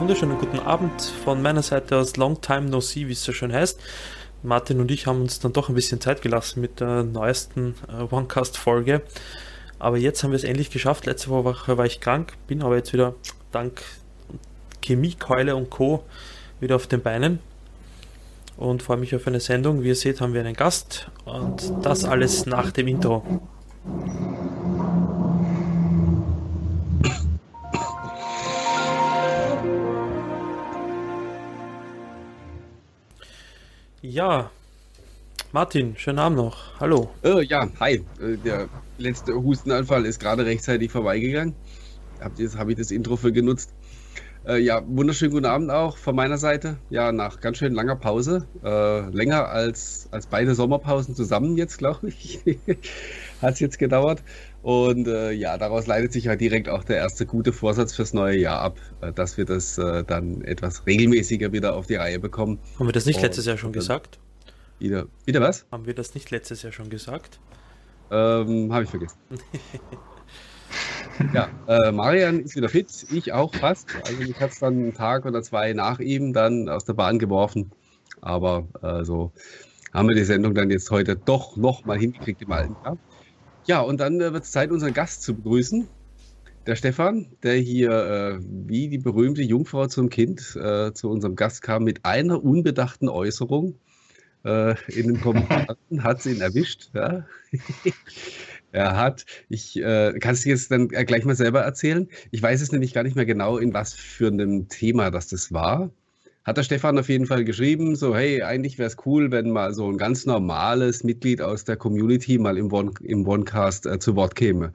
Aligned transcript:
wunderschönen 0.00 0.38
guten 0.38 0.58
Abend 0.58 1.02
von 1.24 1.42
meiner 1.42 1.62
Seite 1.62 1.98
aus 1.98 2.16
Long 2.16 2.40
Time 2.40 2.70
No 2.70 2.80
See, 2.80 3.06
wie 3.08 3.12
es 3.12 3.22
so 3.22 3.32
schön 3.32 3.52
heißt. 3.52 3.78
Martin 4.42 4.80
und 4.80 4.90
ich 4.90 5.06
haben 5.06 5.20
uns 5.20 5.40
dann 5.40 5.52
doch 5.52 5.68
ein 5.68 5.74
bisschen 5.74 6.00
Zeit 6.00 6.22
gelassen 6.22 6.62
mit 6.62 6.80
der 6.80 7.02
neuesten 7.02 7.74
äh, 7.86 8.10
OneCast-Folge. 8.10 9.02
Aber 9.78 9.98
jetzt 9.98 10.24
haben 10.24 10.30
wir 10.30 10.36
es 10.36 10.44
endlich 10.44 10.70
geschafft. 10.70 11.04
Letzte 11.04 11.28
Woche 11.28 11.76
war 11.76 11.84
ich 11.84 12.00
krank, 12.00 12.32
bin 12.46 12.62
aber 12.62 12.76
jetzt 12.76 12.94
wieder 12.94 13.14
dank 13.52 13.82
Chemiekeule 14.82 15.54
und 15.54 15.68
Co. 15.68 16.02
wieder 16.60 16.76
auf 16.76 16.86
den 16.86 17.02
Beinen 17.02 17.38
und 18.56 18.82
freue 18.82 18.96
mich 18.96 19.14
auf 19.14 19.26
eine 19.26 19.40
Sendung. 19.40 19.82
Wie 19.82 19.88
ihr 19.88 19.96
seht, 19.96 20.22
haben 20.22 20.32
wir 20.32 20.40
einen 20.40 20.56
Gast 20.56 21.10
und 21.26 21.74
das 21.82 22.04
alles 22.04 22.46
nach 22.46 22.70
dem 22.70 22.88
Intro. 22.88 23.22
Ja, 34.10 34.50
Martin, 35.52 35.94
schönen 35.96 36.18
Abend 36.18 36.38
noch. 36.38 36.80
Hallo. 36.80 37.10
Oh, 37.22 37.38
ja, 37.38 37.68
hi. 37.78 38.04
Äh, 38.20 38.38
der 38.44 38.68
letzte 38.98 39.34
Hustenanfall 39.34 40.04
ist 40.04 40.18
gerade 40.18 40.44
rechtzeitig 40.44 40.90
vorbeigegangen. 40.90 41.54
Habe 42.20 42.48
hab 42.58 42.68
ich 42.68 42.76
das 42.76 42.90
Intro 42.90 43.14
für 43.14 43.30
genutzt. 43.30 43.72
Äh, 44.48 44.58
ja, 44.58 44.82
wunderschönen 44.84 45.30
guten 45.30 45.46
Abend 45.46 45.70
auch 45.70 45.96
von 45.96 46.16
meiner 46.16 46.38
Seite. 46.38 46.78
Ja, 46.90 47.12
nach 47.12 47.38
ganz 47.38 47.58
schön 47.58 47.72
langer 47.72 47.94
Pause. 47.94 48.48
Länger 49.12 49.48
als, 49.48 50.08
als 50.10 50.26
beide 50.26 50.56
Sommerpausen 50.56 51.14
zusammen 51.14 51.56
jetzt, 51.56 51.78
glaube 51.78 52.08
ich. 52.08 52.40
Hat 53.40 53.54
es 53.54 53.60
jetzt 53.60 53.78
gedauert. 53.78 54.24
Und 54.62 55.08
äh, 55.08 55.32
ja, 55.32 55.56
daraus 55.56 55.86
leitet 55.86 56.12
sich 56.12 56.24
ja 56.24 56.36
direkt 56.36 56.68
auch 56.68 56.84
der 56.84 56.96
erste 56.96 57.24
gute 57.24 57.52
Vorsatz 57.52 57.94
fürs 57.94 58.12
neue 58.12 58.36
Jahr 58.36 58.60
ab, 58.60 58.78
äh, 59.00 59.12
dass 59.12 59.38
wir 59.38 59.46
das 59.46 59.78
äh, 59.78 60.04
dann 60.04 60.42
etwas 60.42 60.86
regelmäßiger 60.86 61.52
wieder 61.52 61.74
auf 61.74 61.86
die 61.86 61.94
Reihe 61.94 62.18
bekommen. 62.18 62.58
Haben 62.78 62.86
wir 62.86 62.92
das 62.92 63.06
nicht 63.06 63.16
Und, 63.16 63.22
letztes 63.22 63.46
Jahr 63.46 63.56
schon 63.56 63.72
gesagt? 63.72 64.18
Wieder, 64.78 65.06
wieder 65.24 65.40
was? 65.40 65.66
Haben 65.72 65.86
wir 65.86 65.94
das 65.94 66.14
nicht 66.14 66.30
letztes 66.30 66.62
Jahr 66.62 66.72
schon 66.72 66.90
gesagt? 66.90 67.40
Ähm, 68.10 68.72
Habe 68.72 68.84
ich 68.84 68.90
vergessen. 68.90 69.18
ja, 71.34 71.48
äh, 71.66 71.92
Marian 71.92 72.40
ist 72.40 72.56
wieder 72.56 72.68
fit, 72.68 72.88
ich 73.10 73.32
auch 73.32 73.54
fast. 73.54 73.88
Also 74.06 74.22
mich 74.22 74.38
hat 74.40 74.50
es 74.50 74.58
dann 74.58 74.74
einen 74.74 74.94
Tag 74.94 75.24
oder 75.24 75.42
zwei 75.42 75.72
nach 75.72 76.00
ihm 76.00 76.32
dann 76.32 76.68
aus 76.68 76.84
der 76.84 76.94
Bahn 76.94 77.18
geworfen. 77.18 77.70
Aber 78.20 78.66
äh, 78.82 79.04
so 79.04 79.32
haben 79.92 80.08
wir 80.08 80.14
die 80.14 80.24
Sendung 80.24 80.54
dann 80.54 80.70
jetzt 80.70 80.90
heute 80.90 81.16
doch 81.16 81.56
noch 81.56 81.84
mal 81.84 81.98
hingekriegt 81.98 82.42
im 82.42 82.52
alten 82.52 82.76
Jahr. 82.84 82.98
Ja, 83.66 83.80
und 83.80 84.00
dann 84.00 84.20
äh, 84.20 84.32
wird 84.32 84.44
es 84.44 84.50
Zeit, 84.50 84.70
unseren 84.70 84.94
Gast 84.94 85.22
zu 85.22 85.34
begrüßen. 85.34 85.88
Der 86.66 86.76
Stefan, 86.76 87.26
der 87.42 87.54
hier 87.54 87.90
äh, 87.90 88.38
wie 88.42 88.88
die 88.88 88.98
berühmte 88.98 89.42
Jungfrau 89.42 89.86
zum 89.86 90.10
Kind 90.10 90.56
äh, 90.56 90.92
zu 90.92 91.08
unserem 91.08 91.36
Gast 91.36 91.62
kam 91.62 91.84
mit 91.84 92.04
einer 92.04 92.42
unbedachten 92.42 93.08
Äußerung 93.08 93.78
äh, 94.44 94.74
in 94.88 95.08
den 95.08 95.20
Kommentaren, 95.20 95.76
hat 96.02 96.22
sie 96.22 96.32
ihn 96.32 96.40
erwischt. 96.40 96.90
Ja. 96.94 97.26
er 98.72 98.96
hat, 98.96 99.24
ich 99.48 99.76
äh, 99.78 100.18
kann 100.18 100.34
es 100.34 100.44
jetzt 100.44 100.70
dann 100.70 100.88
gleich 100.88 101.24
mal 101.24 101.34
selber 101.34 101.60
erzählen. 101.62 102.08
Ich 102.30 102.42
weiß 102.42 102.60
es 102.60 102.72
nämlich 102.72 102.92
gar 102.92 103.02
nicht 103.02 103.16
mehr 103.16 103.26
genau, 103.26 103.58
in 103.58 103.72
was 103.72 103.94
für 103.94 104.28
einem 104.28 104.68
Thema 104.68 105.10
das 105.10 105.28
das 105.28 105.52
war 105.52 105.90
hat 106.50 106.56
der 106.56 106.64
Stefan 106.64 106.98
auf 106.98 107.08
jeden 107.08 107.26
Fall 107.26 107.44
geschrieben, 107.44 107.94
so 107.94 108.16
hey, 108.16 108.42
eigentlich 108.42 108.76
wäre 108.76 108.88
es 108.88 108.96
cool, 109.06 109.30
wenn 109.30 109.52
mal 109.52 109.72
so 109.72 109.88
ein 109.88 109.98
ganz 109.98 110.26
normales 110.26 111.04
Mitglied 111.04 111.40
aus 111.40 111.62
der 111.62 111.76
Community 111.76 112.38
mal 112.38 112.58
im, 112.58 112.72
One, 112.72 112.90
im 113.02 113.26
OneCast 113.26 113.86
äh, 113.86 114.00
zu 114.00 114.16
Wort 114.16 114.34
käme. 114.34 114.72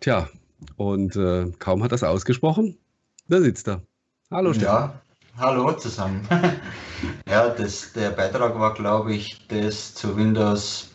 Tja, 0.00 0.28
und 0.76 1.16
äh, 1.16 1.50
kaum 1.58 1.82
hat 1.82 1.92
das 1.92 2.02
ausgesprochen, 2.02 2.76
da 3.26 3.40
sitzt 3.40 3.68
er. 3.68 3.80
Hallo 4.30 4.52
Stefan. 4.52 4.74
Ja, 4.74 5.00
hallo 5.38 5.72
zusammen. 5.72 6.28
ja, 7.26 7.48
das, 7.48 7.94
der 7.94 8.10
Beitrag 8.10 8.58
war, 8.58 8.74
glaube 8.74 9.14
ich, 9.14 9.46
das 9.48 9.94
zu 9.94 10.18
Windows 10.18 10.90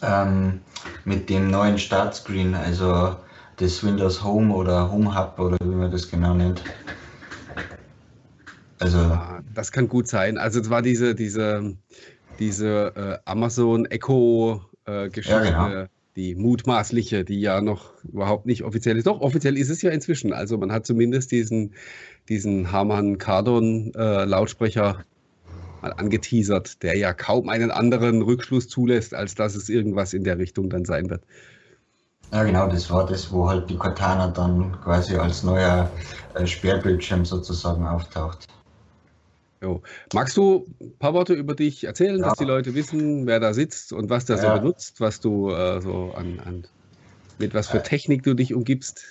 ähm, 0.00 0.60
mit 1.04 1.28
dem 1.28 1.50
neuen 1.50 1.76
Startscreen, 1.76 2.54
also 2.54 3.16
das 3.56 3.82
Windows 3.82 4.22
Home 4.22 4.54
oder 4.54 4.92
Home 4.92 5.12
Hub 5.12 5.40
oder 5.40 5.56
wie 5.60 5.74
man 5.74 5.90
das 5.90 6.08
genau 6.08 6.34
nennt. 6.34 6.62
Also 8.78 8.98
ja, 8.98 9.40
das 9.54 9.72
kann 9.72 9.88
gut 9.88 10.08
sein. 10.08 10.38
Also 10.38 10.60
es 10.60 10.70
war 10.70 10.82
diese, 10.82 11.14
diese, 11.14 11.76
diese 12.38 12.92
äh, 12.94 13.18
Amazon 13.24 13.86
Echo 13.86 14.62
äh, 14.84 15.08
Geschichte, 15.08 15.44
ja, 15.44 15.68
genau. 15.68 15.86
die 16.16 16.34
mutmaßliche, 16.34 17.24
die 17.24 17.40
ja 17.40 17.60
noch 17.60 17.92
überhaupt 18.04 18.46
nicht 18.46 18.64
offiziell 18.64 18.96
ist. 18.96 19.06
Doch, 19.06 19.20
offiziell 19.20 19.56
ist 19.56 19.70
es 19.70 19.82
ja 19.82 19.90
inzwischen. 19.90 20.32
Also 20.32 20.58
man 20.58 20.72
hat 20.72 20.86
zumindest 20.86 21.32
diesen, 21.32 21.72
diesen 22.28 22.70
Harman 22.70 23.18
Kardon 23.18 23.92
äh, 23.94 24.24
Lautsprecher 24.24 25.04
mal 25.82 25.92
angeteasert, 25.92 26.82
der 26.82 26.96
ja 26.96 27.12
kaum 27.12 27.48
einen 27.48 27.70
anderen 27.70 28.22
Rückschluss 28.22 28.68
zulässt, 28.68 29.14
als 29.14 29.34
dass 29.34 29.54
es 29.54 29.68
irgendwas 29.68 30.12
in 30.12 30.24
der 30.24 30.38
Richtung 30.38 30.70
dann 30.70 30.84
sein 30.84 31.10
wird. 31.10 31.22
Ja, 32.32 32.42
genau, 32.42 32.66
das 32.68 32.90
war 32.90 33.06
das, 33.06 33.30
wo 33.32 33.48
halt 33.48 33.70
die 33.70 33.76
Cortana 33.76 34.28
dann 34.28 34.72
quasi 34.82 35.16
als 35.16 35.44
neuer 35.44 35.88
äh, 36.34 36.46
Sperrbildschirm 36.46 37.24
sozusagen 37.24 37.86
auftaucht. 37.86 38.46
Jo. 39.66 39.82
Magst 40.14 40.36
du 40.36 40.64
ein 40.80 40.96
paar 41.00 41.12
Worte 41.12 41.34
über 41.34 41.56
dich 41.56 41.82
erzählen, 41.82 42.20
ja. 42.20 42.28
dass 42.28 42.38
die 42.38 42.44
Leute 42.44 42.74
wissen, 42.76 43.26
wer 43.26 43.40
da 43.40 43.52
sitzt 43.52 43.92
und 43.92 44.08
was 44.08 44.24
der 44.24 44.36
ja. 44.36 44.42
so 44.42 44.60
benutzt, 44.60 45.00
was 45.00 45.18
du 45.18 45.50
äh, 45.50 45.80
so 45.80 46.14
an, 46.16 46.40
an, 46.44 46.64
mit 47.38 47.52
was 47.52 47.66
für 47.66 47.82
Technik 47.82 48.22
du 48.22 48.34
dich 48.34 48.54
umgibst? 48.54 49.04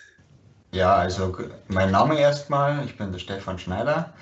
Ja, 0.72 0.96
also 0.96 1.36
mein 1.68 1.92
Name 1.92 2.18
erstmal, 2.18 2.86
ich 2.86 2.98
bin 2.98 3.12
der 3.12 3.20
Stefan 3.20 3.60
Schneider, 3.60 4.14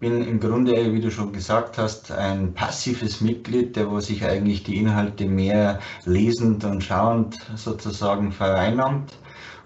bin 0.00 0.26
im 0.26 0.40
Grunde, 0.40 0.94
wie 0.94 1.00
du 1.00 1.10
schon 1.10 1.34
gesagt 1.34 1.76
hast, 1.76 2.10
ein 2.10 2.54
passives 2.54 3.20
Mitglied, 3.20 3.76
der 3.76 3.90
wo 3.90 4.00
sich 4.00 4.24
eigentlich 4.24 4.62
die 4.62 4.78
Inhalte 4.78 5.26
mehr 5.26 5.80
lesend 6.06 6.64
und 6.64 6.82
schauend 6.82 7.38
sozusagen 7.56 8.32
vereinnahmt 8.32 9.18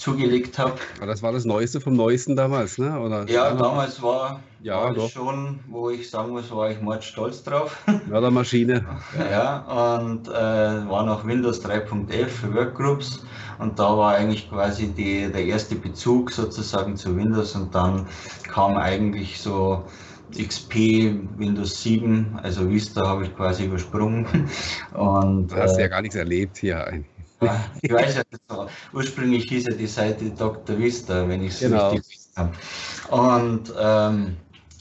zugelegt 0.00 0.58
habe. 0.58 0.74
Das 0.98 1.22
war 1.22 1.32
das 1.32 1.44
Neueste 1.44 1.80
vom 1.80 1.94
Neuesten 1.94 2.34
damals, 2.34 2.78
ne? 2.78 2.98
Oder 2.98 3.28
ja, 3.28 3.54
damals 3.54 4.02
war, 4.02 4.40
ja, 4.62 4.82
war 4.82 4.94
das 4.94 5.10
schon, 5.10 5.60
wo 5.68 5.90
ich 5.90 6.08
sagen 6.08 6.32
muss, 6.32 6.50
war 6.50 6.70
ich 6.70 6.80
mord 6.80 7.04
stolz 7.04 7.42
drauf. 7.42 7.76
Ja, 8.10 8.20
der 8.20 8.30
Maschine. 8.30 8.84
ja, 9.30 9.98
und 9.98 10.26
äh, 10.28 10.32
war 10.32 11.04
noch 11.04 11.26
Windows 11.26 11.62
3.11 11.64 12.26
für 12.26 12.54
Workgroups 12.54 13.22
und 13.58 13.78
da 13.78 13.96
war 13.96 14.14
eigentlich 14.14 14.48
quasi 14.48 14.88
die, 14.88 15.30
der 15.30 15.44
erste 15.44 15.74
Bezug 15.74 16.32
sozusagen 16.32 16.96
zu 16.96 17.14
Windows 17.14 17.54
und 17.54 17.74
dann 17.74 18.06
kam 18.48 18.76
eigentlich 18.78 19.38
so 19.38 19.84
XP, 20.32 20.74
Windows 21.36 21.82
7, 21.82 22.38
also 22.42 22.68
Vista 22.70 23.06
habe 23.06 23.24
ich 23.24 23.36
quasi 23.36 23.64
übersprungen. 23.64 24.26
Und, 24.94 25.48
du 25.48 25.56
hast 25.56 25.76
äh, 25.76 25.82
ja 25.82 25.88
gar 25.88 26.02
nichts 26.02 26.14
erlebt 26.14 26.58
hier 26.58 26.86
eigentlich. 26.86 27.19
Ich 27.82 27.92
weiß 27.92 28.16
ja 28.16 28.22
nicht 28.30 28.42
so. 28.48 28.66
Ursprünglich 28.92 29.44
hieß 29.48 29.66
ja 29.66 29.74
die 29.74 29.86
Seite 29.86 30.30
Dr. 30.30 30.78
Vista, 30.78 31.26
wenn 31.28 31.42
ich 31.42 31.52
es 31.52 31.60
genau. 31.60 31.90
richtig 31.90 32.18
habe. 32.36 32.52
Und 33.10 33.72
ähm, 33.78 34.36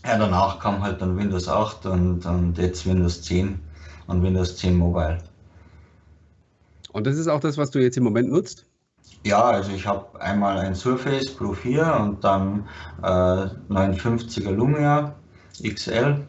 ja, 0.06 0.18
danach 0.18 0.60
kam 0.60 0.82
halt 0.82 1.02
dann 1.02 1.18
Windows 1.18 1.48
8 1.48 1.86
und, 1.86 2.26
und 2.26 2.58
jetzt 2.58 2.86
Windows 2.86 3.22
10 3.22 3.60
und 4.08 4.24
Windows 4.24 4.58
10 4.58 4.76
Mobile. 4.76 5.20
Und 6.92 7.08
das 7.08 7.18
ist 7.18 7.28
auch 7.28 7.40
das, 7.40 7.58
was 7.58 7.72
du 7.72 7.80
jetzt 7.80 7.98
im 7.98 8.04
Moment 8.04 8.30
nutzt? 8.30 8.66
Ja, 9.24 9.44
also 9.44 9.72
ich 9.72 9.86
habe 9.86 10.20
einmal 10.22 10.58
ein 10.58 10.76
Surface 10.76 11.34
Pro 11.36 11.54
4 11.54 11.98
und 12.00 12.24
dann 12.24 12.68
äh, 13.02 13.48
59er 13.70 14.52
Lumia 14.52 15.16
XL. 15.62 16.26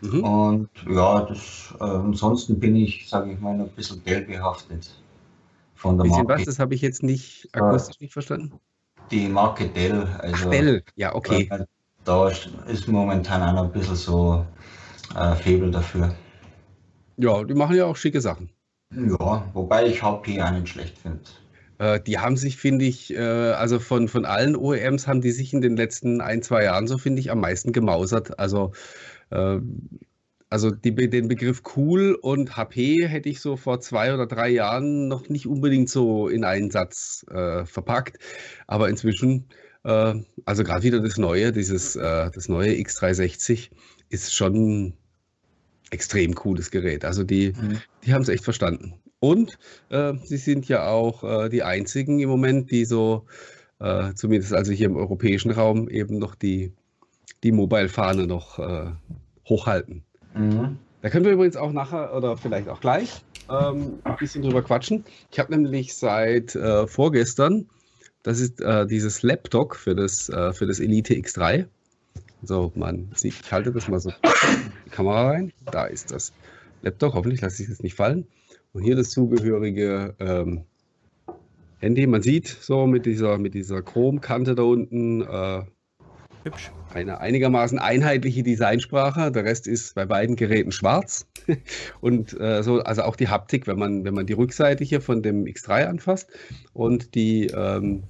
Mhm. 0.00 0.24
Und 0.24 0.68
ja, 0.88 1.22
das, 1.22 1.74
äh, 1.78 1.84
ansonsten 1.84 2.58
bin 2.58 2.76
ich, 2.76 3.08
sage 3.08 3.32
ich 3.32 3.40
mal, 3.40 3.54
ein 3.54 3.68
bisschen 3.70 4.02
geldbehaftet 4.04 4.90
von 5.80 5.96
der 5.96 6.04
Bisschen 6.04 6.26
Marke. 6.26 6.40
was, 6.40 6.44
das 6.44 6.58
habe 6.58 6.74
ich 6.74 6.82
jetzt 6.82 7.02
nicht 7.02 7.48
akustisch 7.52 8.00
nicht 8.00 8.12
verstanden. 8.12 8.52
Die 9.10 9.26
Marke 9.28 9.66
Dell. 9.68 10.06
Also, 10.18 10.46
Ach, 10.46 10.50
Dell, 10.50 10.84
ja, 10.94 11.14
okay. 11.14 11.48
Da 12.04 12.28
ist 12.28 12.86
momentan 12.86 13.42
auch 13.42 13.52
noch 13.54 13.64
ein 13.64 13.72
bisschen 13.72 13.96
so 13.96 14.44
äh, 15.16 15.34
Febel 15.36 15.70
dafür. 15.70 16.14
Ja, 17.16 17.42
die 17.44 17.54
machen 17.54 17.76
ja 17.76 17.86
auch 17.86 17.96
schicke 17.96 18.20
Sachen. 18.20 18.50
Ja, 18.94 19.48
wobei 19.54 19.86
ich 19.86 20.02
HP 20.02 20.42
auch 20.42 20.50
nicht 20.50 20.68
schlecht 20.68 20.98
finde. 20.98 21.20
äh, 21.78 22.00
die 22.00 22.18
haben 22.18 22.36
sich, 22.36 22.56
finde 22.56 22.84
ich, 22.84 23.14
äh, 23.14 23.18
also 23.52 23.78
von, 23.78 24.08
von 24.08 24.24
allen 24.26 24.56
OEMs 24.56 25.06
haben 25.06 25.20
die 25.22 25.30
sich 25.32 25.52
in 25.54 25.60
den 25.60 25.76
letzten 25.76 26.20
ein, 26.20 26.42
zwei 26.42 26.64
Jahren 26.64 26.86
so, 26.86 26.98
finde 26.98 27.20
ich, 27.20 27.30
am 27.30 27.40
meisten 27.40 27.72
gemausert. 27.72 28.38
Also, 28.38 28.72
äh, 29.30 29.58
also 30.50 30.72
die, 30.72 30.92
den 30.92 31.28
Begriff 31.28 31.62
cool 31.76 32.18
und 32.20 32.56
HP 32.56 33.06
hätte 33.06 33.28
ich 33.28 33.40
so 33.40 33.56
vor 33.56 33.80
zwei 33.80 34.12
oder 34.12 34.26
drei 34.26 34.48
Jahren 34.48 35.06
noch 35.06 35.28
nicht 35.28 35.46
unbedingt 35.46 35.88
so 35.88 36.28
in 36.28 36.44
einen 36.44 36.72
Satz 36.72 37.24
äh, 37.30 37.64
verpackt. 37.64 38.18
Aber 38.66 38.88
inzwischen, 38.88 39.46
äh, 39.84 40.14
also 40.44 40.64
gerade 40.64 40.82
wieder 40.82 40.98
das 41.00 41.18
Neue, 41.18 41.52
dieses, 41.52 41.94
äh, 41.94 42.30
das 42.32 42.48
neue 42.48 42.72
X360 42.72 43.70
ist 44.08 44.34
schon 44.34 44.94
extrem 45.92 46.34
cooles 46.34 46.72
Gerät. 46.72 47.04
Also 47.04 47.22
die, 47.22 47.52
mhm. 47.52 47.80
die 48.04 48.12
haben 48.12 48.22
es 48.22 48.28
echt 48.28 48.42
verstanden. 48.42 48.94
Und 49.20 49.56
äh, 49.90 50.14
sie 50.24 50.38
sind 50.38 50.66
ja 50.66 50.88
auch 50.88 51.22
äh, 51.22 51.48
die 51.48 51.62
einzigen 51.62 52.18
im 52.18 52.28
Moment, 52.28 52.72
die 52.72 52.86
so, 52.86 53.26
äh, 53.78 54.14
zumindest 54.14 54.52
also 54.52 54.72
hier 54.72 54.86
im 54.86 54.96
europäischen 54.96 55.52
Raum, 55.52 55.88
eben 55.88 56.18
noch 56.18 56.34
die, 56.34 56.72
die 57.44 57.52
Mobile-Fahne 57.52 58.26
noch 58.26 58.58
hochhalten. 59.48 60.04
Mhm. 60.34 60.78
Da 61.02 61.08
können 61.08 61.24
wir 61.24 61.32
übrigens 61.32 61.56
auch 61.56 61.72
nachher 61.72 62.14
oder 62.14 62.36
vielleicht 62.36 62.68
auch 62.68 62.80
gleich 62.80 63.22
ähm, 63.48 64.00
ein 64.04 64.16
bisschen 64.16 64.42
drüber 64.42 64.62
quatschen. 64.62 65.04
Ich 65.30 65.38
habe 65.38 65.56
nämlich 65.56 65.94
seit 65.94 66.54
äh, 66.54 66.86
vorgestern, 66.86 67.66
das 68.22 68.38
ist 68.38 68.60
äh, 68.60 68.86
dieses 68.86 69.22
Laptop 69.22 69.74
für 69.74 69.94
das, 69.94 70.26
für 70.26 70.66
das 70.66 70.78
Elite 70.78 71.14
X3. 71.14 71.66
So, 72.42 72.72
man 72.74 73.10
sieht, 73.14 73.34
ich 73.42 73.52
halte 73.52 73.72
das 73.72 73.88
mal 73.88 74.00
so 74.00 74.12
die 74.86 74.90
Kamera 74.90 75.28
rein. 75.28 75.52
Da 75.70 75.84
ist 75.84 76.10
das 76.10 76.32
Laptop. 76.82 77.14
Hoffentlich 77.14 77.40
lasse 77.40 77.62
ich 77.62 77.68
es 77.68 77.82
nicht 77.82 77.94
fallen. 77.94 78.26
Und 78.72 78.82
hier 78.82 78.96
das 78.96 79.10
zugehörige 79.10 80.14
ähm, 80.18 80.64
Handy. 81.80 82.06
Man 82.06 82.22
sieht 82.22 82.46
so 82.46 82.86
mit 82.86 83.04
dieser, 83.06 83.38
mit 83.38 83.54
dieser 83.54 83.82
Chromkante 83.82 84.54
da 84.54 84.62
unten 84.62 85.22
äh, 85.22 85.62
Hübsch. 86.44 86.70
eine 86.92 87.20
einigermaßen 87.20 87.78
einheitliche 87.78 88.42
Designsprache. 88.42 89.30
Der 89.30 89.44
Rest 89.44 89.66
ist 89.66 89.94
bei 89.94 90.06
beiden 90.06 90.36
Geräten 90.36 90.72
schwarz. 90.72 91.26
Und 92.00 92.38
äh, 92.40 92.62
so, 92.62 92.80
also 92.80 93.02
auch 93.02 93.16
die 93.16 93.28
Haptik, 93.28 93.66
wenn 93.66 93.78
man, 93.78 94.04
wenn 94.04 94.14
man 94.14 94.26
die 94.26 94.32
Rückseite 94.32 94.84
hier 94.84 95.00
von 95.00 95.22
dem 95.22 95.44
X3 95.44 95.86
anfasst 95.86 96.28
und 96.72 97.14
die, 97.14 97.46
ähm, 97.46 98.04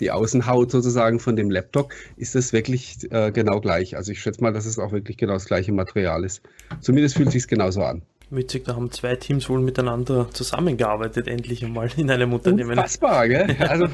die 0.00 0.10
Außenhaut 0.10 0.70
sozusagen 0.70 1.18
von 1.20 1.36
dem 1.36 1.50
Laptop, 1.50 1.92
ist 2.16 2.34
das 2.34 2.52
wirklich 2.52 3.10
äh, 3.10 3.32
genau 3.32 3.60
gleich. 3.60 3.96
Also 3.96 4.12
ich 4.12 4.20
schätze 4.20 4.42
mal, 4.42 4.52
dass 4.52 4.66
es 4.66 4.78
auch 4.78 4.92
wirklich 4.92 5.16
genau 5.16 5.34
das 5.34 5.46
gleiche 5.46 5.72
Material 5.72 6.24
ist. 6.24 6.42
Zumindest 6.80 7.16
fühlt 7.16 7.28
es 7.28 7.34
sich 7.34 7.48
genauso 7.48 7.82
an. 7.82 8.02
Witzig, 8.30 8.66
da 8.66 8.76
haben 8.76 8.90
zwei 8.90 9.16
Teams 9.16 9.48
wohl 9.48 9.60
miteinander 9.60 10.28
zusammengearbeitet, 10.32 11.28
endlich 11.28 11.64
einmal 11.64 11.90
in 11.96 12.10
einem 12.10 12.34
Unternehmen. 12.34 12.72
Unfassbar, 12.72 13.26
gell? 13.26 13.56
Also, 13.60 13.88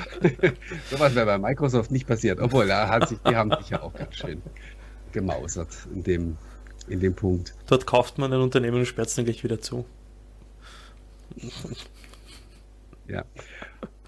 sowas 0.91 1.15
wäre 1.15 1.27
bei 1.27 1.39
Microsoft 1.39 1.93
nicht 1.93 2.09
passiert. 2.09 2.41
Obwohl, 2.41 2.67
da 2.67 2.89
hat 2.89 3.09
sich, 3.09 3.19
die 3.21 3.37
haben 3.37 3.53
sich 3.59 3.71
ja 3.71 3.83
auch 3.83 3.95
ganz 3.95 4.17
schön 4.17 4.43
gemausert 5.13 5.69
in 5.95 6.03
dem, 6.03 6.37
in 6.89 6.99
dem 6.99 7.15
Punkt. 7.15 7.55
Dort 7.69 7.87
kauft 7.87 8.19
man 8.19 8.33
ein 8.33 8.41
Unternehmen 8.41 8.79
und 8.79 8.87
sperrt 8.87 9.09
es 9.09 9.15
dann 9.15 9.25
gleich 9.25 9.45
wieder 9.45 9.61
zu. 9.61 9.85
Ja. 13.07 13.25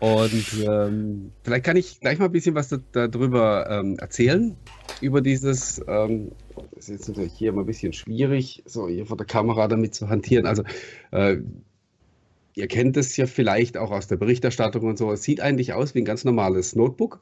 Und 0.01 0.65
ähm, 0.67 1.33
vielleicht 1.45 1.65
kann 1.65 1.77
ich 1.77 2.01
gleich 2.01 2.19
mal 2.19 2.27
ein 2.27 2.33
bisschen 2.33 2.55
was 2.57 2.77
darüber 2.93 3.71
ähm, 3.71 3.97
erzählen, 3.99 4.57
über 5.01 5.21
dieses, 5.21 5.81
ähm, 5.87 6.33
ist 6.77 6.89
jetzt 6.89 7.09
natürlich 7.09 7.33
hier 7.33 7.53
mal 7.53 7.63
ein 7.63 7.67
bisschen 7.67 7.93
schwierig, 7.93 8.63
so 8.67 8.89
hier 8.89 9.07
vor 9.07 9.17
der 9.17 9.27
Kamera 9.27 9.69
damit 9.69 9.95
zu 9.95 10.09
hantieren. 10.09 10.47
Also 10.47 10.63
äh, 11.11 11.39
ihr 12.55 12.69
kennt 12.69 12.97
es 12.97 13.17
ja 13.17 13.27
vielleicht 13.27 13.77
auch 13.77 13.91
aus 13.91 14.09
der 14.09 14.17
Berichterstattung 14.17 14.85
und 14.85 14.99
so. 14.99 15.11
Es 15.13 15.23
sieht 15.23 15.41
eigentlich 15.41 15.73
aus 15.73 15.95
wie 15.95 16.01
ein 16.01 16.05
ganz 16.05 16.25
normales 16.25 16.75
Notebook. 16.75 17.21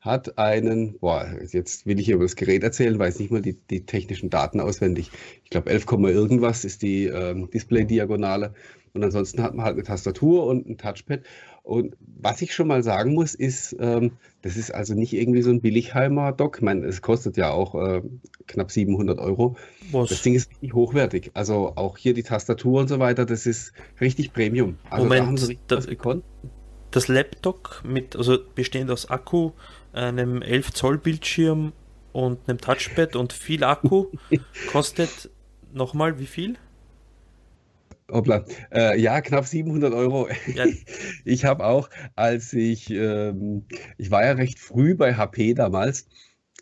Hat 0.00 0.38
einen, 0.38 0.98
boah, 0.98 1.26
jetzt 1.50 1.84
will 1.84 1.98
ich 1.98 2.08
über 2.08 2.24
das 2.24 2.36
Gerät 2.36 2.62
erzählen, 2.62 2.98
weiß 2.98 3.18
nicht 3.18 3.32
mal 3.32 3.42
die, 3.42 3.56
die 3.68 3.84
technischen 3.84 4.30
Daten 4.30 4.60
auswendig. 4.60 5.10
Ich 5.44 5.50
glaube 5.50 5.70
11, 5.70 5.86
irgendwas 5.90 6.64
ist 6.64 6.82
die 6.82 7.06
ähm, 7.06 7.50
Display-Diagonale. 7.50 8.54
Und 8.94 9.04
ansonsten 9.04 9.42
hat 9.42 9.54
man 9.54 9.64
halt 9.64 9.74
eine 9.74 9.84
Tastatur 9.84 10.46
und 10.46 10.68
ein 10.68 10.78
Touchpad. 10.78 11.22
Und 11.68 11.94
was 12.00 12.40
ich 12.40 12.54
schon 12.54 12.66
mal 12.66 12.82
sagen 12.82 13.12
muss, 13.12 13.34
ist, 13.34 13.76
ähm, 13.78 14.12
das 14.40 14.56
ist 14.56 14.74
also 14.74 14.94
nicht 14.94 15.12
irgendwie 15.12 15.42
so 15.42 15.50
ein 15.50 15.60
Billigheimer 15.60 16.32
Dock. 16.32 16.56
Ich 16.56 16.62
meine, 16.62 16.86
es 16.86 17.02
kostet 17.02 17.36
ja 17.36 17.50
auch 17.50 17.74
äh, 17.74 18.00
knapp 18.46 18.70
700 18.70 19.18
Euro. 19.18 19.54
Was? 19.92 20.08
Das 20.08 20.22
Ding 20.22 20.34
ist 20.34 20.48
richtig 20.50 20.72
hochwertig. 20.72 21.30
Also 21.34 21.74
auch 21.76 21.98
hier 21.98 22.14
die 22.14 22.22
Tastatur 22.22 22.80
und 22.80 22.88
so 22.88 23.00
weiter, 23.00 23.26
das 23.26 23.44
ist 23.44 23.74
richtig 24.00 24.32
Premium. 24.32 24.78
Also 24.88 25.04
Moment, 25.04 25.58
da 25.66 25.76
das, 25.76 25.86
das 26.90 27.08
Laptop 27.08 27.82
mit, 27.84 28.16
also 28.16 28.38
bestehend 28.54 28.90
aus 28.90 29.10
Akku, 29.10 29.50
einem 29.92 30.40
11 30.40 30.72
Zoll 30.72 30.96
Bildschirm 30.96 31.74
und 32.12 32.48
einem 32.48 32.58
Touchpad 32.58 33.14
und 33.14 33.34
viel 33.34 33.62
Akku 33.62 34.06
kostet 34.72 35.28
nochmal 35.74 36.18
wie 36.18 36.26
viel? 36.26 36.56
Hoppla. 38.10 38.44
Äh, 38.72 38.98
ja, 39.00 39.20
knapp 39.20 39.46
700 39.46 39.92
Euro. 39.92 40.28
Ja. 40.54 40.66
Ich 41.24 41.44
habe 41.44 41.64
auch, 41.64 41.90
als 42.16 42.52
ich, 42.54 42.90
ähm, 42.90 43.66
ich 43.98 44.10
war 44.10 44.24
ja 44.24 44.32
recht 44.32 44.58
früh 44.58 44.94
bei 44.94 45.14
HP 45.14 45.52
damals 45.52 46.06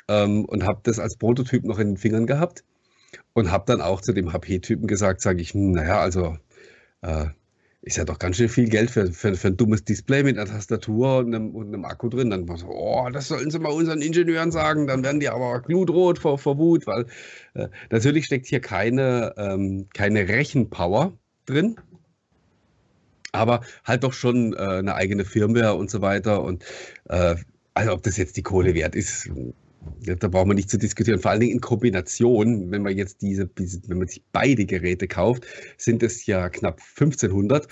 ähm, 0.08 0.44
und 0.44 0.64
habe 0.64 0.80
das 0.82 0.98
als 0.98 1.16
Prototyp 1.16 1.64
noch 1.64 1.78
in 1.78 1.88
den 1.90 1.96
Fingern 1.96 2.26
gehabt 2.26 2.64
und 3.32 3.52
habe 3.52 3.64
dann 3.66 3.80
auch 3.80 4.00
zu 4.00 4.12
dem 4.12 4.32
HP-Typen 4.32 4.88
gesagt, 4.88 5.20
sage 5.20 5.40
ich, 5.40 5.54
hm, 5.54 5.72
naja, 5.72 6.00
also 6.00 6.36
äh, 7.02 7.26
ist 7.82 7.96
ja 7.96 8.04
doch 8.04 8.18
ganz 8.18 8.36
schön 8.38 8.48
viel 8.48 8.68
Geld 8.68 8.90
für, 8.90 9.12
für, 9.12 9.36
für, 9.36 9.48
ein 9.48 9.56
dummes 9.56 9.84
Display 9.84 10.24
mit 10.24 10.36
einer 10.36 10.50
Tastatur 10.50 11.18
und 11.18 11.32
einem, 11.32 11.54
und 11.54 11.68
einem 11.68 11.84
Akku 11.84 12.08
drin. 12.08 12.30
Dann 12.30 12.48
war 12.48 12.56
so, 12.56 12.66
oh, 12.68 13.08
das 13.12 13.28
sollen 13.28 13.50
sie 13.50 13.60
mal 13.60 13.72
unseren 13.72 14.02
Ingenieuren 14.02 14.50
sagen, 14.50 14.88
dann 14.88 15.04
werden 15.04 15.20
die 15.20 15.28
aber 15.28 15.60
glutrot 15.60 16.18
vor, 16.18 16.38
vor 16.38 16.58
Wut, 16.58 16.88
weil 16.88 17.06
äh, 17.54 17.68
natürlich 17.90 18.24
steckt 18.24 18.46
hier 18.46 18.60
keine, 18.60 19.34
ähm, 19.36 19.86
keine 19.94 20.28
Rechenpower 20.28 21.16
drin. 21.46 21.76
Aber 23.32 23.62
halt 23.84 24.04
doch 24.04 24.12
schon 24.12 24.54
äh, 24.54 24.56
eine 24.56 24.94
eigene 24.94 25.24
Firmware 25.24 25.74
und 25.74 25.90
so 25.90 26.00
weiter. 26.00 26.42
Und 26.42 26.64
äh, 27.08 27.36
also 27.74 27.92
ob 27.92 28.02
das 28.02 28.16
jetzt 28.16 28.36
die 28.36 28.42
Kohle 28.42 28.74
wert 28.74 28.94
ist, 28.94 29.30
da 30.04 30.28
braucht 30.28 30.46
man 30.46 30.56
nicht 30.56 30.70
zu 30.70 30.78
diskutieren. 30.78 31.20
Vor 31.20 31.30
allen 31.30 31.40
Dingen 31.40 31.52
in 31.52 31.60
Kombination, 31.60 32.70
wenn 32.70 32.82
man 32.82 32.96
jetzt 32.96 33.22
diese, 33.22 33.48
wenn 33.56 33.98
man 33.98 34.08
sich 34.08 34.22
beide 34.32 34.64
Geräte 34.64 35.08
kauft, 35.08 35.44
sind 35.76 36.02
es 36.02 36.26
ja 36.26 36.48
knapp 36.48 36.80
1500. 36.80 37.68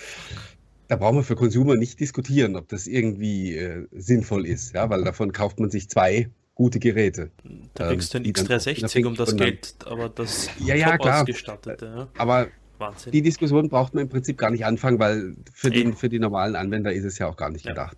Da 0.87 0.95
braucht 0.97 1.15
man 1.15 1.23
für 1.23 1.35
Consumer 1.35 1.75
nicht 1.75 1.99
diskutieren, 1.99 2.55
ob 2.55 2.69
das 2.69 2.85
irgendwie 2.85 3.55
äh, 3.55 3.87
sinnvoll 3.91 4.45
ist, 4.45 4.75
ja, 4.75 4.89
weil 4.89 5.03
davon 5.03 5.31
kauft 5.31 5.59
man 5.59 5.71
sich 5.71 5.89
zwei 5.89 6.29
gute 6.53 6.79
Geräte. 6.79 7.31
Da 7.73 7.89
kriegst 7.89 8.13
du 8.13 8.19
ein 8.19 8.25
X360 8.25 9.05
um 9.05 9.15
das 9.15 9.35
Geld, 9.35 9.75
aber 9.85 10.09
das 10.09 10.49
ja, 10.59 10.75
ja, 10.75 10.97
klar. 10.97 11.21
ausgestattete. 11.21 11.85
Ja. 11.85 12.07
Aber 12.17 12.47
Wahnsinn. 12.79 13.11
Die 13.11 13.21
Diskussion 13.21 13.69
braucht 13.69 13.93
man 13.93 14.03
im 14.03 14.09
Prinzip 14.09 14.37
gar 14.37 14.51
nicht 14.51 14.65
anfangen, 14.65 14.99
weil 14.99 15.35
für, 15.53 15.69
den, 15.69 15.93
für 15.93 16.09
die 16.09 16.19
normalen 16.19 16.55
Anwender 16.55 16.93
ist 16.93 17.05
es 17.05 17.17
ja 17.17 17.27
auch 17.27 17.37
gar 17.37 17.49
nicht 17.49 17.65
ja. 17.65 17.71
gedacht. 17.71 17.97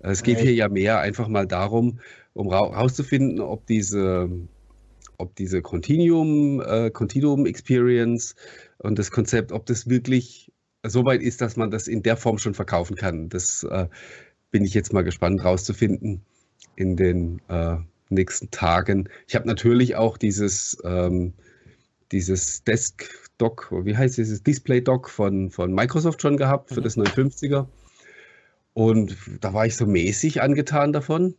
Es 0.00 0.22
geht 0.22 0.38
hier 0.38 0.54
ja 0.54 0.68
mehr 0.68 1.00
einfach 1.00 1.28
mal 1.28 1.46
darum, 1.46 1.98
um 2.32 2.50
herauszufinden, 2.50 3.40
ob 3.40 3.66
diese, 3.66 4.30
ob 5.16 5.34
diese 5.34 5.60
Continuum, 5.60 6.60
äh, 6.60 6.90
Continuum 6.90 7.46
Experience 7.46 8.36
und 8.78 8.98
das 8.98 9.10
Konzept, 9.10 9.50
ob 9.50 9.66
das 9.66 9.88
wirklich 9.88 10.52
so 10.86 11.04
weit 11.04 11.20
ist, 11.20 11.40
dass 11.40 11.56
man 11.56 11.70
das 11.70 11.88
in 11.88 12.02
der 12.02 12.16
Form 12.16 12.38
schon 12.38 12.54
verkaufen 12.54 12.94
kann. 12.94 13.28
Das 13.28 13.64
äh, 13.64 13.88
bin 14.50 14.64
ich 14.64 14.74
jetzt 14.74 14.92
mal 14.92 15.02
gespannt 15.02 15.44
rauszufinden 15.44 16.22
in 16.76 16.96
den 16.96 17.40
äh, 17.48 17.76
nächsten 18.08 18.50
Tagen. 18.50 19.08
Ich 19.26 19.34
habe 19.34 19.46
natürlich 19.46 19.96
auch 19.96 20.16
dieses, 20.16 20.78
ähm, 20.84 21.34
dieses 22.12 22.62
Desk 22.62 23.10
Dock, 23.38 23.68
wie 23.70 23.96
heißt 23.96 24.18
dieses 24.18 24.42
Display 24.42 24.82
Dock 24.82 25.08
von, 25.08 25.50
von 25.50 25.72
Microsoft 25.72 26.20
schon 26.20 26.36
gehabt 26.36 26.70
für 26.70 26.80
mhm. 26.80 26.84
das 26.84 26.96
950er. 26.96 27.66
Und 28.74 29.16
da 29.40 29.54
war 29.54 29.66
ich 29.66 29.76
so 29.76 29.86
mäßig 29.86 30.42
angetan 30.42 30.92
davon. 30.92 31.34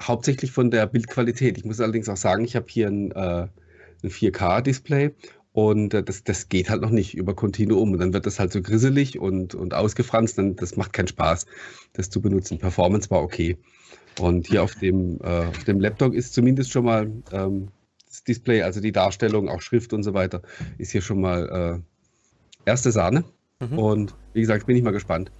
Hauptsächlich 0.00 0.52
von 0.52 0.70
der 0.70 0.86
Bildqualität. 0.86 1.58
Ich 1.58 1.64
muss 1.64 1.80
allerdings 1.80 2.08
auch 2.08 2.16
sagen, 2.16 2.44
ich 2.44 2.56
habe 2.56 2.66
hier 2.68 2.88
ein, 2.88 3.10
äh, 3.12 3.48
ein 4.02 4.10
4K-Display 4.10 5.10
und 5.52 5.92
äh, 5.92 6.02
das, 6.02 6.24
das 6.24 6.48
geht 6.48 6.70
halt 6.70 6.80
noch 6.80 6.90
nicht 6.90 7.14
über 7.14 7.34
Continuum. 7.34 7.92
Und 7.92 7.98
dann 7.98 8.14
wird 8.14 8.26
das 8.26 8.38
halt 8.38 8.52
so 8.52 8.62
grisselig 8.62 9.18
und, 9.18 9.54
und 9.54 9.74
ausgefranst. 9.74 10.38
Dann, 10.38 10.56
das 10.56 10.76
macht 10.76 10.92
keinen 10.92 11.08
Spaß, 11.08 11.46
das 11.92 12.08
zu 12.08 12.22
benutzen. 12.22 12.58
Performance 12.58 13.10
war 13.10 13.22
okay. 13.22 13.58
Und 14.18 14.46
hier 14.46 14.62
auf 14.62 14.74
dem, 14.74 15.18
äh, 15.22 15.46
auf 15.46 15.64
dem 15.64 15.80
Laptop 15.80 16.14
ist 16.14 16.34
zumindest 16.34 16.70
schon 16.70 16.84
mal 16.84 17.10
ähm, 17.32 17.68
das 18.22 18.24
Display, 18.24 18.62
also 18.62 18.80
die 18.80 18.92
Darstellung, 18.92 19.48
auch 19.48 19.60
Schrift 19.60 19.92
und 19.92 20.02
so 20.02 20.14
weiter, 20.14 20.42
ist 20.78 20.92
hier 20.92 21.02
schon 21.02 21.20
mal 21.20 21.82
äh, 22.66 22.70
erste 22.70 22.92
Sahne. 22.92 23.24
Mhm. 23.60 23.78
Und 23.78 24.14
wie 24.32 24.40
gesagt, 24.40 24.66
bin 24.66 24.76
ich 24.76 24.82
mal 24.82 24.92
gespannt, 24.92 25.30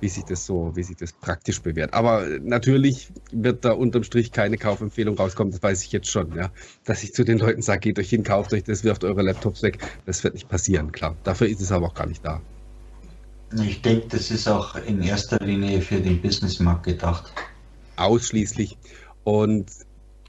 wie 0.00 0.08
sich 0.08 0.24
das 0.24 0.44
so, 0.44 0.72
wie 0.74 0.82
sich 0.82 0.96
das 0.96 1.12
praktisch 1.12 1.62
bewährt. 1.62 1.94
Aber 1.94 2.26
natürlich 2.40 3.12
wird 3.30 3.64
da 3.64 3.72
unterm 3.72 4.02
Strich 4.02 4.32
keine 4.32 4.58
Kaufempfehlung 4.58 5.16
rauskommen, 5.16 5.52
das 5.52 5.62
weiß 5.62 5.84
ich 5.84 5.92
jetzt 5.92 6.08
schon, 6.08 6.34
ja. 6.34 6.50
Dass 6.84 7.02
ich 7.04 7.14
zu 7.14 7.24
den 7.24 7.38
Leuten 7.38 7.62
sage, 7.62 7.80
geht 7.80 7.98
euch 7.98 8.10
hin, 8.10 8.24
kauft 8.24 8.52
euch 8.52 8.64
das, 8.64 8.82
wirft 8.82 9.04
eure 9.04 9.22
Laptops 9.22 9.62
weg. 9.62 9.78
Das 10.04 10.24
wird 10.24 10.34
nicht 10.34 10.48
passieren, 10.48 10.90
klar. 10.90 11.16
Dafür 11.22 11.48
ist 11.48 11.60
es 11.60 11.70
aber 11.70 11.86
auch 11.86 11.94
gar 11.94 12.06
nicht 12.06 12.24
da. 12.24 12.40
Ich 13.64 13.82
denke, 13.82 14.08
das 14.08 14.30
ist 14.30 14.48
auch 14.48 14.76
in 14.76 15.02
erster 15.02 15.38
Linie 15.44 15.82
für 15.82 16.00
den 16.00 16.20
Businessmarkt 16.20 16.84
gedacht. 16.84 17.32
Ausschließlich. 17.96 18.78
Und 19.24 19.70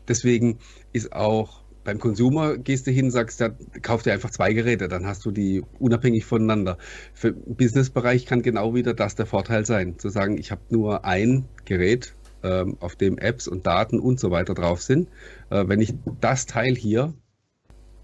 deswegen 0.08 0.60
ist 0.92 1.14
auch 1.14 1.63
beim 1.84 2.00
Consumer 2.00 2.58
gehst 2.58 2.88
du 2.88 2.92
hin, 2.92 3.12
sagst, 3.12 3.40
ja, 3.40 3.50
kauf 3.82 4.04
dir 4.04 4.14
einfach 4.14 4.32
zwei 4.32 4.54
Geräte, 4.54 4.88
dann 4.88 5.06
hast 5.06 5.26
du 5.26 5.32
die 5.32 5.64
unabhängig 5.80 6.26
voneinander. 6.26 6.78
Für 7.14 7.32
den 7.32 7.56
Businessbereich 7.56 8.26
kann 8.26 8.42
genau 8.42 8.74
wieder 8.74 8.94
das 8.94 9.16
der 9.16 9.26
Vorteil 9.26 9.66
sein, 9.66 10.00
zu 10.00 10.10
sagen, 10.10 10.38
ich 10.38 10.52
habe 10.52 10.62
nur 10.70 11.06
ein 11.06 11.46
Gerät, 11.66 12.14
ähm, 12.44 12.78
auf 12.80 12.96
dem 12.96 13.18
Apps 13.18 13.48
und 13.48 13.66
Daten 13.66 14.00
und 14.00 14.20
so 14.20 14.32
weiter 14.32 14.54
drauf 14.54 14.82
sind. 14.82 15.10
Äh, 15.50 15.68
wenn 15.68 15.82
ich 15.82 15.94
das 16.20 16.46
Teil 16.46 16.76
hier 16.76 17.14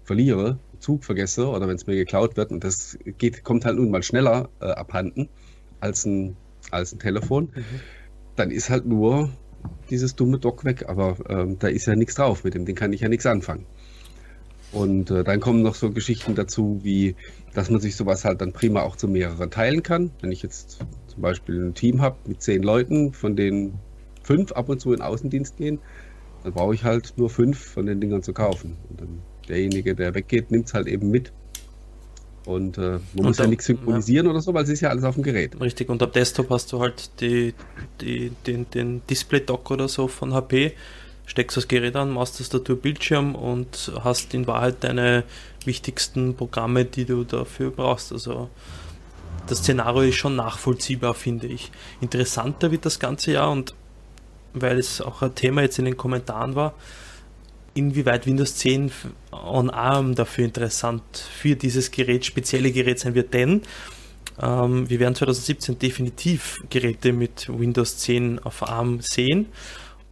verliere, 0.02 0.58
Zug 0.78 1.04
vergesse 1.04 1.48
oder 1.48 1.68
wenn 1.68 1.76
es 1.76 1.86
mir 1.86 1.94
geklaut 1.94 2.36
wird 2.36 2.50
und 2.50 2.64
das 2.64 2.98
geht, 3.18 3.44
kommt 3.44 3.64
halt 3.64 3.76
nun 3.76 3.90
mal 3.90 4.02
schneller 4.02 4.48
äh, 4.60 4.66
abhanden 4.66 5.28
als 5.78 6.06
ein, 6.06 6.36
als 6.70 6.92
ein 6.92 6.98
Telefon, 6.98 7.52
mhm. 7.54 7.64
dann 8.36 8.50
ist 8.50 8.70
halt 8.70 8.86
nur 8.86 9.30
dieses 9.90 10.16
dumme 10.16 10.38
Dock 10.38 10.64
weg, 10.64 10.84
aber 10.88 11.16
ähm, 11.28 11.58
da 11.58 11.68
ist 11.68 11.86
ja 11.86 11.96
nichts 11.96 12.14
drauf, 12.14 12.44
mit 12.44 12.54
dem 12.54 12.64
Ding 12.64 12.76
kann 12.76 12.92
ich 12.92 13.00
ja 13.00 13.08
nichts 13.08 13.26
anfangen. 13.26 13.66
Und 14.72 15.10
äh, 15.10 15.24
dann 15.24 15.40
kommen 15.40 15.62
noch 15.62 15.74
so 15.74 15.90
Geschichten 15.90 16.34
dazu, 16.34 16.80
wie 16.82 17.16
dass 17.54 17.70
man 17.70 17.80
sich 17.80 17.96
sowas 17.96 18.24
halt 18.24 18.40
dann 18.40 18.52
prima 18.52 18.82
auch 18.82 18.96
zu 18.96 19.08
mehreren 19.08 19.50
teilen 19.50 19.82
kann. 19.82 20.12
Wenn 20.20 20.30
ich 20.30 20.42
jetzt 20.42 20.84
zum 21.08 21.22
Beispiel 21.22 21.64
ein 21.64 21.74
Team 21.74 22.00
habe 22.00 22.16
mit 22.26 22.42
zehn 22.42 22.62
Leuten, 22.62 23.12
von 23.12 23.34
denen 23.34 23.78
fünf 24.22 24.52
ab 24.52 24.68
und 24.68 24.80
zu 24.80 24.92
in 24.92 25.00
Außendienst 25.00 25.56
gehen, 25.56 25.80
dann 26.44 26.52
brauche 26.52 26.74
ich 26.74 26.84
halt 26.84 27.14
nur 27.16 27.28
fünf 27.28 27.58
von 27.58 27.86
den 27.86 28.00
Dingern 28.00 28.22
zu 28.22 28.32
kaufen. 28.32 28.76
Und 28.88 29.00
dann 29.00 29.22
derjenige, 29.48 29.94
der 29.94 30.14
weggeht, 30.14 30.50
nimmt 30.50 30.68
es 30.68 30.74
halt 30.74 30.86
eben 30.86 31.10
mit. 31.10 31.32
Und 32.50 32.78
äh, 32.78 32.80
man 32.80 33.00
und 33.14 33.22
muss 33.22 33.38
ja 33.38 33.46
nichts 33.46 33.66
synchronisieren 33.66 34.26
ja. 34.26 34.32
oder 34.32 34.40
so, 34.40 34.52
weil 34.52 34.64
es 34.64 34.70
ist 34.70 34.80
ja 34.80 34.90
alles 34.90 35.04
auf 35.04 35.14
dem 35.14 35.22
Gerät. 35.22 35.60
Richtig, 35.60 35.88
und 35.88 36.02
am 36.02 36.12
Desktop 36.12 36.50
hast 36.50 36.72
du 36.72 36.80
halt 36.80 37.10
die, 37.20 37.54
die, 38.00 38.30
den, 38.46 38.68
den 38.70 39.02
Display-Dock 39.08 39.70
oder 39.70 39.88
so 39.88 40.08
von 40.08 40.34
HP, 40.34 40.72
steckst 41.26 41.56
das 41.56 41.68
Gerät 41.68 41.96
an, 41.96 42.10
machst 42.10 42.38
Tastatur, 42.38 42.76
Bildschirm 42.76 43.34
und 43.34 43.92
hast 44.02 44.34
in 44.34 44.46
Wahrheit 44.46 44.76
deine 44.80 45.24
wichtigsten 45.64 46.34
Programme, 46.34 46.84
die 46.84 47.04
du 47.04 47.24
dafür 47.24 47.70
brauchst. 47.70 48.12
Also 48.12 48.50
das 49.46 49.58
Szenario 49.58 50.02
ist 50.02 50.16
schon 50.16 50.36
nachvollziehbar, 50.36 51.14
finde 51.14 51.46
ich. 51.46 51.70
Interessanter 52.00 52.70
wird 52.70 52.84
das 52.84 52.98
ganze 52.98 53.32
Jahr 53.32 53.50
und 53.50 53.74
weil 54.52 54.78
es 54.78 55.00
auch 55.00 55.22
ein 55.22 55.34
Thema 55.34 55.62
jetzt 55.62 55.78
in 55.78 55.84
den 55.84 55.96
Kommentaren 55.96 56.54
war, 56.54 56.74
inwieweit 57.74 58.26
Windows 58.26 58.56
10 58.56 58.90
on 59.30 59.70
ARM 59.70 60.14
dafür 60.14 60.44
interessant 60.44 61.02
für 61.14 61.56
dieses 61.56 61.90
Gerät, 61.90 62.24
spezielle 62.24 62.72
Gerät 62.72 62.98
sein 62.98 63.14
wird, 63.14 63.32
denn 63.34 63.62
ähm, 64.40 64.88
wir 64.88 65.00
werden 65.00 65.14
2017 65.14 65.78
definitiv 65.78 66.58
Geräte 66.70 67.12
mit 67.12 67.48
Windows 67.48 67.98
10 67.98 68.40
auf 68.40 68.62
ARM 68.62 69.00
sehen 69.00 69.46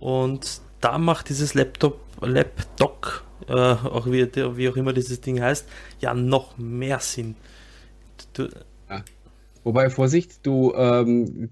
und 0.01 0.61
da 0.81 0.99
macht 0.99 1.29
dieses 1.29 1.55
Laptop, 1.55 2.01
Laptop, 2.21 3.23
äh, 3.49 3.53
auch 3.53 4.07
wie, 4.07 4.29
wie, 4.35 4.69
auch 4.69 4.77
immer 4.77 4.93
dieses 4.93 5.21
Ding 5.21 5.41
heißt, 5.41 5.67
ja 6.01 6.15
noch 6.15 6.57
mehr 6.57 7.01
Sinn. 7.01 7.35
Du. 8.33 8.49
Wobei, 9.69 9.91
Vorsicht, 9.91 10.47
du 10.47 10.73
ähm, 10.75 11.51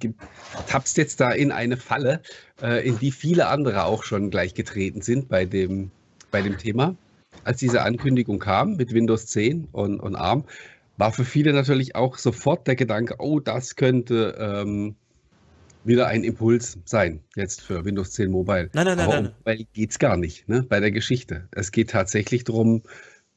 tappst 0.68 0.96
jetzt 0.96 1.20
da 1.20 1.32
in 1.32 1.52
eine 1.52 1.76
Falle, 1.76 2.22
äh, 2.62 2.88
in 2.88 2.98
die 2.98 3.10
viele 3.10 3.48
andere 3.48 3.84
auch 3.84 4.04
schon 4.04 4.30
gleich 4.30 4.54
getreten 4.54 5.02
sind 5.02 5.28
bei 5.28 5.44
dem, 5.44 5.90
bei 6.30 6.40
dem 6.40 6.56
Thema. 6.56 6.96
Als 7.44 7.58
diese 7.58 7.82
Ankündigung 7.82 8.38
kam 8.38 8.76
mit 8.76 8.94
Windows 8.94 9.26
10 9.26 9.68
und, 9.70 10.00
und 10.00 10.16
ARM, 10.16 10.44
war 10.96 11.12
für 11.12 11.26
viele 11.26 11.52
natürlich 11.52 11.94
auch 11.94 12.16
sofort 12.16 12.66
der 12.66 12.74
Gedanke, 12.74 13.16
oh, 13.18 13.38
das 13.38 13.76
könnte 13.76 14.34
ähm, 14.40 14.94
wieder 15.84 16.06
ein 16.06 16.24
Impuls 16.24 16.78
sein, 16.86 17.20
jetzt 17.34 17.60
für 17.60 17.84
Windows 17.84 18.12
10 18.12 18.30
Mobile. 18.30 18.70
Nein, 18.72 18.86
nein, 18.86 18.96
nein. 18.96 19.06
Aber 19.06 19.20
nein. 19.20 19.58
Um 19.58 19.66
geht 19.74 19.90
es 19.90 19.98
gar 19.98 20.16
nicht, 20.16 20.48
ne, 20.48 20.62
bei 20.62 20.80
der 20.80 20.90
Geschichte. 20.90 21.50
Es 21.50 21.70
geht 21.70 21.90
tatsächlich 21.90 22.44
darum, 22.44 22.82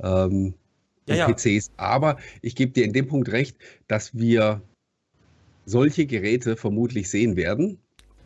ähm, 0.01 0.53
ja, 1.09 1.15
ja. 1.15 1.33
PCs. 1.33 1.71
Aber 1.75 2.15
ich 2.41 2.55
gebe 2.55 2.71
dir 2.71 2.85
in 2.85 2.93
dem 2.93 3.07
Punkt 3.07 3.29
recht, 3.33 3.57
dass 3.87 4.15
wir 4.15 4.61
solche 5.69 6.05
Geräte 6.05 6.55
vermutlich 6.55 7.09
sehen 7.09 7.35
werden. 7.35 7.79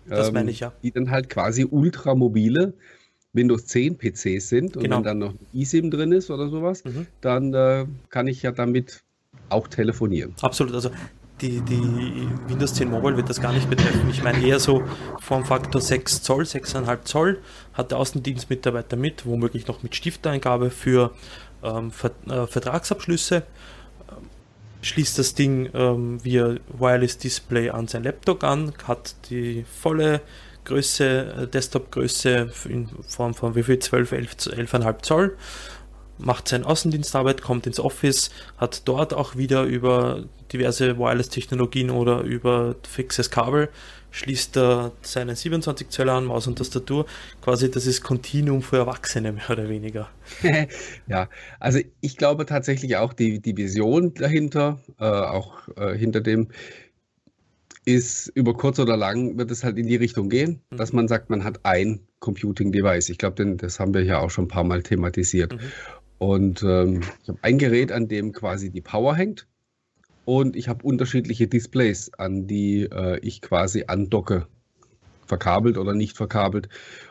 Das 0.07 0.29
ähm, 0.29 0.33
meine 0.33 0.51
ich 0.51 0.61
ja. 0.61 0.73
Die 0.83 0.91
dann 0.91 1.11
halt 1.11 1.29
quasi 1.29 1.65
ultramobile 1.69 2.73
Windows 3.33 3.65
10 3.65 3.97
PCs 3.97 4.49
sind 4.49 4.77
und 4.77 4.83
genau. 4.83 4.97
wenn 4.97 5.03
dann 5.03 5.19
noch 5.19 5.33
eSIM 5.53 5.89
drin 5.91 6.11
ist 6.11 6.29
oder 6.29 6.49
sowas, 6.49 6.83
mhm. 6.85 7.07
dann 7.21 7.53
äh, 7.53 7.85
kann 8.09 8.27
ich 8.27 8.43
ja 8.43 8.51
damit 8.51 9.03
auch 9.49 9.67
telefonieren. 9.67 10.35
Absolut, 10.41 10.73
also 10.73 10.91
die, 11.41 11.61
die 11.61 12.27
Windows 12.47 12.75
10 12.75 12.89
Mobile 12.89 13.17
wird 13.17 13.29
das 13.29 13.41
gar 13.41 13.51
nicht 13.51 13.69
betreffen. 13.69 14.07
Ich 14.09 14.23
meine 14.23 14.45
eher 14.45 14.59
so 14.59 14.83
Formfaktor 15.19 15.81
6 15.81 16.21
Zoll, 16.21 16.43
6,5 16.43 17.03
Zoll 17.03 17.39
hat 17.73 17.91
der 17.91 17.97
Außendienstmitarbeiter 17.97 18.95
mit, 18.95 19.25
womöglich 19.25 19.67
noch 19.67 19.83
mit 19.83 19.95
Stifteingabe 19.95 20.69
für 20.69 21.11
ähm, 21.63 21.91
äh, 22.27 22.47
Vertragsabschlüsse 22.47 23.43
schließt 24.83 25.17
das 25.17 25.33
Ding 25.33 25.69
ähm, 25.73 26.23
via 26.23 26.55
Wireless 26.77 27.17
Display 27.17 27.69
an 27.69 27.87
sein 27.87 28.03
Laptop 28.03 28.43
an, 28.43 28.73
hat 28.85 29.15
die 29.29 29.65
volle 29.81 30.21
Größe, 30.65 31.35
äh, 31.43 31.47
Desktop-Größe 31.47 32.51
in 32.69 32.89
Form 33.07 33.33
von 33.33 33.55
wie 33.55 33.63
viel? 33.63 33.79
12, 33.79 34.11
11, 34.11 34.31
11,5 34.47 35.01
Zoll, 35.01 35.37
macht 36.17 36.47
seine 36.47 36.65
Außendienstarbeit, 36.65 37.41
kommt 37.41 37.65
ins 37.65 37.79
Office, 37.79 38.29
hat 38.57 38.81
dort 38.85 39.13
auch 39.13 39.35
wieder 39.35 39.63
über 39.63 40.23
diverse 40.51 40.97
Wireless-Technologien 40.97 41.89
oder 41.89 42.21
über 42.21 42.75
fixes 42.87 43.31
Kabel 43.31 43.69
schließt 44.13 44.57
er 44.57 44.91
seinen 45.01 45.35
27 45.35 45.89
Zöller 45.89 46.13
an, 46.13 46.25
Maus 46.25 46.45
und 46.45 46.57
Tastatur. 46.57 47.07
Quasi 47.41 47.69
das 47.69 47.87
ist 47.87 48.03
Kontinuum 48.03 48.61
für 48.61 48.77
Erwachsene, 48.77 49.33
mehr 49.33 49.49
oder 49.49 49.67
weniger. 49.67 50.09
ja, 51.07 51.27
also 51.59 51.79
ich 51.99 52.15
glaube 52.15 52.45
tatsächlich 52.45 52.95
auch 52.97 53.11
die, 53.11 53.39
die 53.39 53.57
Vision 53.57 54.13
dahinter, 54.13 54.79
äh, 54.99 55.05
auch 55.05 55.67
äh, 55.75 55.97
hinter 55.97 56.21
dem, 56.21 56.49
ist 57.85 58.27
über 58.35 58.53
kurz 58.53 58.79
oder 58.79 58.95
lang 58.95 59.37
wird 59.37 59.49
es 59.49 59.63
halt 59.63 59.77
in 59.77 59.87
die 59.87 59.95
Richtung 59.95 60.29
gehen, 60.29 60.61
mhm. 60.69 60.77
dass 60.77 60.93
man 60.93 61.07
sagt, 61.07 61.31
man 61.31 61.43
hat 61.43 61.61
ein 61.63 61.99
Computing-Device. 62.19 63.09
Ich 63.09 63.17
glaube, 63.17 63.55
das 63.57 63.79
haben 63.79 63.95
wir 63.95 64.03
ja 64.03 64.19
auch 64.19 64.29
schon 64.29 64.45
ein 64.45 64.49
paar 64.49 64.63
Mal 64.63 64.83
thematisiert. 64.83 65.53
Mhm. 65.53 65.59
Und 66.19 66.63
ähm, 66.63 67.01
ich 67.23 67.29
habe 67.29 67.39
ein 67.41 67.57
Gerät, 67.57 67.91
an 67.91 68.07
dem 68.07 68.31
quasi 68.31 68.69
die 68.69 68.79
Power 68.79 69.15
hängt 69.15 69.47
und 70.25 70.55
ich 70.55 70.67
habe 70.67 70.85
unterschiedliche 70.85 71.47
Displays, 71.47 72.11
an 72.17 72.47
die 72.47 72.83
äh, 72.83 73.19
ich 73.19 73.41
quasi 73.41 73.85
andocke, 73.87 74.47
verkabelt 75.25 75.77
oder 75.77 75.93
nicht 75.93 76.17
verkabelt 76.17 76.69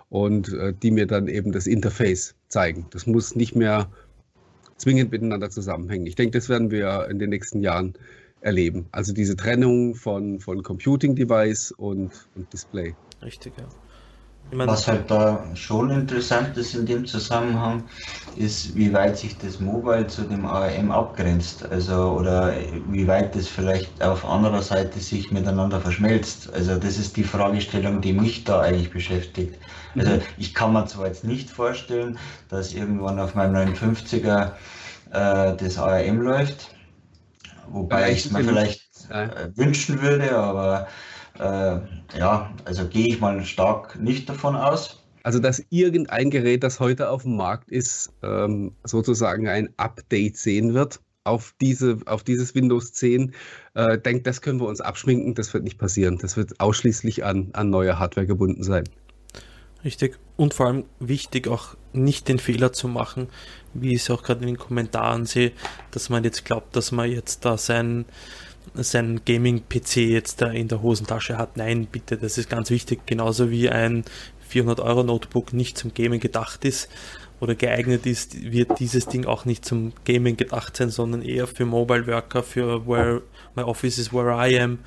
und 0.08 0.52
äh, 0.52 0.72
die 0.74 0.90
mir 0.90 1.06
dann 1.06 1.28
eben 1.28 1.52
das 1.52 1.66
Interface 1.66 2.34
zeigen. 2.48 2.86
Das 2.90 3.06
muss 3.06 3.34
nicht 3.34 3.54
mehr 3.54 3.90
zwingend 4.76 5.12
miteinander 5.12 5.50
zusammenhängen. 5.50 6.06
Ich 6.06 6.16
denke, 6.16 6.38
das 6.38 6.48
werden 6.48 6.70
wir 6.70 7.08
in 7.08 7.18
den 7.18 7.30
nächsten 7.30 7.60
Jahren 7.60 7.94
erleben. 8.40 8.86
Also 8.92 9.12
diese 9.12 9.36
Trennung 9.36 9.94
von, 9.94 10.40
von 10.40 10.62
Computing 10.62 11.14
Device 11.14 11.72
und, 11.72 12.10
und 12.34 12.52
Display. 12.52 12.94
Richtig, 13.22 13.52
ja. 13.56 13.68
Meine, 14.54 14.70
Was 14.70 14.86
halt 14.86 15.10
da 15.10 15.50
schon 15.56 15.90
interessant 15.90 16.56
ist 16.58 16.74
in 16.74 16.84
dem 16.84 17.06
Zusammenhang, 17.06 17.88
ist, 18.34 18.74
wie 18.76 18.92
weit 18.92 19.16
sich 19.16 19.38
das 19.38 19.60
Mobile 19.60 20.06
zu 20.08 20.24
dem 20.24 20.44
ARM 20.44 20.90
abgrenzt. 20.90 21.64
Also, 21.70 22.12
oder 22.12 22.54
wie 22.86 23.06
weit 23.06 23.34
das 23.34 23.48
vielleicht 23.48 24.02
auf 24.02 24.24
anderer 24.26 24.62
Seite 24.62 25.00
sich 25.00 25.30
miteinander 25.30 25.80
verschmelzt. 25.80 26.52
Also, 26.52 26.76
das 26.78 26.98
ist 26.98 27.16
die 27.16 27.24
Fragestellung, 27.24 28.02
die 28.02 28.12
mich 28.12 28.44
da 28.44 28.60
eigentlich 28.60 28.92
beschäftigt. 28.92 29.58
Also, 29.96 30.16
mhm. 30.16 30.22
ich 30.36 30.54
kann 30.54 30.72
mir 30.74 30.86
zwar 30.86 31.06
jetzt 31.06 31.24
nicht 31.24 31.50
vorstellen, 31.50 32.18
dass 32.48 32.74
irgendwann 32.74 33.18
auf 33.20 33.34
meinem 33.34 33.52
59er 33.54 34.58
äh, 35.10 35.56
das 35.56 35.78
ARM 35.78 36.20
läuft, 36.20 36.74
wobei 37.66 38.12
ich 38.12 38.26
es 38.26 38.30
mir 38.30 38.44
vielleicht 38.44 38.82
äh, 39.10 39.48
wünschen 39.56 40.02
würde, 40.02 40.36
aber 40.36 40.88
äh, 41.42 42.18
ja, 42.18 42.50
also 42.64 42.86
gehe 42.86 43.08
ich 43.08 43.20
mal 43.20 43.44
stark 43.44 44.00
nicht 44.00 44.28
davon 44.28 44.56
aus. 44.56 45.02
Also, 45.24 45.38
dass 45.38 45.62
irgendein 45.70 46.30
Gerät, 46.30 46.62
das 46.62 46.80
heute 46.80 47.08
auf 47.08 47.22
dem 47.22 47.36
Markt 47.36 47.70
ist, 47.70 48.12
ähm, 48.22 48.72
sozusagen 48.84 49.48
ein 49.48 49.70
Update 49.76 50.36
sehen 50.36 50.74
wird 50.74 51.00
auf, 51.24 51.54
diese, 51.60 51.98
auf 52.06 52.24
dieses 52.24 52.54
Windows 52.54 52.92
10, 52.92 53.32
äh, 53.74 53.98
denkt, 53.98 54.26
das 54.26 54.42
können 54.42 54.60
wir 54.60 54.66
uns 54.66 54.80
abschminken, 54.80 55.34
das 55.34 55.54
wird 55.54 55.62
nicht 55.62 55.78
passieren. 55.78 56.18
Das 56.18 56.36
wird 56.36 56.58
ausschließlich 56.60 57.24
an, 57.24 57.50
an 57.52 57.70
neue 57.70 57.98
Hardware 57.98 58.26
gebunden 58.26 58.64
sein. 58.64 58.84
Richtig. 59.84 60.18
Und 60.36 60.54
vor 60.54 60.66
allem 60.66 60.84
wichtig, 60.98 61.48
auch 61.48 61.76
nicht 61.92 62.28
den 62.28 62.38
Fehler 62.38 62.72
zu 62.72 62.88
machen, 62.88 63.28
wie 63.74 63.94
ich 63.94 64.02
es 64.02 64.10
auch 64.10 64.22
gerade 64.22 64.40
in 64.40 64.46
den 64.46 64.58
Kommentaren 64.58 65.26
sehe, 65.26 65.52
dass 65.90 66.08
man 66.08 66.24
jetzt 66.24 66.44
glaubt, 66.44 66.74
dass 66.74 66.92
man 66.92 67.10
jetzt 67.10 67.44
da 67.44 67.56
sein 67.56 68.06
sein 68.74 69.20
Gaming-PC 69.24 69.96
jetzt 69.96 70.40
da 70.40 70.48
in 70.50 70.68
der 70.68 70.82
Hosentasche 70.82 71.38
hat. 71.38 71.56
Nein, 71.56 71.86
bitte, 71.90 72.16
das 72.16 72.38
ist 72.38 72.48
ganz 72.48 72.70
wichtig. 72.70 73.06
Genauso 73.06 73.50
wie 73.50 73.68
ein 73.68 74.04
400 74.48 74.80
Euro 74.80 75.02
Notebook 75.02 75.52
nicht 75.52 75.78
zum 75.78 75.94
Gaming 75.94 76.20
gedacht 76.20 76.64
ist 76.64 76.88
oder 77.40 77.54
geeignet 77.54 78.06
ist, 78.06 78.52
wird 78.52 78.78
dieses 78.78 79.06
Ding 79.06 79.26
auch 79.26 79.44
nicht 79.44 79.64
zum 79.64 79.92
Gaming 80.04 80.36
gedacht 80.36 80.76
sein, 80.76 80.90
sondern 80.90 81.22
eher 81.22 81.46
für 81.46 81.64
Mobile 81.64 82.06
Worker, 82.06 82.42
für 82.42 82.86
where 82.86 83.22
my 83.56 83.62
office 83.62 83.98
is 83.98 84.12
where 84.12 84.30
I 84.30 84.60
am, 84.60 84.78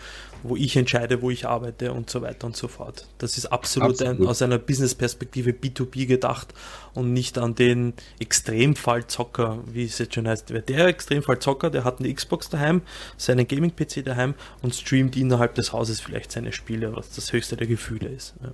wo 0.47 0.55
ich 0.55 0.75
entscheide, 0.77 1.21
wo 1.21 1.29
ich 1.29 1.45
arbeite 1.45 1.91
und 1.91 2.09
so 2.09 2.21
weiter 2.21 2.47
und 2.47 2.55
so 2.55 2.67
fort. 2.67 3.07
Das 3.17 3.37
ist 3.37 3.47
absolut, 3.47 3.91
absolut. 3.91 4.21
Ein, 4.21 4.27
aus 4.27 4.41
einer 4.41 4.57
Business-Perspektive 4.57 5.51
B2B 5.51 6.05
gedacht 6.05 6.53
und 6.93 7.13
nicht 7.13 7.37
an 7.37 7.55
den 7.55 7.93
Extremfall-Zocker, 8.19 9.63
wie 9.71 9.85
es 9.85 9.97
jetzt 9.97 10.15
schon 10.15 10.27
heißt. 10.27 10.49
Der 10.49 10.87
Extremfall-Zocker, 10.87 11.69
der 11.69 11.83
hat 11.83 11.99
eine 11.99 12.13
Xbox 12.13 12.49
daheim, 12.49 12.81
seinen 13.17 13.47
Gaming-PC 13.47 14.03
daheim 14.05 14.35
und 14.61 14.75
streamt 14.75 15.17
innerhalb 15.17 15.55
des 15.55 15.73
Hauses 15.73 15.99
vielleicht 15.99 16.31
seine 16.31 16.51
Spiele, 16.51 16.95
was 16.95 17.11
das 17.11 17.33
höchste 17.33 17.57
der 17.57 17.67
Gefühle 17.67 18.09
ist. 18.09 18.35
Ja. 18.41 18.51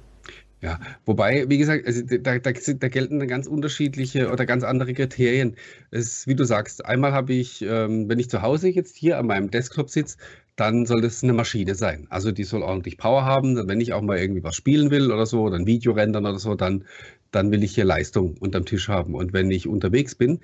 Ja, 0.61 0.79
wobei, 1.05 1.49
wie 1.49 1.57
gesagt, 1.57 1.87
also 1.87 2.03
da, 2.03 2.37
da, 2.37 2.51
da, 2.51 2.87
gelten 2.87 3.27
ganz 3.27 3.47
unterschiedliche 3.47 4.31
oder 4.31 4.45
ganz 4.45 4.63
andere 4.63 4.93
Kriterien. 4.93 5.55
Es, 5.89 6.27
wie 6.27 6.35
du 6.35 6.43
sagst, 6.43 6.85
einmal 6.85 7.13
habe 7.13 7.33
ich, 7.33 7.63
ähm, 7.63 8.07
wenn 8.07 8.19
ich 8.19 8.29
zu 8.29 8.43
Hause 8.43 8.69
jetzt 8.69 8.95
hier 8.95 9.17
an 9.17 9.25
meinem 9.25 9.49
Desktop 9.49 9.89
sitze, 9.89 10.17
dann 10.61 10.85
soll 10.85 11.01
das 11.01 11.23
eine 11.23 11.33
Maschine 11.33 11.73
sein. 11.73 12.05
Also 12.11 12.31
die 12.31 12.43
soll 12.43 12.61
ordentlich 12.61 12.99
Power 12.99 13.25
haben. 13.25 13.67
Wenn 13.67 13.81
ich 13.81 13.93
auch 13.93 14.03
mal 14.03 14.19
irgendwie 14.19 14.43
was 14.43 14.55
spielen 14.55 14.91
will 14.91 15.11
oder 15.11 15.25
so, 15.25 15.41
oder 15.41 15.55
ein 15.55 15.65
Video 15.65 15.93
rendern 15.93 16.27
oder 16.27 16.37
so, 16.37 16.53
dann, 16.53 16.85
dann 17.31 17.49
will 17.49 17.63
ich 17.63 17.73
hier 17.73 17.83
Leistung 17.83 18.37
unterm 18.37 18.65
Tisch 18.65 18.87
haben. 18.87 19.15
Und 19.15 19.33
wenn 19.33 19.49
ich 19.49 19.67
unterwegs 19.67 20.13
bin, 20.13 20.39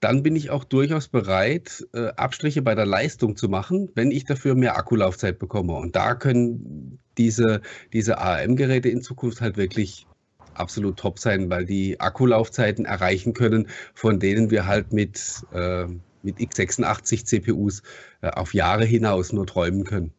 dann 0.00 0.22
bin 0.22 0.36
ich 0.36 0.50
auch 0.50 0.64
durchaus 0.64 1.08
bereit, 1.08 1.86
äh, 1.94 2.08
Abstriche 2.16 2.60
bei 2.60 2.74
der 2.74 2.84
Leistung 2.84 3.34
zu 3.34 3.48
machen, 3.48 3.88
wenn 3.94 4.10
ich 4.10 4.26
dafür 4.26 4.54
mehr 4.54 4.76
Akkulaufzeit 4.76 5.38
bekomme. 5.38 5.72
Und 5.72 5.96
da 5.96 6.14
können 6.14 6.98
diese, 7.16 7.62
diese 7.94 8.18
ARM-Geräte 8.18 8.90
in 8.90 9.00
Zukunft 9.00 9.40
halt 9.40 9.56
wirklich 9.56 10.06
absolut 10.52 10.98
top 10.98 11.18
sein, 11.18 11.48
weil 11.48 11.64
die 11.64 11.98
Akkulaufzeiten 11.98 12.84
erreichen 12.84 13.32
können, 13.32 13.68
von 13.94 14.20
denen 14.20 14.50
wir 14.50 14.66
halt 14.66 14.92
mit, 14.92 15.46
äh, 15.54 15.86
mit 16.22 16.38
x86 16.38 17.24
CPUs 17.24 17.82
äh, 18.22 18.30
auf 18.30 18.54
Jahre 18.54 18.84
hinaus 18.84 19.32
nur 19.32 19.46
träumen 19.46 19.84
können. 19.84 20.12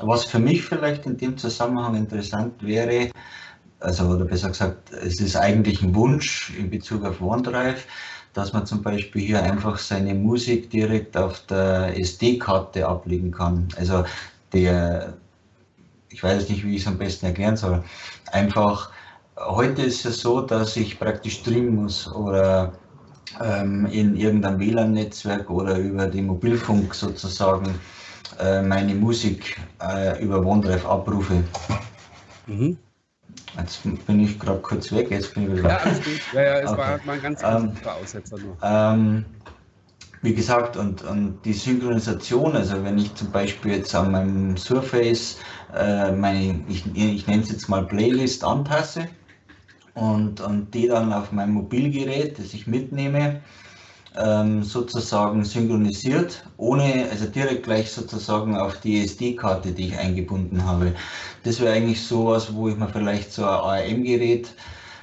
Was 0.00 0.24
für 0.24 0.38
mich 0.38 0.62
vielleicht 0.62 1.06
in 1.06 1.16
dem 1.16 1.38
Zusammenhang 1.38 1.96
interessant 1.96 2.62
wäre, 2.62 3.10
also 3.80 4.04
oder 4.08 4.24
besser 4.24 4.48
gesagt, 4.48 4.92
es 4.92 5.20
ist 5.20 5.36
eigentlich 5.36 5.82
ein 5.82 5.94
Wunsch 5.94 6.52
in 6.58 6.70
Bezug 6.70 7.04
auf 7.04 7.20
OneDrive, 7.20 7.86
dass 8.34 8.52
man 8.52 8.66
zum 8.66 8.82
Beispiel 8.82 9.22
hier 9.22 9.42
einfach 9.42 9.78
seine 9.78 10.14
Musik 10.14 10.68
direkt 10.68 11.16
auf 11.16 11.46
der 11.46 11.98
SD-Karte 11.98 12.86
ablegen 12.86 13.30
kann. 13.30 13.68
Also 13.76 14.04
der, 14.52 15.14
ich 16.10 16.22
weiß 16.22 16.48
nicht, 16.48 16.64
wie 16.64 16.76
ich 16.76 16.82
es 16.82 16.88
am 16.88 16.98
besten 16.98 17.26
erklären 17.26 17.56
soll. 17.56 17.82
Einfach, 18.32 18.90
heute 19.36 19.82
ist 19.82 20.04
es 20.04 20.20
so, 20.20 20.40
dass 20.40 20.76
ich 20.76 20.98
praktisch 20.98 21.38
streamen 21.38 21.76
muss 21.76 22.10
oder 22.12 22.72
in 23.90 24.16
irgendeinem 24.16 24.60
WLAN-Netzwerk 24.60 25.50
oder 25.50 25.78
über 25.78 26.06
den 26.06 26.26
Mobilfunk 26.26 26.94
sozusagen 26.94 27.74
äh, 28.38 28.62
meine 28.62 28.94
Musik 28.94 29.56
äh, 29.82 30.22
über 30.22 30.44
OneDrive 30.44 30.86
abrufe. 30.86 31.42
Mhm. 32.46 32.78
Jetzt 33.58 33.82
bin 34.06 34.20
ich 34.20 34.38
gerade 34.38 34.60
kurz 34.60 34.92
weg, 34.92 35.10
jetzt 35.10 35.34
bin 35.34 35.44
ich 35.44 35.58
wieder 35.58 35.70
Ja, 35.70 35.76
alles 35.78 35.98
gut. 35.98 36.20
Ja, 36.32 36.42
ja, 36.42 36.58
es 36.58 36.70
okay. 36.70 36.78
war 36.78 37.00
mal 37.04 37.12
ein 37.12 37.22
ganz, 37.22 37.40
ganz 37.40 37.78
ähm, 37.80 37.88
Aussetzer 37.88 38.38
nur. 38.38 38.56
Ähm, 38.62 39.24
wie 40.22 40.34
gesagt, 40.34 40.76
und, 40.76 41.02
und 41.02 41.38
die 41.44 41.52
Synchronisation, 41.52 42.56
also 42.56 42.82
wenn 42.82 42.98
ich 42.98 43.14
zum 43.14 43.30
Beispiel 43.30 43.72
jetzt 43.72 43.94
an 43.94 44.10
meinem 44.10 44.56
Surface 44.56 45.38
äh, 45.74 46.12
meine, 46.12 46.64
ich, 46.68 46.84
ich 46.96 47.26
nenne 47.26 47.42
es 47.42 47.50
jetzt 47.50 47.68
mal 47.68 47.84
Playlist 47.84 48.42
anpasse 48.42 49.08
und, 49.94 50.40
und 50.40 50.74
die 50.74 50.88
dann 50.88 51.12
auf 51.12 51.32
mein 51.32 51.50
Mobilgerät, 51.50 52.38
das 52.38 52.54
ich 52.54 52.66
mitnehme, 52.66 53.40
ähm, 54.16 54.62
sozusagen 54.62 55.44
synchronisiert, 55.44 56.44
ohne, 56.56 57.08
also 57.10 57.26
direkt 57.26 57.64
gleich 57.64 57.90
sozusagen 57.90 58.56
auf 58.56 58.80
die 58.80 59.02
SD-Karte, 59.02 59.72
die 59.72 59.88
ich 59.88 59.98
eingebunden 59.98 60.64
habe. 60.64 60.94
Das 61.42 61.60
wäre 61.60 61.74
eigentlich 61.74 62.00
sowas, 62.00 62.54
wo 62.54 62.68
ich 62.68 62.76
mir 62.76 62.88
vielleicht 62.88 63.32
so 63.32 63.44
ein 63.44 63.48
ARM-Gerät, 63.48 64.54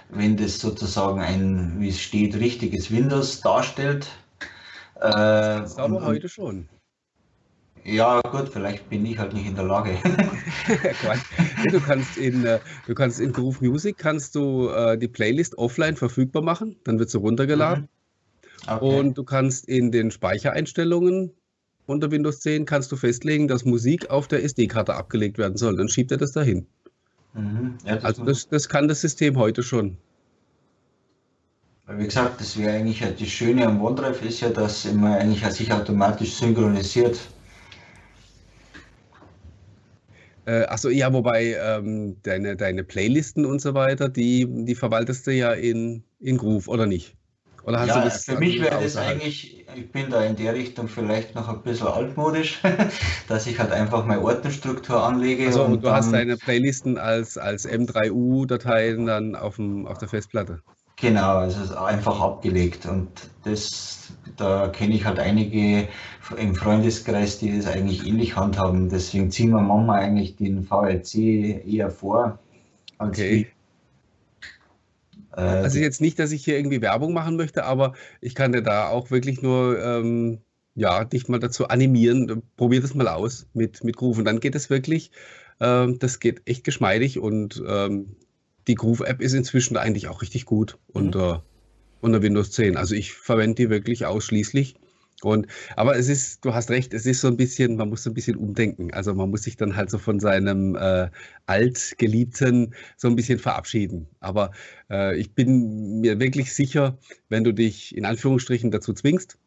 wenn 0.10 0.38
das 0.38 0.60
sozusagen 0.60 1.21
ein, 1.21 1.75
wie 1.80 1.89
es 1.89 1.99
steht, 1.99 2.36
richtiges 2.36 2.91
Windows 2.91 3.41
darstellt. 3.41 4.08
Äh, 4.95 5.01
das 5.01 5.77
aber 5.77 6.06
heute 6.06 6.30
schon. 6.30 6.67
Ja, 7.84 8.21
gut, 8.21 8.49
vielleicht 8.49 8.88
bin 8.89 9.06
ich 9.06 9.17
halt 9.17 9.34
nicht 9.34 9.47
in 9.47 9.56
der 9.56 9.65
Lage. 9.65 9.97
du 11.69 11.80
kannst 11.80 12.17
in, 12.17 12.45
äh, 12.45 12.60
du 12.88 12.95
kannst 12.95 13.19
in 13.19 13.32
Groove 13.32 13.62
Music 13.62 13.97
kannst 13.97 14.36
du 14.36 14.69
äh, 14.69 14.97
die 14.97 15.08
Playlist 15.08 15.58
offline 15.58 15.95
verfügbar 15.95 16.41
machen, 16.41 16.76
dann 16.84 17.00
wird 17.00 17.10
sie 17.10 17.17
runtergeladen. 17.17 17.84
Mhm. 17.84 18.74
Okay. 18.74 19.00
Und 19.00 19.17
du 19.17 19.24
kannst 19.24 19.67
in 19.67 19.91
den 19.91 20.12
Speichereinstellungen 20.12 21.32
unter 21.88 22.12
Windows 22.12 22.39
10 22.39 22.65
kannst 22.65 22.91
du 22.91 22.95
festlegen, 22.95 23.47
dass 23.47 23.65
Musik 23.65 24.10
auf 24.10 24.28
der 24.28 24.43
SD-Karte 24.43 24.93
abgelegt 24.93 25.38
werden 25.38 25.58
soll. 25.58 25.76
Dann 25.76 25.89
schiebt 25.89 26.12
er 26.12 26.17
das 26.17 26.32
dahin. 26.32 26.65
Mhm. 27.34 27.76
Ja, 27.86 27.95
das 27.95 28.06
also 28.06 28.26
das, 28.26 28.47
das 28.47 28.69
kann 28.69 28.88
das 28.88 29.02
System 29.02 29.38
heute 29.38 29.63
schon. 29.63 29.97
Wie 31.88 32.06
gesagt, 32.06 32.39
das 32.39 32.58
wäre 32.58 32.78
eigentlich 32.78 33.00
das 33.02 33.28
Schöne 33.28 33.67
am 33.67 33.82
OneDrive 33.82 34.24
ist 34.24 34.39
ja, 34.39 34.50
dass 34.50 34.86
immer 34.86 35.17
eigentlich 35.17 35.45
sich 35.47 35.71
automatisch 35.74 36.36
synchronisiert. 36.36 37.19
Äh, 40.45 40.63
achso, 40.65 40.89
ja, 40.89 41.13
wobei 41.13 41.56
ähm, 41.62 42.17
deine, 42.23 42.56
deine 42.56 42.84
Playlisten 42.84 43.45
und 43.45 43.62
so 43.62 43.73
weiter, 43.73 44.10
die, 44.10 44.47
die 44.49 44.75
verwaltest 44.75 45.27
du 45.27 45.32
ja 45.32 45.54
in, 45.54 46.04
in 46.19 46.38
Groove, 46.38 46.67
oder 46.67 46.88
nicht? 46.88 47.15
Oder 47.63 47.80
hast 47.80 47.89
ja, 47.89 47.99
du 47.99 48.06
das 48.06 48.25
für 48.25 48.38
mich 48.38 48.60
wäre 48.60 48.82
das 48.82 48.97
eigentlich, 48.97 49.67
ich 49.75 49.91
bin 49.91 50.10
da 50.10 50.23
in 50.23 50.36
der 50.36 50.56
Richtung 50.56 50.88
vielleicht 50.88 51.36
noch 51.36 51.47
ein 51.47 51.62
bisschen 51.62 51.88
altmodisch, 51.88 52.60
dass 53.27 53.45
ich 53.45 53.60
halt 53.60 53.71
einfach 53.71 54.04
meine 54.06 54.21
Ordnerstruktur 54.21 55.04
anlege. 55.04 55.45
Also 55.45 55.65
und 55.65 55.84
du 55.84 55.91
hast 55.91 56.12
deine 56.12 56.38
Playlisten 56.38 56.97
als, 56.97 57.38
als 57.38 57.69
M3U-Dateien 57.69 59.06
dann 59.06 59.36
auf, 59.36 59.58
dem, 59.58 59.86
auf 59.86 59.99
der 59.99 60.08
Festplatte. 60.08 60.60
Genau, 60.95 61.38
also 61.38 61.60
es 61.62 61.69
ist 61.69 61.75
einfach 61.75 62.19
abgelegt 62.19 62.86
und 62.86 63.10
das, 63.43 64.12
da 64.38 64.67
kenne 64.70 64.96
ich 64.96 65.06
halt 65.06 65.20
einige 65.20 65.88
im 66.38 66.56
Freundeskreis, 66.56 67.39
die 67.39 67.58
das 67.58 67.67
eigentlich 67.67 68.06
ähnlich 68.06 68.36
handhaben. 68.36 68.89
Deswegen 68.89 69.32
ziehen 69.32 69.52
wir 69.52 69.62
manchmal 69.62 70.02
eigentlich 70.02 70.36
den 70.36 70.63
VLC 70.63 71.65
eher 71.65 71.89
vor. 71.89 72.39
okay. 73.00 73.48
Äh, 75.36 75.41
also 75.41 75.80
jetzt 75.80 76.02
nicht, 76.02 76.20
dass 76.20 76.32
ich 76.32 76.44
hier 76.44 76.58
irgendwie 76.58 76.82
Werbung 76.82 77.13
machen 77.13 77.36
möchte, 77.38 77.63
aber 77.63 77.94
ich 78.20 78.36
kann 78.36 78.52
dir 78.52 78.62
da 78.62 78.89
auch 78.89 79.12
wirklich 79.12 79.41
nur 79.41 79.82
ähm, 79.84 80.39
ja, 80.76 81.04
dich 81.04 81.28
mal 81.28 81.39
dazu 81.39 81.67
animieren. 81.67 82.44
Probier 82.58 82.82
das 82.82 82.96
mal 82.96 83.08
aus 83.08 83.48
mit, 83.54 83.84
mit 83.84 83.98
Groove. 83.98 84.20
Und 84.20 84.26
dann 84.26 84.39
geht 84.39 84.56
es 84.56 84.70
wirklich, 84.70 85.12
ähm, 85.60 86.00
das 86.00 86.20
geht 86.20 86.41
echt 86.46 86.63
geschmeidig 86.63 87.20
und 87.20 87.62
ähm, 87.67 88.15
die 88.67 88.76
Groove-App 88.76 89.22
ist 89.22 89.34
inzwischen 89.34 89.78
eigentlich 89.78 90.08
auch 90.08 90.22
richtig 90.22 90.46
gut 90.46 90.78
mhm. 90.88 91.02
unter, 91.02 91.44
unter 92.01 92.21
Windows 92.21 92.51
10. 92.51 92.77
Also 92.77 92.95
ich 92.95 93.13
verwende 93.13 93.55
die 93.55 93.69
wirklich 93.69 94.05
ausschließlich. 94.05 94.75
Und, 95.23 95.45
aber 95.75 95.95
es 95.97 96.09
ist, 96.09 96.43
du 96.43 96.53
hast 96.53 96.71
recht, 96.71 96.93
es 96.93 97.05
ist 97.05 97.21
so 97.21 97.27
ein 97.27 97.37
bisschen, 97.37 97.75
man 97.75 97.89
muss 97.89 98.03
so 98.03 98.09
ein 98.09 98.15
bisschen 98.15 98.37
umdenken. 98.37 98.91
Also 98.91 99.13
man 99.13 99.29
muss 99.29 99.43
sich 99.43 99.55
dann 99.55 99.75
halt 99.75 99.91
so 99.91 99.99
von 99.99 100.19
seinem 100.19 100.75
äh, 100.75 101.09
Altgeliebten 101.45 102.73
so 102.97 103.07
ein 103.07 103.15
bisschen 103.15 103.37
verabschieden. 103.37 104.07
Aber 104.19 104.51
äh, 104.89 105.15
ich 105.17 105.33
bin 105.33 106.01
mir 106.01 106.19
wirklich 106.19 106.53
sicher, 106.53 106.97
wenn 107.29 107.43
du 107.43 107.53
dich 107.53 107.95
in 107.95 108.05
Anführungsstrichen 108.05 108.71
dazu 108.71 108.93
zwingst 108.93 109.37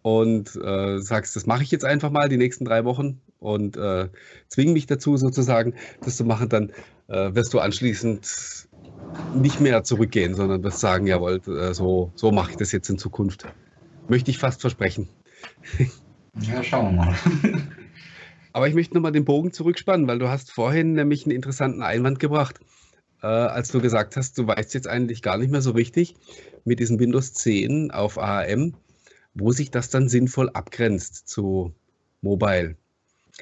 und 0.00 0.56
äh, 0.56 0.98
sagst, 1.00 1.36
das 1.36 1.46
mache 1.46 1.62
ich 1.62 1.70
jetzt 1.70 1.84
einfach 1.84 2.10
mal 2.10 2.28
die 2.28 2.38
nächsten 2.38 2.64
drei 2.64 2.84
Wochen 2.84 3.20
und 3.38 3.76
äh, 3.76 4.08
zwing 4.48 4.72
mich 4.72 4.86
dazu 4.86 5.16
sozusagen, 5.16 5.74
das 6.00 6.16
zu 6.16 6.24
machen, 6.24 6.48
dann 6.48 6.70
äh, 7.08 7.34
wirst 7.34 7.52
du 7.52 7.58
anschließend 7.58 8.65
nicht 9.34 9.60
mehr 9.60 9.84
zurückgehen, 9.84 10.34
sondern 10.34 10.62
wirst 10.62 10.80
sagen, 10.80 11.06
jawohl, 11.06 11.40
äh, 11.46 11.74
so, 11.74 12.12
so 12.14 12.32
mache 12.32 12.52
ich 12.52 12.56
das 12.56 12.72
jetzt 12.72 12.88
in 12.88 12.98
Zukunft. 12.98 13.46
Möchte 14.08 14.30
ich 14.30 14.38
fast 14.38 14.60
versprechen. 14.60 15.08
Ja, 16.42 16.62
schauen 16.62 16.94
wir 16.94 17.04
mal. 17.06 17.16
Aber 18.52 18.68
ich 18.68 18.74
möchte 18.74 18.94
nochmal 18.94 19.12
den 19.12 19.24
Bogen 19.24 19.52
zurückspannen, 19.52 20.06
weil 20.06 20.18
du 20.18 20.28
hast 20.28 20.50
vorhin 20.50 20.92
nämlich 20.92 21.24
einen 21.24 21.34
interessanten 21.34 21.82
Einwand 21.82 22.18
gebracht, 22.18 22.60
äh, 23.22 23.26
als 23.26 23.68
du 23.68 23.80
gesagt 23.80 24.16
hast, 24.16 24.36
du 24.36 24.46
weißt 24.46 24.74
jetzt 24.74 24.88
eigentlich 24.88 25.22
gar 25.22 25.38
nicht 25.38 25.50
mehr 25.50 25.62
so 25.62 25.70
richtig 25.70 26.14
mit 26.64 26.78
diesem 26.78 26.98
Windows 26.98 27.32
10 27.32 27.90
auf 27.90 28.18
ARM, 28.18 28.74
wo 29.34 29.52
sich 29.52 29.70
das 29.70 29.88
dann 29.90 30.08
sinnvoll 30.08 30.50
abgrenzt 30.50 31.28
zu 31.28 31.74
Mobile. 32.20 32.76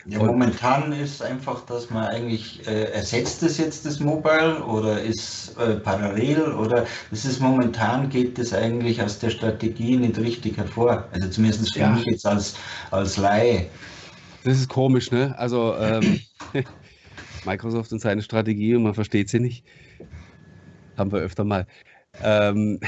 Ja, 0.06 0.18
momentan 0.18 0.92
ist 0.92 1.22
einfach, 1.22 1.64
dass 1.64 1.88
man 1.88 2.04
eigentlich 2.04 2.66
äh, 2.66 2.90
ersetzt 2.92 3.42
es 3.42 3.56
jetzt 3.56 3.86
das 3.86 4.00
Mobile 4.00 4.62
oder 4.64 5.00
ist 5.00 5.56
äh, 5.56 5.76
parallel 5.76 6.52
oder 6.52 6.84
es 7.10 7.24
ist 7.24 7.40
momentan 7.40 8.10
geht 8.10 8.38
es 8.38 8.52
eigentlich 8.52 9.00
aus 9.00 9.18
der 9.18 9.30
Strategie 9.30 9.96
nicht 9.96 10.18
richtig 10.18 10.58
hervor. 10.58 11.08
Also 11.12 11.28
zumindest 11.28 11.72
für 11.72 11.80
ja. 11.80 11.90
mich 11.90 12.04
jetzt 12.04 12.26
als, 12.26 12.54
als 12.90 13.16
Laie. 13.16 13.66
Das 14.42 14.58
ist 14.58 14.68
komisch, 14.68 15.10
ne? 15.10 15.34
Also 15.38 15.74
ähm, 15.76 16.20
Microsoft 17.46 17.92
und 17.92 18.00
seine 18.00 18.20
Strategie 18.20 18.74
und 18.74 18.82
man 18.82 18.94
versteht 18.94 19.30
sie 19.30 19.40
nicht. 19.40 19.64
Haben 20.98 21.12
wir 21.12 21.20
öfter 21.20 21.44
mal. 21.44 21.66
Ähm, 22.22 22.78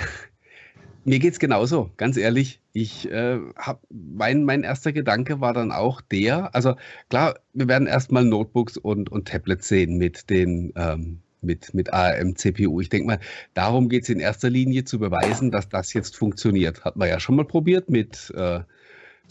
mir 1.06 1.20
geht 1.20 1.34
es 1.34 1.38
genauso, 1.38 1.90
ganz 1.96 2.16
ehrlich. 2.16 2.60
Ich 2.72 3.10
äh, 3.10 3.38
habe 3.56 3.80
mein, 3.90 4.44
mein 4.44 4.64
erster 4.64 4.92
Gedanke 4.92 5.40
war 5.40 5.54
dann 5.54 5.70
auch 5.72 6.00
der, 6.00 6.54
also 6.54 6.74
klar, 7.08 7.38
wir 7.54 7.68
werden 7.68 7.86
erstmal 7.86 8.24
Notebooks 8.24 8.76
und, 8.76 9.10
und 9.10 9.28
Tablets 9.28 9.68
sehen 9.68 9.96
mit 9.98 10.28
den 10.28 10.72
ähm, 10.76 11.20
mit, 11.40 11.72
mit 11.74 11.92
ARM-CPU. 11.92 12.80
Ich 12.80 12.88
denke 12.88 13.06
mal, 13.06 13.20
darum 13.54 13.88
geht 13.88 14.02
es 14.02 14.08
in 14.08 14.18
erster 14.18 14.50
Linie 14.50 14.84
zu 14.84 14.98
beweisen, 14.98 15.52
dass 15.52 15.68
das 15.68 15.92
jetzt 15.92 16.16
funktioniert. 16.16 16.84
Hat 16.84 16.96
man 16.96 17.08
ja 17.08 17.20
schon 17.20 17.36
mal 17.36 17.44
probiert 17.44 17.88
mit, 17.88 18.32
äh, 18.36 18.60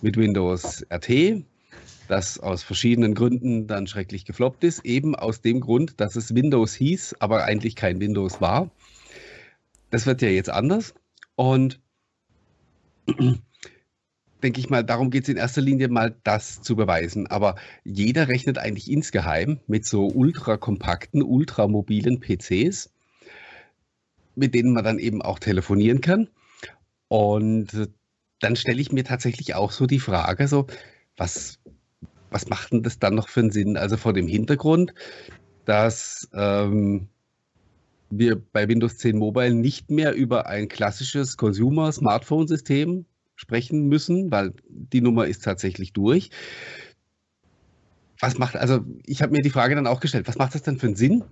mit 0.01 0.15
Windows 0.15 0.85
RT, 0.89 1.43
das 2.07 2.39
aus 2.39 2.63
verschiedenen 2.63 3.15
Gründen 3.15 3.67
dann 3.67 3.85
schrecklich 3.87 4.23
gefloppt 4.23 4.63
ist. 4.63 4.85
Eben 4.85 5.15
aus 5.15 5.41
dem 5.41 5.59
Grund, 5.59 5.99
dass 5.99 6.15
es 6.15 6.33
Windows 6.33 6.73
hieß, 6.73 7.17
aber 7.19 7.43
eigentlich 7.43 7.75
kein 7.75 7.99
Windows 7.99 8.39
war. 8.39 8.71
Das 9.91 10.05
wird 10.05 10.21
ja 10.21 10.29
jetzt 10.29 10.49
anders. 10.49 10.93
Und 11.35 11.81
denke 14.43 14.59
ich 14.59 14.69
mal, 14.69 14.83
darum 14.83 15.09
geht 15.09 15.23
es 15.23 15.29
in 15.29 15.37
erster 15.37 15.61
Linie 15.61 15.87
mal, 15.89 16.15
das 16.23 16.61
zu 16.61 16.75
beweisen. 16.75 17.27
Aber 17.27 17.55
jeder 17.83 18.27
rechnet 18.27 18.57
eigentlich 18.57 18.91
insgeheim 18.91 19.59
mit 19.67 19.85
so 19.85 20.07
ultrakompakten, 20.07 21.23
ultramobilen 21.23 22.19
PCs, 22.19 22.91
mit 24.35 24.53
denen 24.53 24.73
man 24.73 24.83
dann 24.83 24.99
eben 24.99 25.21
auch 25.21 25.39
telefonieren 25.39 26.01
kann. 26.01 26.29
Und 27.07 27.89
dann 28.39 28.55
stelle 28.55 28.81
ich 28.81 28.91
mir 28.91 29.03
tatsächlich 29.03 29.55
auch 29.55 29.71
so 29.71 29.85
die 29.85 29.99
Frage, 29.99 30.47
so, 30.47 30.67
was, 31.17 31.59
was 32.29 32.47
macht 32.49 32.71
denn 32.71 32.83
das 32.83 32.99
dann 32.99 33.15
noch 33.15 33.29
für 33.29 33.39
einen 33.41 33.51
Sinn? 33.51 33.77
Also 33.77 33.97
vor 33.97 34.13
dem 34.13 34.27
Hintergrund, 34.27 34.93
dass 35.65 36.29
ähm, 36.33 37.07
wir 38.09 38.41
bei 38.51 38.67
Windows 38.67 38.97
10 38.97 39.17
Mobile 39.17 39.53
nicht 39.53 39.89
mehr 39.89 40.13
über 40.13 40.47
ein 40.47 40.67
klassisches 40.67 41.37
Consumer-Smartphone-System 41.37 43.05
sprechen 43.35 43.87
müssen, 43.87 44.31
weil 44.31 44.53
die 44.69 45.01
Nummer 45.01 45.27
ist 45.27 45.43
tatsächlich 45.43 45.93
durch. 45.93 46.29
Was 48.21 48.37
macht, 48.37 48.55
also 48.55 48.79
ich 49.05 49.21
habe 49.21 49.33
mir 49.33 49.41
die 49.41 49.49
Frage 49.49 49.75
dann 49.75 49.87
auch 49.87 49.99
gestellt, 49.99 50.27
was 50.27 50.37
macht 50.37 50.55
das 50.55 50.63
denn 50.63 50.79
für 50.79 50.87
einen 50.87 50.95
Sinn, 50.95 51.23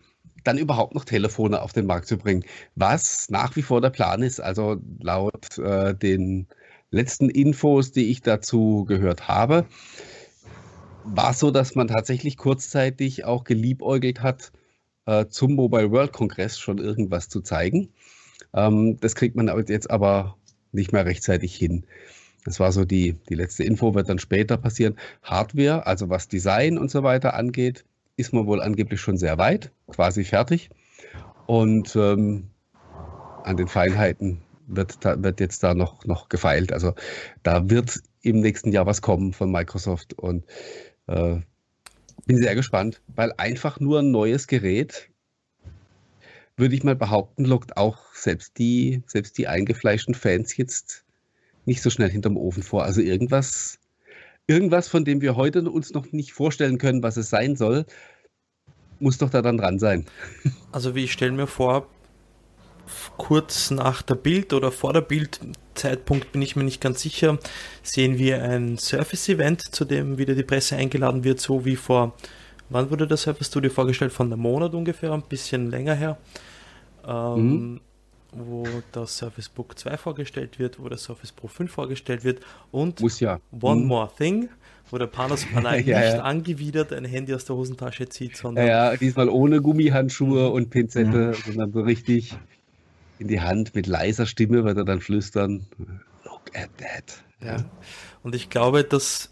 dann 0.43 0.57
überhaupt 0.57 0.93
noch 0.95 1.05
Telefone 1.05 1.61
auf 1.61 1.71
den 1.71 1.85
Markt 1.85 2.07
zu 2.07 2.17
bringen? 2.17 2.43
Was 2.75 3.29
nach 3.29 3.55
wie 3.55 3.61
vor 3.61 3.79
der 3.79 3.89
Plan 3.89 4.21
ist, 4.21 4.41
also 4.41 4.77
laut 4.99 5.57
äh, 5.57 5.95
den 5.95 6.47
letzten 6.91 7.29
Infos, 7.29 7.91
die 7.91 8.11
ich 8.11 8.21
dazu 8.21 8.85
gehört 8.85 9.27
habe, 9.27 9.65
war 11.05 11.33
so, 11.33 11.51
dass 11.51 11.75
man 11.75 11.87
tatsächlich 11.87 12.37
kurzzeitig 12.37 13.25
auch 13.25 13.43
geliebäugelt 13.43 14.21
hat, 14.21 14.51
äh, 15.05 15.27
zum 15.27 15.55
Mobile 15.55 15.91
World 15.91 16.13
Kongress 16.13 16.59
schon 16.59 16.77
irgendwas 16.77 17.29
zu 17.29 17.41
zeigen. 17.41 17.89
Ähm, 18.53 18.99
das 18.99 19.15
kriegt 19.15 19.35
man 19.35 19.51
jetzt 19.67 19.89
aber 19.89 20.37
nicht 20.71 20.91
mehr 20.91 21.05
rechtzeitig 21.05 21.55
hin. 21.55 21.85
Das 22.45 22.59
war 22.59 22.71
so 22.71 22.83
die, 22.83 23.13
die 23.29 23.35
letzte 23.35 23.63
Info, 23.63 23.95
wird 23.95 24.09
dann 24.09 24.19
später 24.19 24.57
passieren. 24.57 24.95
Hardware, 25.21 25.85
also 25.87 26.09
was 26.09 26.27
Design 26.27 26.77
und 26.77 26.91
so 26.91 27.03
weiter 27.03 27.35
angeht, 27.35 27.85
ist 28.17 28.33
man 28.33 28.45
wohl 28.47 28.61
angeblich 28.61 28.99
schon 28.99 29.17
sehr 29.17 29.37
weit, 29.37 29.71
quasi 29.87 30.23
fertig. 30.23 30.69
Und 31.45 31.95
ähm, 31.95 32.49
an 33.43 33.57
den 33.57 33.67
Feinheiten 33.67 34.41
wird, 34.67 35.03
wird 35.03 35.39
jetzt 35.39 35.63
da 35.63 35.73
noch, 35.73 36.05
noch 36.05 36.29
gefeilt. 36.29 36.71
Also 36.71 36.93
da 37.43 37.69
wird 37.69 38.01
im 38.21 38.39
nächsten 38.41 38.71
Jahr 38.71 38.85
was 38.85 39.01
kommen 39.01 39.33
von 39.33 39.51
Microsoft 39.51 40.13
und 40.13 40.45
äh, 41.07 41.37
bin 42.25 42.37
sehr 42.37 42.55
gespannt, 42.55 43.01
weil 43.07 43.33
einfach 43.37 43.79
nur 43.79 43.99
ein 43.99 44.11
neues 44.11 44.47
Gerät 44.47 45.09
würde 46.55 46.75
ich 46.75 46.83
mal 46.83 46.95
behaupten, 46.95 47.45
lockt 47.45 47.77
auch 47.77 48.13
selbst 48.13 48.57
die, 48.57 49.01
selbst 49.07 49.37
die 49.37 49.47
eingefleischten 49.47 50.13
Fans 50.13 50.55
jetzt 50.55 51.03
nicht 51.65 51.81
so 51.81 51.89
schnell 51.89 52.09
hinterm 52.09 52.37
Ofen 52.37 52.63
vor. 52.63 52.83
Also 52.83 53.01
irgendwas, 53.01 53.79
irgendwas, 54.47 54.87
von 54.87 55.03
dem 55.03 55.21
wir 55.21 55.35
heute 55.35 55.69
uns 55.69 55.93
noch 55.93 56.11
nicht 56.11 56.33
vorstellen 56.33 56.77
können, 56.77 57.01
was 57.01 57.17
es 57.17 57.29
sein 57.29 57.55
soll, 57.55 57.85
muss 58.99 59.17
doch 59.17 59.29
da 59.29 59.41
dann 59.41 59.57
dran 59.57 59.79
sein. 59.79 60.05
Also 60.71 60.95
wie 60.95 61.05
ich 61.05 61.11
stelle 61.11 61.31
mir 61.31 61.47
vor, 61.47 61.87
kurz 63.17 63.71
nach 63.71 64.01
der 64.01 64.15
Bild 64.15 64.53
oder 64.53 64.71
vor 64.71 64.93
der 64.93 65.01
Bildzeitpunkt 65.01 66.31
bin 66.31 66.41
ich 66.41 66.55
mir 66.55 66.63
nicht 66.63 66.81
ganz 66.81 67.01
sicher, 67.01 67.37
sehen 67.81 68.17
wir 68.17 68.43
ein 68.43 68.77
Surface-Event, 68.77 69.61
zu 69.73 69.85
dem 69.85 70.17
wieder 70.17 70.35
die 70.35 70.43
Presse 70.43 70.75
eingeladen 70.75 71.23
wird, 71.23 71.39
so 71.39 71.65
wie 71.65 71.75
vor 71.75 72.13
Wann 72.73 72.89
wurde 72.89 73.07
das 73.07 73.21
Surface 73.21 73.47
Studio 73.47 73.69
vorgestellt? 73.69 74.11
Von 74.11 74.33
einem 74.33 74.41
Monat 74.41 74.73
ungefähr, 74.73 75.11
ein 75.13 75.21
bisschen 75.21 75.69
länger 75.69 75.93
her. 75.93 76.17
Ähm, 77.07 77.45
mhm. 77.45 77.81
Wo 78.31 78.65
das 78.91 79.17
Surface 79.17 79.47
Book 79.49 79.77
2 79.77 79.95
vorgestellt 79.97 80.57
wird, 80.57 80.79
wo 80.79 80.89
das 80.89 81.03
Surface 81.03 81.31
Pro 81.31 81.47
5 81.47 81.71
vorgestellt 81.71 82.23
wird 82.23 82.39
und 82.71 82.99
Muss 82.99 83.19
ja. 83.19 83.39
One 83.61 83.81
mhm. 83.81 83.87
More 83.87 84.09
Thing, 84.17 84.49
wo 84.89 84.97
der 84.97 85.05
Panos 85.05 85.45
Panay 85.53 85.81
ja, 85.83 85.99
nicht 85.99 86.13
ja. 86.15 86.21
angewidert 86.23 86.93
ein 86.93 87.05
Handy 87.05 87.35
aus 87.35 87.45
der 87.45 87.55
Hosentasche 87.55 88.09
zieht, 88.09 88.37
sondern. 88.37 88.65
Ja, 88.65 88.91
ja 88.91 88.97
diesmal 88.97 89.29
ohne 89.29 89.61
Gummihandschuhe 89.61 90.47
mhm. 90.47 90.55
und 90.55 90.69
Pinzette, 90.71 91.35
sondern 91.45 91.73
so 91.73 91.81
richtig 91.81 92.33
in 93.23 93.29
die 93.29 93.41
Hand 93.41 93.73
mit 93.73 93.87
leiser 93.87 94.25
Stimme 94.25 94.63
wird 94.63 94.77
er 94.77 94.85
dann 94.85 95.01
flüstern. 95.01 95.65
Look 96.23 96.51
at 96.53 96.69
that. 96.77 97.23
Ja. 97.43 97.65
Und 98.21 98.35
ich 98.35 98.49
glaube, 98.49 98.83
dass 98.83 99.29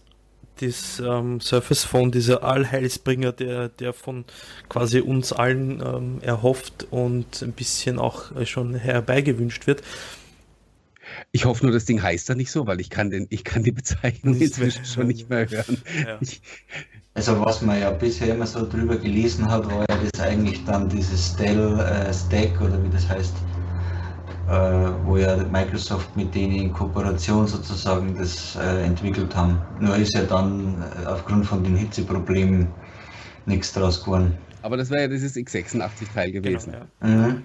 das 0.60 0.99
ähm, 0.99 1.39
Surface 1.39 1.84
Phone, 1.84 2.12
dieser 2.12 2.43
Allheilsbringer, 2.43 3.32
der, 3.32 3.69
der 3.69 3.93
von 3.93 4.25
quasi 4.69 4.99
uns 4.99 5.34
allen 5.34 5.82
ähm, 5.82 6.19
erhofft 6.21 6.88
und 6.91 7.41
ein 7.41 7.54
bisschen 7.54 7.99
auch 7.99 8.36
äh, 8.36 8.45
schon 8.45 8.75
herbeigewünscht 8.75 9.67
wird. 9.67 9.82
Ich 11.32 11.45
hoffe 11.45 11.65
nur, 11.65 11.73
das 11.73 11.86
Ding 11.86 12.01
heißt 12.01 12.30
da 12.30 12.36
nicht 12.36 12.51
so, 12.51 12.67
weil 12.67 12.80
ich 12.80 12.89
kann, 12.89 13.10
den, 13.10 13.27
ich 13.30 13.43
kann 13.43 13.63
die 13.63 13.71
Bezeichnung 13.71 14.39
inzwischen 14.39 14.86
schon 14.86 15.08
nicht 15.08 15.30
mehr 15.30 15.49
hören. 15.49 15.82
Ja. 16.06 16.19
also 17.13 17.41
was 17.41 17.62
man 17.62 17.80
ja 17.80 17.91
bisher 17.91 18.34
immer 18.34 18.47
so 18.47 18.67
drüber 18.67 18.97
gelesen 18.97 19.49
hat, 19.49 19.65
war 19.65 19.86
ja 19.89 19.97
das 20.12 20.21
eigentlich 20.21 20.63
dann 20.65 20.88
dieses 20.89 21.36
Dell 21.36 21.80
äh, 21.80 22.13
Stack 22.13 22.62
oder 22.62 22.82
wie 22.84 22.89
das 22.89 23.10
heißt, 23.10 23.34
wo 25.05 25.17
ja 25.17 25.37
Microsoft 25.51 26.15
mit 26.15 26.33
denen 26.33 26.55
in 26.55 26.73
Kooperation 26.73 27.47
sozusagen 27.47 28.15
das 28.17 28.55
äh, 28.55 28.83
entwickelt 28.83 29.35
haben. 29.35 29.61
Nur 29.79 29.95
ist 29.95 30.13
ja 30.13 30.23
dann 30.23 30.83
äh, 31.03 31.05
aufgrund 31.07 31.45
von 31.45 31.63
den 31.63 31.75
Hitzeproblemen 31.75 32.67
nichts 33.45 33.73
draus 33.73 34.03
geworden. 34.03 34.37
Aber 34.61 34.77
das 34.77 34.89
wäre 34.89 35.03
ja 35.03 35.07
dieses 35.07 35.35
x86-Teil 35.35 36.31
gewesen. 36.31 36.73
Genau, 36.73 36.85
ja. 37.01 37.27
mhm. 37.27 37.43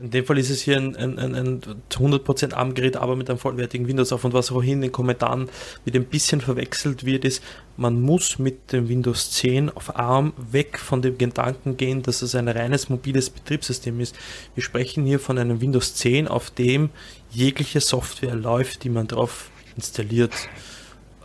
In 0.00 0.10
dem 0.10 0.24
Fall 0.24 0.38
ist 0.38 0.48
es 0.48 0.62
hier 0.62 0.78
ein, 0.78 0.96
ein, 0.96 1.18
ein, 1.18 1.34
ein 1.34 1.60
100% 1.90 2.54
ARM-Gerät, 2.54 2.96
aber 2.96 3.16
mit 3.16 3.28
einem 3.28 3.38
vollwertigen 3.38 3.86
Windows 3.86 4.12
auf. 4.12 4.24
Und 4.24 4.32
was 4.32 4.50
auch 4.50 4.62
in 4.62 4.80
den 4.80 4.92
Kommentaren 4.92 5.50
mit 5.84 5.94
ein 5.94 6.06
bisschen 6.06 6.40
verwechselt 6.40 7.04
wird, 7.04 7.26
ist, 7.26 7.42
man 7.76 8.00
muss 8.00 8.38
mit 8.38 8.72
dem 8.72 8.88
Windows 8.88 9.30
10 9.32 9.68
auf 9.68 9.96
ARM 9.96 10.32
weg 10.50 10.78
von 10.78 11.02
dem 11.02 11.18
Gedanken 11.18 11.76
gehen, 11.76 12.02
dass 12.02 12.22
es 12.22 12.34
ein 12.34 12.48
reines 12.48 12.88
mobiles 12.88 13.28
Betriebssystem 13.28 14.00
ist. 14.00 14.16
Wir 14.54 14.62
sprechen 14.62 15.04
hier 15.04 15.20
von 15.20 15.36
einem 15.36 15.60
Windows 15.60 15.94
10, 15.94 16.28
auf 16.28 16.50
dem 16.50 16.88
jegliche 17.30 17.80
Software 17.80 18.34
läuft, 18.34 18.84
die 18.84 18.90
man 18.90 19.06
drauf 19.06 19.50
installiert. 19.76 20.32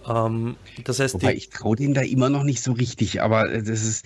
Ähm, 0.06 0.58
das 0.84 1.00
heißt, 1.00 1.16
Wobei 1.16 1.34
ich 1.34 1.50
traue 1.50 1.78
denen 1.78 1.94
da 1.94 2.02
immer 2.02 2.30
noch 2.30 2.44
nicht 2.44 2.62
so 2.62 2.74
richtig, 2.74 3.22
aber 3.22 3.48
das 3.48 3.84
ist, 3.84 4.06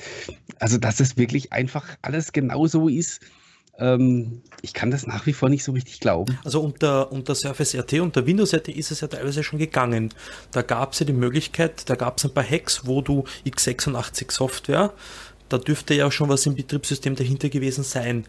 also 0.59 0.77
dass 0.77 0.99
es 0.99 1.17
wirklich 1.17 1.53
einfach 1.53 1.87
alles 2.01 2.31
genau 2.31 2.67
so 2.67 2.87
ist, 2.87 3.21
ähm, 3.79 4.41
ich 4.61 4.73
kann 4.73 4.91
das 4.91 5.07
nach 5.07 5.25
wie 5.25 5.33
vor 5.33 5.49
nicht 5.49 5.63
so 5.63 5.71
richtig 5.71 5.99
glauben. 5.99 6.37
Also 6.43 6.61
unter, 6.61 7.11
unter 7.11 7.35
Surface 7.35 7.75
RT, 7.75 7.93
unter 7.99 8.25
Windows 8.25 8.53
RT 8.53 8.69
ist 8.69 8.91
es 8.91 9.01
ja 9.01 9.07
teilweise 9.07 9.43
schon 9.43 9.59
gegangen. 9.59 10.13
Da 10.51 10.61
gab 10.61 10.93
es 10.93 10.99
ja 10.99 11.05
die 11.05 11.13
Möglichkeit, 11.13 11.89
da 11.89 11.95
gab 11.95 12.17
es 12.17 12.25
ein 12.25 12.33
paar 12.33 12.43
Hacks, 12.43 12.85
wo 12.85 13.01
du 13.01 13.23
x86 13.45 14.31
Software, 14.31 14.93
da 15.47 15.57
dürfte 15.57 15.93
ja 15.93 16.11
schon 16.11 16.29
was 16.29 16.45
im 16.45 16.55
Betriebssystem 16.55 17.15
dahinter 17.15 17.49
gewesen 17.49 17.83
sein. 17.83 18.25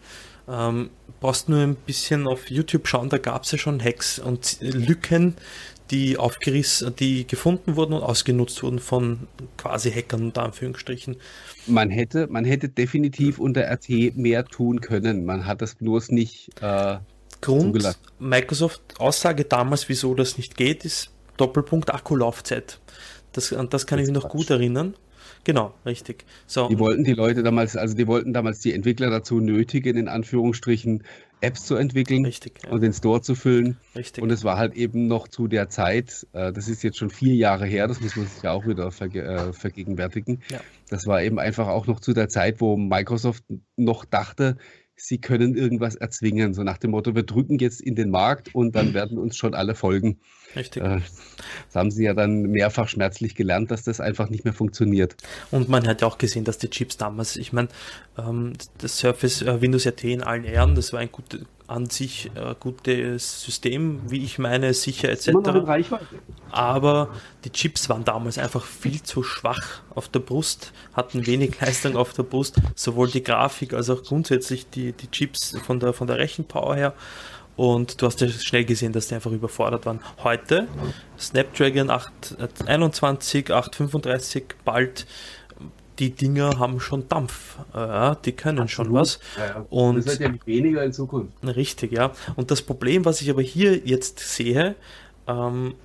Ähm, 0.47 0.89
brauchst 1.19 1.49
nur 1.49 1.59
ein 1.59 1.75
bisschen 1.75 2.27
auf 2.27 2.49
YouTube 2.49 2.87
schauen, 2.87 3.09
da 3.09 3.19
gab 3.19 3.43
es 3.43 3.51
ja 3.51 3.57
schon 3.57 3.81
Hacks 3.81 4.17
und 4.17 4.57
Lücken, 4.59 5.35
die 5.91 6.17
aufgerissen, 6.17 6.95
die 6.95 7.27
gefunden 7.27 7.75
wurden 7.75 7.93
und 7.93 8.01
ausgenutzt 8.01 8.63
wurden 8.63 8.79
von 8.79 9.27
quasi 9.57 9.91
Hackern 9.91 10.23
unter 10.23 10.43
Anführungsstrichen. 10.43 11.17
Man 11.67 11.89
hätte, 11.89 12.27
man 12.27 12.45
hätte 12.45 12.69
definitiv 12.69 13.37
unter 13.37 13.61
RT 13.61 14.15
mehr 14.15 14.45
tun 14.45 14.81
können. 14.81 15.25
Man 15.25 15.45
hat 15.45 15.61
das 15.61 15.75
bloß 15.75 16.11
nicht 16.11 16.49
äh, 16.61 16.97
Grund 17.41 17.61
zugelassen. 17.61 17.99
Microsoft 18.19 18.81
Aussage 18.99 19.43
damals, 19.43 19.89
wieso 19.89 20.15
das 20.15 20.37
nicht 20.37 20.55
geht, 20.55 20.85
ist 20.85 21.11
Doppelpunkt 21.37 21.93
Akkulaufzeit. 21.93 22.79
Das, 23.33 23.51
an 23.53 23.69
das 23.69 23.85
kann 23.85 23.99
das 23.99 24.07
ich 24.07 24.13
mich 24.13 24.23
noch 24.23 24.29
gut 24.29 24.49
erinnern. 24.49 24.95
Genau, 25.43 25.73
richtig. 25.85 26.25
So. 26.45 26.67
Die 26.69 26.77
wollten 26.77 27.03
die 27.03 27.13
Leute 27.13 27.41
damals, 27.41 27.75
also 27.75 27.95
die 27.95 28.05
wollten 28.07 28.31
damals 28.31 28.59
die 28.59 28.73
Entwickler 28.73 29.09
dazu 29.09 29.39
nötigen, 29.39 29.97
in 29.97 30.07
Anführungsstrichen, 30.07 31.03
Apps 31.41 31.65
zu 31.65 31.75
entwickeln 31.75 32.25
Richtig, 32.25 32.63
ja. 32.63 32.71
und 32.71 32.81
den 32.81 32.93
Store 32.93 33.21
zu 33.21 33.35
füllen. 33.35 33.77
Richtig. 33.95 34.23
Und 34.23 34.31
es 34.31 34.43
war 34.43 34.57
halt 34.57 34.75
eben 34.75 35.07
noch 35.07 35.27
zu 35.27 35.47
der 35.47 35.69
Zeit, 35.69 36.27
äh, 36.33 36.53
das 36.53 36.67
ist 36.67 36.83
jetzt 36.83 36.97
schon 36.97 37.09
vier 37.09 37.35
Jahre 37.35 37.65
her, 37.65 37.87
das 37.87 37.99
muss 37.99 38.15
man 38.15 38.27
sich 38.27 38.43
ja 38.43 38.51
auch 38.51 38.65
wieder 38.65 38.91
verge 38.91 39.23
äh, 39.23 39.51
vergegenwärtigen. 39.51 40.41
Ja. 40.49 40.59
Das 40.89 41.07
war 41.07 41.21
eben 41.23 41.39
einfach 41.39 41.67
auch 41.67 41.87
noch 41.87 41.99
zu 41.99 42.13
der 42.13 42.29
Zeit, 42.29 42.61
wo 42.61 42.77
Microsoft 42.77 43.43
noch 43.75 44.05
dachte, 44.05 44.57
sie 45.01 45.19
können 45.19 45.55
irgendwas 45.55 45.95
erzwingen. 45.95 46.53
So 46.53 46.63
nach 46.63 46.77
dem 46.77 46.91
Motto, 46.91 47.15
wir 47.15 47.23
drücken 47.23 47.57
jetzt 47.59 47.81
in 47.81 47.95
den 47.95 48.09
Markt 48.09 48.53
und 48.53 48.75
dann 48.75 48.93
werden 48.93 49.17
uns 49.17 49.35
schon 49.35 49.53
alle 49.53 49.75
folgen. 49.75 50.19
Richtig. 50.55 50.83
Äh, 50.83 50.99
das 51.67 51.75
haben 51.75 51.91
sie 51.91 52.03
ja 52.03 52.13
dann 52.13 52.43
mehrfach 52.43 52.87
schmerzlich 52.87 53.35
gelernt, 53.35 53.71
dass 53.71 53.83
das 53.83 53.99
einfach 53.99 54.29
nicht 54.29 54.43
mehr 54.43 54.53
funktioniert. 54.53 55.15
Und 55.49 55.69
man 55.69 55.87
hat 55.87 56.01
ja 56.01 56.07
auch 56.07 56.17
gesehen, 56.17 56.43
dass 56.43 56.57
die 56.57 56.69
Chips 56.69 56.97
damals, 56.97 57.35
ich 57.35 57.51
meine, 57.51 57.69
ähm, 58.17 58.53
das 58.77 58.97
Surface 58.97 59.41
äh, 59.41 59.61
Windows 59.61 59.87
RT 59.87 60.03
in 60.05 60.23
allen 60.23 60.43
Ehren, 60.43 60.75
das 60.75 60.93
war 60.93 60.99
ein 60.99 61.11
gut, 61.11 61.45
an 61.71 61.89
sich 61.89 62.29
äh, 62.35 62.53
gutes 62.59 63.41
System, 63.43 64.01
wie 64.09 64.23
ich 64.23 64.37
meine, 64.39 64.73
sicher 64.73 65.09
etc. 65.09 65.29
Aber 66.51 67.09
die 67.45 67.51
Chips 67.51 67.87
waren 67.89 68.03
damals 68.03 68.37
einfach 68.37 68.65
viel 68.65 69.01
zu 69.01 69.23
schwach 69.23 69.81
auf 69.95 70.09
der 70.09 70.19
Brust, 70.19 70.73
hatten 70.93 71.25
wenig 71.25 71.59
Leistung 71.61 71.95
auf 71.95 72.13
der 72.13 72.23
Brust, 72.23 72.57
sowohl 72.75 73.09
die 73.09 73.23
Grafik 73.23 73.73
als 73.73 73.89
auch 73.89 74.03
grundsätzlich 74.03 74.69
die, 74.69 74.91
die 74.91 75.09
Chips 75.09 75.57
von 75.65 75.79
der, 75.79 75.93
von 75.93 76.07
der 76.07 76.17
Rechenpower 76.17 76.75
her. 76.75 76.93
Und 77.55 78.01
du 78.01 78.05
hast 78.05 78.21
ja 78.21 78.27
schnell 78.27 78.65
gesehen, 78.65 78.93
dass 78.93 79.07
die 79.07 79.15
einfach 79.15 79.31
überfordert 79.31 79.85
waren. 79.85 79.99
Heute 80.23 80.67
Snapdragon 81.19 81.89
821, 81.89 83.51
835 83.51 84.43
bald. 84.65 85.05
Die 86.01 86.09
Dinger 86.09 86.57
haben 86.57 86.79
schon 86.79 87.07
Dampf. 87.07 87.59
Ja, 87.75 88.15
die 88.15 88.31
können 88.31 88.67
schon 88.67 88.87
Absolut. 88.87 89.01
was. 89.01 89.19
Ja, 89.37 89.45
ja. 89.45 89.65
Und 89.69 89.97
das 89.97 90.07
wird 90.07 90.19
ja 90.19 90.29
nicht 90.29 90.47
weniger 90.47 90.83
in 90.83 90.91
Zukunft. 90.93 91.31
Richtig, 91.43 91.91
ja. 91.91 92.11
Und 92.35 92.49
das 92.49 92.63
Problem, 92.63 93.05
was 93.05 93.21
ich 93.21 93.29
aber 93.29 93.43
hier 93.43 93.77
jetzt 93.77 94.17
sehe, 94.17 94.73
ähm, 95.27 95.75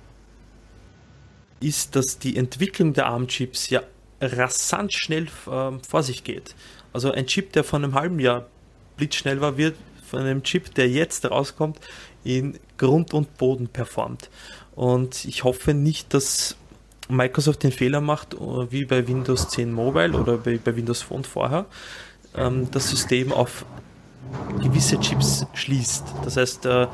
ist, 1.59 1.95
dass 1.95 2.17
die 2.17 2.35
Entwicklung 2.35 2.93
der 2.93 3.05
ARM-Chips 3.05 3.69
ja 3.69 3.83
rasant 4.19 4.91
schnell 4.91 5.27
ähm, 5.47 5.81
vor 5.87 6.01
sich 6.01 6.23
geht. 6.23 6.55
Also 6.93 7.11
ein 7.11 7.27
Chip, 7.27 7.53
der 7.53 7.63
vor 7.63 7.77
einem 7.77 7.93
halben 7.93 8.19
Jahr 8.19 8.47
blitzschnell 8.95 9.39
war, 9.39 9.55
wird 9.55 9.75
von 10.03 10.21
einem 10.21 10.41
Chip, 10.41 10.73
der 10.73 10.89
jetzt 10.89 11.29
rauskommt, 11.29 11.79
in 12.23 12.57
Grund 12.79 13.13
und 13.13 13.37
Boden 13.37 13.67
performt. 13.67 14.31
Und 14.73 15.25
ich 15.25 15.43
hoffe 15.43 15.75
nicht, 15.75 16.15
dass 16.15 16.55
Microsoft 17.09 17.63
den 17.63 17.71
Fehler 17.71 18.01
macht, 18.01 18.33
äh, 18.33 18.37
wie 18.71 18.85
bei 18.85 19.07
Windows 19.07 19.49
10 19.49 19.71
Mobile 19.71 20.13
oder 20.17 20.37
bei, 20.37 20.59
bei 20.63 20.75
Windows 20.75 21.01
Phone 21.01 21.23
vorher, 21.23 21.65
ähm, 22.35 22.69
das 22.71 22.89
System 22.89 23.31
auf 23.31 23.65
gewisse 24.61 24.99
Chips 24.99 25.45
schließt. 25.53 26.03
Das 26.23 26.37
heißt, 26.37 26.65
äh, 26.65 26.87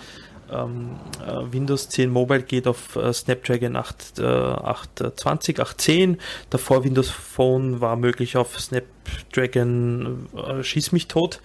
ähm, 0.51 0.91
äh, 1.25 1.51
Windows 1.51 1.89
10 1.89 2.11
Mobile 2.11 2.43
geht 2.43 2.67
auf 2.67 2.95
äh, 2.95 3.11
Snapdragon 3.11 3.75
8, 3.75 4.19
äh, 4.19 4.23
820, 4.23 5.59
810. 5.59 6.19
Davor 6.49 6.83
Windows 6.83 7.09
Phone 7.09 7.81
war 7.81 7.95
möglich 7.95 8.37
auf 8.37 8.59
Snapdragon 8.59 10.27
äh, 10.35 10.63
Schieß 10.63 10.91
mich 10.91 11.07
tot. 11.07 11.41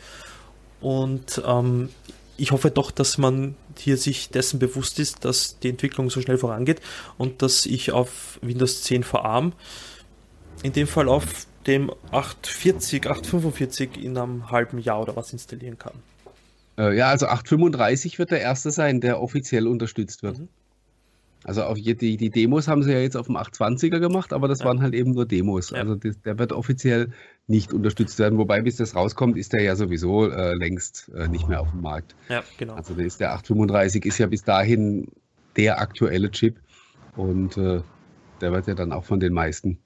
Und 0.81 1.43
ähm, 1.47 1.89
ich 2.37 2.53
hoffe 2.53 2.71
doch, 2.71 2.91
dass 2.91 3.19
man 3.19 3.57
hier 3.81 3.97
sich 3.97 4.31
dessen 4.31 4.59
bewusst 4.59 4.99
ist, 4.99 5.25
dass 5.25 5.59
die 5.59 5.69
Entwicklung 5.69 6.11
so 6.11 6.21
schnell 6.21 6.39
vorangeht 6.39 6.81
und 7.17 7.43
dass 7.43 7.67
ich 7.67 7.93
auf 7.93 8.39
Windows 8.43 8.83
10 8.83 9.03
vor 9.03 9.25
ARM, 9.25 9.53
in 10.63 10.73
dem 10.73 10.87
Fall 10.87 11.09
auf 11.09 11.47
dem 11.67 11.91
840, 12.11 13.07
845 13.07 14.03
in 14.03 14.17
einem 14.17 14.51
halben 14.51 14.79
Jahr 14.79 15.03
oder 15.03 15.17
was 15.17 15.33
installieren 15.33 15.79
kann. 15.79 15.95
Äh, 16.79 16.97
ja, 16.97 17.09
also 17.09 17.27
835 17.27 18.19
wird 18.19 18.31
der 18.31 18.41
erste 18.41 18.71
sein, 18.71 19.01
der 19.01 19.21
offiziell 19.21 19.67
unterstützt 19.67 20.23
wird. 20.23 20.39
Mhm. 20.39 20.49
Also 21.49 21.63
je- 21.77 21.95
die, 21.95 22.19
die 22.19 22.29
Demos 22.29 22.69
haben 22.69 22.83
sie 22.83 22.93
ja 22.93 22.99
jetzt 22.99 23.17
auf 23.17 23.25
dem 23.27 23.39
820er 23.39 24.01
gemacht, 24.01 24.35
aber 24.35 24.49
das 24.49 24.59
Ja. 24.59 24.67
waren 24.67 24.83
halt 24.83 24.93
eben 24.93 25.13
nur 25.13 25.25
Demos. 25.25 25.71
Ja. 25.71 25.79
Also 25.79 25.95
das, 25.95 26.21
der 26.21 26.39
wird 26.39 26.53
offiziell 26.53 27.09
nicht 27.47 27.73
unterstützt 27.73 28.19
werden. 28.19 28.39
Wobei, 28.39 28.61
bis 28.61 28.77
das 28.77 28.95
rauskommt, 28.95 29.39
ist 29.39 29.55
der 29.55 29.63
ja 29.63 29.75
sowieso 29.75 30.31
äh, 30.31 30.53
längst 30.55 31.11
äh, 31.17 31.27
nicht 31.27 31.49
mehr 31.49 31.63
auf 31.63 31.71
dem 31.71 31.81
Markt. 31.81 32.15
Ja, 32.29 32.43
genau. 32.59 32.75
Also 32.75 32.93
der, 32.93 33.07
ist 33.07 33.19
der 33.21 33.33
835 33.33 34.05
ist 34.05 34.19
ja 34.19 34.27
bis 34.27 34.43
dahin 34.45 35.07
der 35.57 35.81
aktuelle 35.81 36.31
Chip 36.31 36.61
und 37.17 37.57
äh, 37.57 37.81
der 38.43 38.53
wird 38.53 38.67
ja 38.67 38.75
dann 38.75 38.93
auch 38.93 39.05
von 39.05 39.19
den 39.19 39.33
meisten. 39.33 39.79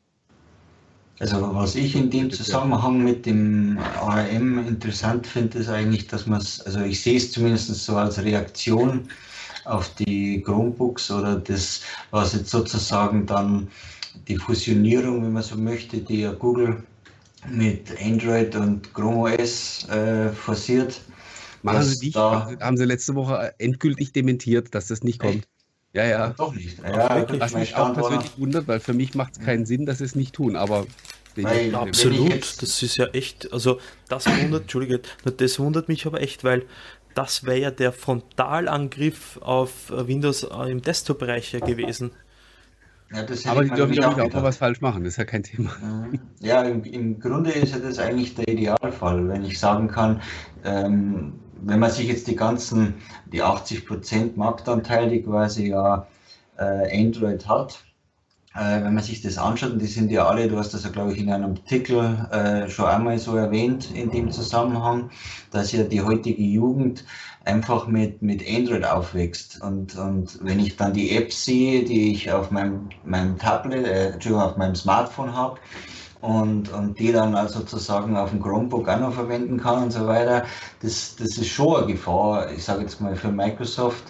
Also 1.21 1.55
was 1.55 1.77
ich 1.77 1.95
in 1.95 2.11
dem 2.11 2.33
Zusammenhang 2.33 3.05
mit 3.05 3.25
dem 3.25 3.79
ARM 4.01 4.67
interessant 4.67 5.29
finde, 5.29 5.59
ist 5.59 5.69
eigentlich, 5.69 6.09
dass 6.09 6.27
man 6.27 6.41
es, 6.41 6.61
also 6.63 6.81
ich 6.81 7.01
sehe 7.01 7.17
es 7.19 7.31
zumindest 7.31 7.69
so 7.73 7.95
als 7.97 8.21
Reaktion 8.21 9.03
auf 9.65 9.95
die 9.95 10.43
Chromebooks 10.43 11.11
oder 11.11 11.37
das, 11.37 11.83
was 12.11 12.33
jetzt 12.35 12.51
sozusagen 12.51 13.27
dann 13.27 13.69
die 14.29 14.37
Fusionierung, 14.37 15.23
wenn 15.25 15.33
man 15.33 15.43
so 15.43 15.57
möchte, 15.57 15.99
die 15.99 16.21
ja 16.23 16.33
Google 16.33 16.83
mit 17.49 17.91
Android 18.01 18.55
und 18.57 18.93
Chrome 18.95 19.35
OS 19.35 19.89
äh, 19.89 20.31
forciert. 20.31 21.01
Machen 21.63 21.83
sie 21.83 22.07
nicht, 22.07 22.17
da- 22.17 22.57
haben 22.61 22.77
sie 22.77 22.85
letzte 22.85 23.15
Woche 23.15 23.55
endgültig 23.59 24.13
dementiert, 24.13 24.75
dass 24.75 24.89
das 24.89 25.03
nicht 25.03 25.19
kommt. 25.21 25.37
Echt? 25.37 25.49
Ja, 25.95 26.05
ja. 26.05 26.35
Doch 26.39 26.55
nicht. 26.55 26.79
Ja, 26.79 27.15
wirklich? 27.17 27.41
Was 27.41 27.55
mich 27.55 27.75
auch 27.77 27.93
persönlich 27.93 28.39
wundert, 28.39 28.67
weil 28.67 28.81
für 28.81 28.95
mich 28.95 29.15
macht 29.15 29.35
es 29.35 29.41
keinen 29.41 29.67
Sinn, 29.67 29.87
dass 29.87 29.99
sie 29.99 30.05
es 30.05 30.15
nicht 30.15 30.35
tun, 30.35 30.57
aber 30.57 30.87
ich 31.37 31.73
Absolut, 31.73 32.31
das 32.63 32.83
ist 32.83 32.97
ja 32.97 33.07
echt, 33.07 33.53
also 33.53 33.81
das 34.09 34.27
wundert, 34.27 34.63
Entschuldige, 34.63 35.01
das 35.25 35.59
wundert 35.59 35.89
mich 35.89 36.07
aber 36.07 36.21
echt, 36.21 36.45
weil 36.45 36.67
das 37.15 37.45
wäre 37.45 37.59
ja 37.59 37.71
der 37.71 37.93
Frontalangriff 37.93 39.39
auf 39.43 39.91
äh, 39.91 40.07
Windows 40.07 40.45
äh, 40.45 40.71
im 40.71 40.83
Desktop-Bereich 40.83 41.53
ja 41.53 41.61
gewesen. 41.61 42.13
Ja, 43.13 43.21
aber 43.51 43.63
ich 43.63 43.71
die 43.71 43.77
dürfen, 43.77 43.93
glaube 43.93 44.15
ich, 44.15 44.21
auch 44.23 44.33
mal 44.33 44.43
was 44.43 44.57
falsch 44.57 44.81
machen, 44.81 45.05
das 45.05 45.15
ist 45.15 45.17
ja 45.19 45.25
kein 45.25 45.43
Thema. 45.43 45.71
Mhm. 45.83 46.19
Ja, 46.41 46.63
im, 46.63 46.83
im 46.85 47.21
Grunde 47.21 47.51
ist 47.51 47.75
ja 47.75 47.79
das 47.79 47.99
eigentlich 47.99 48.35
der 48.35 48.49
Idealfall, 48.49 49.29
wenn 49.29 49.45
ich 49.45 49.59
sagen 49.59 49.89
kann, 49.89 50.23
ähm, 50.65 51.35
wenn 51.61 51.79
man 51.79 51.91
sich 51.91 52.09
jetzt 52.09 52.27
die 52.27 52.37
ganzen, 52.37 52.95
die 53.27 53.43
80% 53.43 54.37
Marktanteil, 54.37 55.11
die 55.11 55.23
quasi 55.23 55.69
ja 55.69 56.07
äh, 56.57 57.01
Android 57.01 57.47
hat, 57.47 57.85
äh, 58.55 58.83
wenn 58.83 58.95
man 58.95 59.03
sich 59.03 59.23
das 59.23 59.39
anschaut, 59.39 59.73
und 59.73 59.83
die 59.83 59.87
sind 59.87 60.11
ja 60.11 60.27
alle, 60.27 60.49
du 60.49 60.59
hast 60.59 60.75
das 60.75 60.85
ja 60.85 60.91
glaube 60.91 61.13
ich 61.13 61.19
in 61.19 61.31
einem 61.31 61.53
Artikel 61.53 62.29
äh, 62.31 62.69
schon 62.69 62.87
einmal 62.87 63.19
so 63.19 63.37
erwähnt 63.37 63.91
in 63.95 64.11
dem 64.11 64.31
Zusammenhang, 64.31 65.11
dass 65.51 65.73
ja 65.73 65.85
die 65.85 66.03
heutige 66.03 66.43
Jugend 66.43 67.05
einfach 67.45 67.87
mit, 67.87 68.23
mit 68.23 68.45
Android 68.49 68.85
aufwächst. 68.85 69.61
Und, 69.63 69.97
und 69.97 70.39
wenn 70.43 70.61
ich 70.61 70.77
dann 70.77 70.93
die 70.93 71.17
Apps 71.17 71.45
sehe, 71.45 71.85
die 71.85 72.13
ich 72.13 72.31
auf 72.31 72.51
meinem, 72.51 72.89
meinem 73.05 73.39
Tablet, 73.39 73.87
äh, 73.87 74.11
Entschuldigung, 74.11 74.43
auf 74.43 74.57
meinem 74.57 74.75
Smartphone 74.75 75.35
habe, 75.35 75.59
und, 76.21 76.73
und 76.73 76.99
die 77.01 77.11
dann 77.11 77.35
also 77.35 77.59
sozusagen 77.59 78.17
auf 78.17 78.31
dem 78.31 78.41
Chromebook 78.41 78.89
auch 78.89 79.01
noch 79.01 79.13
verwenden 79.13 79.59
kann 79.59 79.83
und 79.83 79.91
so 79.91 80.07
weiter, 80.07 80.45
das, 80.81 81.17
das 81.17 81.37
ist 81.37 81.49
schon 81.49 81.77
eine 81.77 81.87
Gefahr, 81.93 82.51
ich 82.53 82.63
sage 82.63 82.83
jetzt 82.83 83.01
mal 83.01 83.17
für 83.17 83.33
Microsoft, 83.33 84.05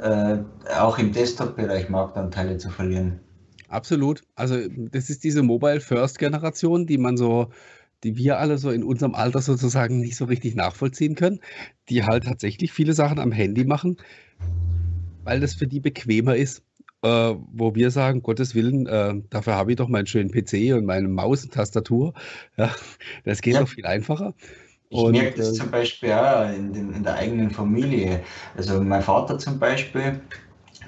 äh, 0.00 0.36
auch 0.78 0.98
im 0.98 1.12
Desktop-Bereich 1.12 1.88
Marktanteile 1.88 2.58
zu 2.58 2.68
verlieren. 2.68 3.20
Absolut. 3.68 4.22
Also 4.34 4.56
das 4.68 5.10
ist 5.10 5.24
diese 5.24 5.42
Mobile-First-Generation, 5.42 6.86
die 6.86 6.98
man 6.98 7.16
so, 7.16 7.50
die 8.04 8.16
wir 8.16 8.38
alle 8.38 8.58
so 8.58 8.70
in 8.70 8.84
unserem 8.84 9.14
Alter 9.14 9.40
sozusagen 9.40 10.00
nicht 10.00 10.16
so 10.16 10.26
richtig 10.26 10.54
nachvollziehen 10.54 11.14
können, 11.14 11.40
die 11.88 12.04
halt 12.04 12.24
tatsächlich 12.24 12.72
viele 12.72 12.92
Sachen 12.92 13.18
am 13.18 13.32
Handy 13.32 13.64
machen, 13.64 13.96
weil 15.24 15.40
das 15.40 15.54
für 15.54 15.66
die 15.66 15.80
bequemer 15.80 16.36
ist. 16.36 16.62
Äh, 17.02 17.34
wo 17.52 17.74
wir 17.74 17.90
sagen, 17.90 18.22
Gottes 18.22 18.54
Willen, 18.54 18.86
äh, 18.86 19.14
dafür 19.28 19.54
habe 19.54 19.70
ich 19.70 19.76
doch 19.76 19.88
meinen 19.88 20.06
schönen 20.06 20.30
PC 20.30 20.74
und 20.74 20.86
meine 20.86 21.08
Maus 21.08 21.44
und 21.44 21.52
Tastatur. 21.52 22.14
Ja, 22.56 22.74
das 23.24 23.42
geht 23.42 23.54
Ja. 23.54 23.60
doch 23.60 23.68
viel 23.68 23.84
einfacher. 23.84 24.34
Ich 24.88 24.98
Und, 24.98 25.12
merke 25.12 25.36
das 25.36 25.50
äh, 25.50 25.52
zum 25.52 25.70
Beispiel 25.70 26.12
auch 26.12 26.48
in, 26.48 26.72
den, 26.72 26.94
in 26.94 27.02
der 27.02 27.16
eigenen 27.16 27.50
Familie. 27.50 28.22
Also 28.56 28.80
mein 28.82 29.02
Vater 29.02 29.38
zum 29.38 29.58
Beispiel, 29.58 30.20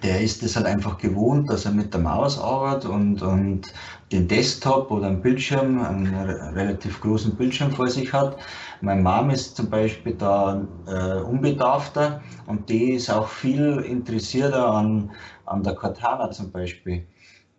der 0.03 0.21
ist 0.21 0.43
es 0.43 0.57
halt 0.57 0.67
einfach 0.67 0.99
gewohnt, 0.99 1.51
dass 1.51 1.65
er 1.65 1.73
mit 1.73 1.93
der 1.95 2.01
Maus 2.01 2.39
arbeitet 2.39 2.87
und, 2.91 3.23
und 3.23 3.73
den 4.13 4.29
Desktop 4.29 4.91
oder 4.91 5.09
einen 5.09 5.23
Bildschirm, 5.23 5.81
einen 5.85 6.15
re- 6.15 6.55
relativ 6.55 7.01
großen 7.01 7.37
Bildschirm 7.37 7.73
vor 7.73 7.89
sich 7.89 8.13
hat. 8.13 8.39
Meine 8.81 9.03
Mom 9.03 9.31
ist 9.31 9.57
zum 9.57 9.71
Beispiel 9.71 10.15
da 10.15 10.67
äh, 10.87 11.21
unbedarfter 11.23 12.23
und 12.47 12.69
die 12.69 12.93
ist 12.93 13.11
auch 13.11 13.29
viel 13.29 13.79
interessierter 13.81 14.67
an, 14.73 15.11
an 15.47 15.63
der 15.63 15.75
Cortana 15.75 16.31
zum 16.31 16.51
Beispiel. 16.53 17.07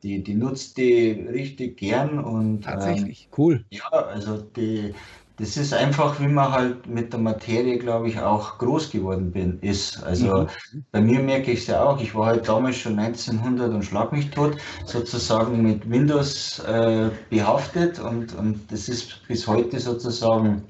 Die, 0.03 0.23
die 0.23 0.33
nutzt 0.35 0.77
die 0.77 1.11
richtig 1.11 1.77
gern 1.77 2.19
und 2.19 2.67
ähm, 2.73 3.11
tatsächlich, 3.11 3.29
cool. 3.37 3.65
ja, 3.69 3.83
also 3.89 4.37
die, 4.41 4.95
das 5.39 5.57
ist 5.57 5.73
einfach, 5.73 6.19
wie 6.19 6.27
man 6.27 6.51
halt 6.51 6.87
mit 6.87 7.13
der 7.13 7.19
Materie, 7.19 7.77
glaube 7.79 8.09
ich, 8.09 8.19
auch 8.19 8.57
groß 8.57 8.91
geworden 8.91 9.31
bin, 9.31 9.59
ist. 9.61 10.03
Also 10.03 10.47
Mhm. 10.71 10.85
bei 10.91 11.01
mir 11.01 11.19
merke 11.21 11.51
ich 11.51 11.61
es 11.61 11.67
ja 11.67 11.83
auch, 11.83 12.01
ich 12.01 12.13
war 12.15 12.27
halt 12.27 12.47
damals 12.47 12.77
schon 12.77 12.95
1900 12.95 13.73
und 13.73 13.83
schlag 13.83 14.11
mich 14.11 14.31
tot, 14.31 14.57
sozusagen 14.85 15.61
mit 15.63 15.89
Windows 15.89 16.59
äh, 16.59 17.11
behaftet 17.29 17.99
und, 17.99 18.33
und 18.35 18.71
das 18.71 18.89
ist 18.89 19.25
bis 19.27 19.47
heute 19.47 19.79
sozusagen 19.79 20.65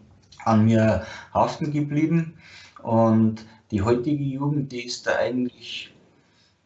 an 0.45 0.65
mir 0.65 1.05
haften 1.33 1.71
geblieben. 1.71 2.37
Und 2.83 3.45
die 3.71 3.81
heutige 3.81 4.23
Jugend, 4.23 4.71
die 4.71 4.85
ist 4.85 5.07
da 5.07 5.15
eigentlich, 5.17 5.98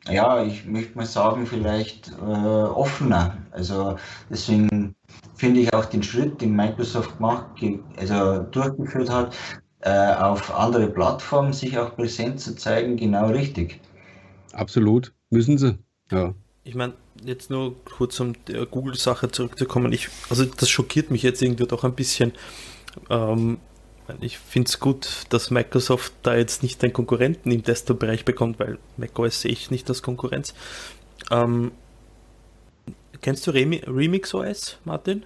ja, 0.10 0.44
ich 0.44 0.66
möchte 0.66 0.98
mal 0.98 1.06
sagen, 1.06 1.46
vielleicht 1.46 2.12
äh, 2.20 2.24
offener. 2.24 3.38
Also 3.52 3.98
deswegen 4.30 4.96
finde 5.36 5.62
ich 5.62 5.74
auch 5.74 5.86
den 5.86 6.04
Schritt, 6.04 6.42
den 6.42 6.56
Microsoft 6.56 7.18
gemacht, 7.18 7.46
also 7.98 8.44
durchgeführt 8.44 9.10
hat, 9.10 9.36
äh, 9.82 10.14
auf 10.16 10.54
andere 10.54 10.88
Plattformen 10.88 11.54
sich 11.54 11.78
auch 11.78 11.96
präsent 11.96 12.40
zu 12.40 12.56
zeigen, 12.56 12.98
genau 12.98 13.28
richtig. 13.28 13.80
Absolut, 14.54 15.14
müssen 15.30 15.58
sie. 15.58 15.78
Ja. 16.12 16.34
Ich 16.64 16.76
meine, 16.76 16.94
jetzt 17.24 17.50
nur 17.50 17.76
kurz 17.84 18.20
um 18.20 18.34
der 18.46 18.66
Google-Sache 18.66 19.32
zurückzukommen. 19.32 19.92
Ich, 19.92 20.10
also 20.30 20.46
das 20.46 20.70
schockiert 20.70 21.12
mich 21.12 21.24
jetzt 21.24 21.42
irgendwie 21.42 21.66
doch 21.66 21.84
ein 21.84 21.96
bisschen. 21.96 22.34
Ähm, 23.10 23.58
ich 24.22 24.38
finde 24.38 24.70
es 24.70 24.80
gut, 24.80 25.24
dass 25.30 25.52
Microsoft 25.52 26.14
da 26.24 26.36
jetzt 26.36 26.64
nicht 26.64 26.84
einen 26.84 26.94
Konkurrenten 26.94 27.52
im 27.52 27.64
Desktop-Bereich 27.64 28.26
bekommt, 28.26 28.60
weil 28.60 28.78
macOS 28.98 29.42
sehe 29.42 29.52
ich 29.52 29.72
nicht 29.72 29.90
als 29.90 30.02
Konkurrenz. 30.02 30.54
Ähm, 31.32 31.72
kennst 33.22 33.48
du 33.48 33.52
Remi 33.52 33.82
Remix 33.88 34.34
OS, 34.34 34.78
Martin? 34.86 35.24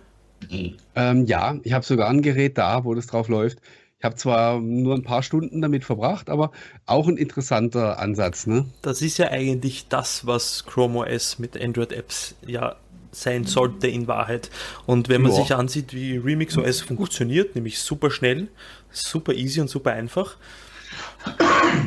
Ähm, 0.96 1.26
ja, 1.26 1.58
ich 1.64 1.74
habe 1.74 1.86
sogar 1.86 2.10
ein 2.10 2.22
Gerät 2.22 2.58
da, 2.58 2.84
wo 2.84 2.94
das 2.94 3.08
drauf 3.08 3.28
läuft. 3.28 3.60
Ich 4.00 4.06
habe 4.06 4.16
zwar 4.16 4.60
nur 4.60 4.94
ein 4.94 5.02
paar 5.02 5.24
Stunden 5.24 5.60
damit 5.60 5.84
verbracht, 5.84 6.30
aber 6.30 6.52
auch 6.86 7.08
ein 7.08 7.18
interessanter 7.18 7.98
Ansatz. 7.98 8.46
Ne? 8.46 8.66
Das 8.84 9.02
ist 9.02 9.18
ja 9.18 9.30
eigentlich 9.30 9.88
das, 9.88 10.28
was 10.28 10.66
Chrome 10.66 11.00
OS 11.00 11.40
mit 11.40 11.60
Android-Apps 11.60 12.36
ja 12.46 12.76
sein 13.12 13.46
sollte 13.46 13.88
in 13.88 14.08
Wahrheit. 14.08 14.50
Und 14.86 15.10
wenn 15.10 15.22
man 15.22 15.32
ja. 15.32 15.38
sich 15.38 15.54
ansieht, 15.54 15.94
wie 15.94 16.18
Remix 16.18 16.58
OS 16.58 16.82
funktioniert, 16.82 17.56
nämlich 17.56 17.80
super 17.80 18.12
schnell, 18.12 18.48
super 18.92 19.34
easy 19.34 19.62
und 19.62 19.70
super 19.70 19.92
einfach, 19.92 20.38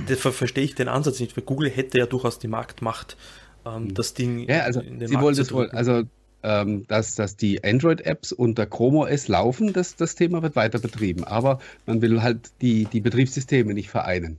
da 0.06 0.16
verstehe 0.16 0.64
ich 0.64 0.74
den 0.74 0.88
Ansatz 0.88 1.20
nicht, 1.20 1.37
weil 1.37 1.44
Google 1.44 1.70
hätte 1.70 1.98
ja 1.98 2.06
durchaus 2.06 2.38
die 2.38 2.48
Marktmacht, 2.48 3.16
ähm, 3.64 3.88
hm. 3.88 3.94
das 3.94 4.14
Ding 4.14 4.48
ja, 4.48 4.61
also 4.61 4.80
in 4.80 4.98
den 4.98 5.09
Sie 5.09 5.14
Markt 5.14 5.37
zu 5.37 5.50
wohl, 5.54 5.70
also 5.70 6.04
ähm, 6.42 6.87
dass, 6.87 7.14
dass 7.14 7.37
die 7.37 7.62
Android-Apps 7.62 8.33
unter 8.33 8.66
Chrome 8.66 9.00
OS 9.00 9.28
laufen, 9.28 9.72
das, 9.72 9.96
das 9.96 10.14
Thema 10.14 10.42
wird 10.42 10.56
weiter 10.56 10.78
betrieben. 10.78 11.24
Aber 11.24 11.61
man 11.87 12.00
will 12.00 12.22
halt 12.22 12.50
die, 12.61 12.87
die 12.87 13.00
Betriebssysteme 13.00 13.74
nicht 13.74 13.90
vereinen. 13.90 14.38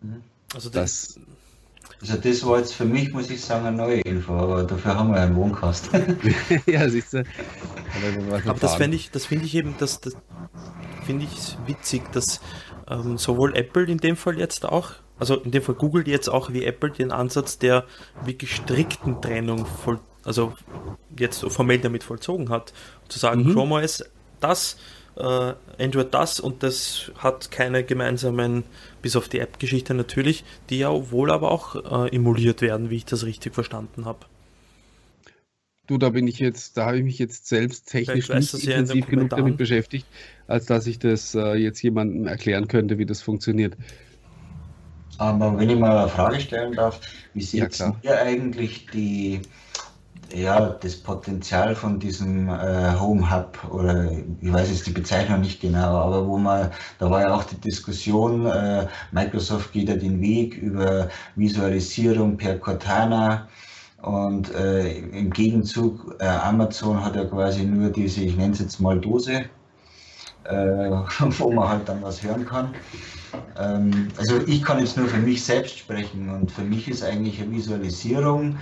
Mhm. 0.00 0.22
Also 0.54 0.70
das, 0.70 1.18
also 2.00 2.16
das 2.16 2.46
war 2.46 2.58
jetzt 2.58 2.74
für 2.74 2.84
mich, 2.84 3.12
muss 3.12 3.28
ich 3.28 3.40
sagen, 3.40 3.66
eine 3.66 3.76
neue 3.76 4.00
Info, 4.00 4.32
aber 4.32 4.62
dafür 4.62 4.96
haben 4.96 5.10
wir 5.10 5.20
einen 5.20 5.34
Wohncast. 5.34 5.90
ja, 6.66 6.88
siehst 6.88 7.12
du. 7.12 7.24
Aber 8.46 8.58
das 8.60 8.76
finde 8.76 8.96
ich, 8.96 9.10
das 9.10 9.26
finde 9.26 9.46
ich 9.46 9.54
eben, 9.54 9.74
das, 9.78 10.00
das 10.00 10.16
finde 11.04 11.24
ich 11.24 11.56
witzig, 11.66 12.02
dass 12.12 12.40
ähm, 12.88 13.18
sowohl 13.18 13.56
Apple 13.56 13.84
in 13.84 13.98
dem 13.98 14.16
Fall 14.16 14.38
jetzt 14.38 14.64
auch, 14.64 14.92
also 15.18 15.36
in 15.36 15.50
dem 15.50 15.62
Fall 15.62 15.74
Google 15.74 16.06
jetzt 16.06 16.28
auch 16.28 16.52
wie 16.52 16.64
Apple 16.64 16.90
den 16.90 17.10
Ansatz 17.10 17.58
der 17.58 17.84
wirklich 18.24 18.54
strikten 18.54 19.20
Trennung 19.20 19.66
voll, 19.66 19.98
also 20.24 20.54
jetzt 21.18 21.44
formell 21.50 21.78
damit 21.78 22.04
vollzogen 22.04 22.50
hat. 22.50 22.72
Zu 23.08 23.18
sagen, 23.18 23.42
mhm. 23.42 23.54
Chrome 23.54 23.82
OS 23.82 24.04
das, 24.40 24.76
äh, 25.18 25.54
Android 25.82 26.14
das 26.14 26.40
und 26.40 26.62
das 26.62 27.10
hat 27.18 27.50
keine 27.50 27.84
gemeinsamen, 27.84 28.64
bis 29.02 29.16
auf 29.16 29.28
die 29.28 29.40
App-Geschichte 29.40 29.94
natürlich, 29.94 30.44
die 30.70 30.78
ja 30.78 31.10
wohl 31.10 31.30
aber 31.30 31.50
auch 31.50 32.06
äh, 32.06 32.14
emuliert 32.14 32.62
werden, 32.62 32.90
wie 32.90 32.96
ich 32.96 33.04
das 33.04 33.24
richtig 33.24 33.54
verstanden 33.54 34.04
habe. 34.04 34.20
Du, 35.86 35.96
da 35.96 36.10
bin 36.10 36.28
ich 36.28 36.38
jetzt, 36.38 36.76
da 36.76 36.86
habe 36.86 36.98
ich 36.98 37.04
mich 37.04 37.18
jetzt 37.18 37.48
selbst 37.48 37.88
technisch 37.88 38.28
nicht 38.28 38.52
intensiv 38.54 39.06
genug 39.06 39.30
damit 39.30 39.56
beschäftigt, 39.56 40.06
als 40.46 40.66
dass 40.66 40.86
ich 40.86 40.98
das 40.98 41.34
äh, 41.34 41.54
jetzt 41.54 41.82
jemandem 41.82 42.26
erklären 42.26 42.68
könnte, 42.68 42.98
wie 42.98 43.06
das 43.06 43.22
funktioniert. 43.22 43.74
Aber 45.16 45.58
wenn 45.58 45.70
ich 45.70 45.78
mal 45.78 45.96
eine 45.96 46.08
Frage 46.08 46.40
stellen 46.40 46.74
darf, 46.74 47.00
wie 47.34 47.42
seht 47.42 47.78
ja, 47.78 47.96
ihr 48.02 48.20
eigentlich 48.20 48.86
die, 48.92 49.40
ja, 50.34 50.70
das 50.80 50.96
Potenzial 50.96 51.74
von 51.74 51.98
diesem 51.98 52.48
äh, 52.48 52.98
Home 52.98 53.30
Hub 53.30 53.58
oder 53.70 54.10
ich 54.40 54.52
weiß 54.52 54.70
jetzt 54.70 54.86
die 54.86 54.92
Bezeichnung 54.92 55.40
nicht 55.40 55.60
genau, 55.60 55.96
aber 55.96 56.26
wo 56.26 56.36
man, 56.36 56.70
da 56.98 57.10
war 57.10 57.22
ja 57.22 57.34
auch 57.34 57.44
die 57.44 57.60
Diskussion, 57.60 58.46
äh, 58.46 58.86
Microsoft 59.12 59.72
geht 59.72 59.88
ja 59.88 59.96
den 59.96 60.20
Weg 60.20 60.56
über 60.58 61.08
Visualisierung 61.36 62.36
per 62.36 62.58
Cortana 62.58 63.48
und 64.02 64.54
äh, 64.54 64.98
im 64.98 65.30
Gegenzug 65.30 66.16
äh, 66.20 66.26
Amazon 66.26 67.04
hat 67.04 67.16
ja 67.16 67.24
quasi 67.24 67.64
nur 67.64 67.90
diese, 67.90 68.22
ich 68.22 68.36
nenne 68.36 68.52
es 68.52 68.60
jetzt 68.60 68.80
mal 68.80 69.00
Dose, 69.00 69.44
äh, 70.44 70.54
wo 71.38 71.52
man 71.52 71.68
halt 71.68 71.88
dann 71.88 72.02
was 72.02 72.22
hören 72.22 72.44
kann. 72.44 72.74
Ähm, 73.58 74.08
also 74.16 74.40
ich 74.46 74.62
kann 74.62 74.78
jetzt 74.78 74.96
nur 74.96 75.08
für 75.08 75.18
mich 75.18 75.42
selbst 75.44 75.78
sprechen 75.78 76.28
und 76.30 76.50
für 76.50 76.62
mich 76.62 76.88
ist 76.88 77.02
eigentlich 77.02 77.40
eine 77.40 77.50
Visualisierung 77.50 78.56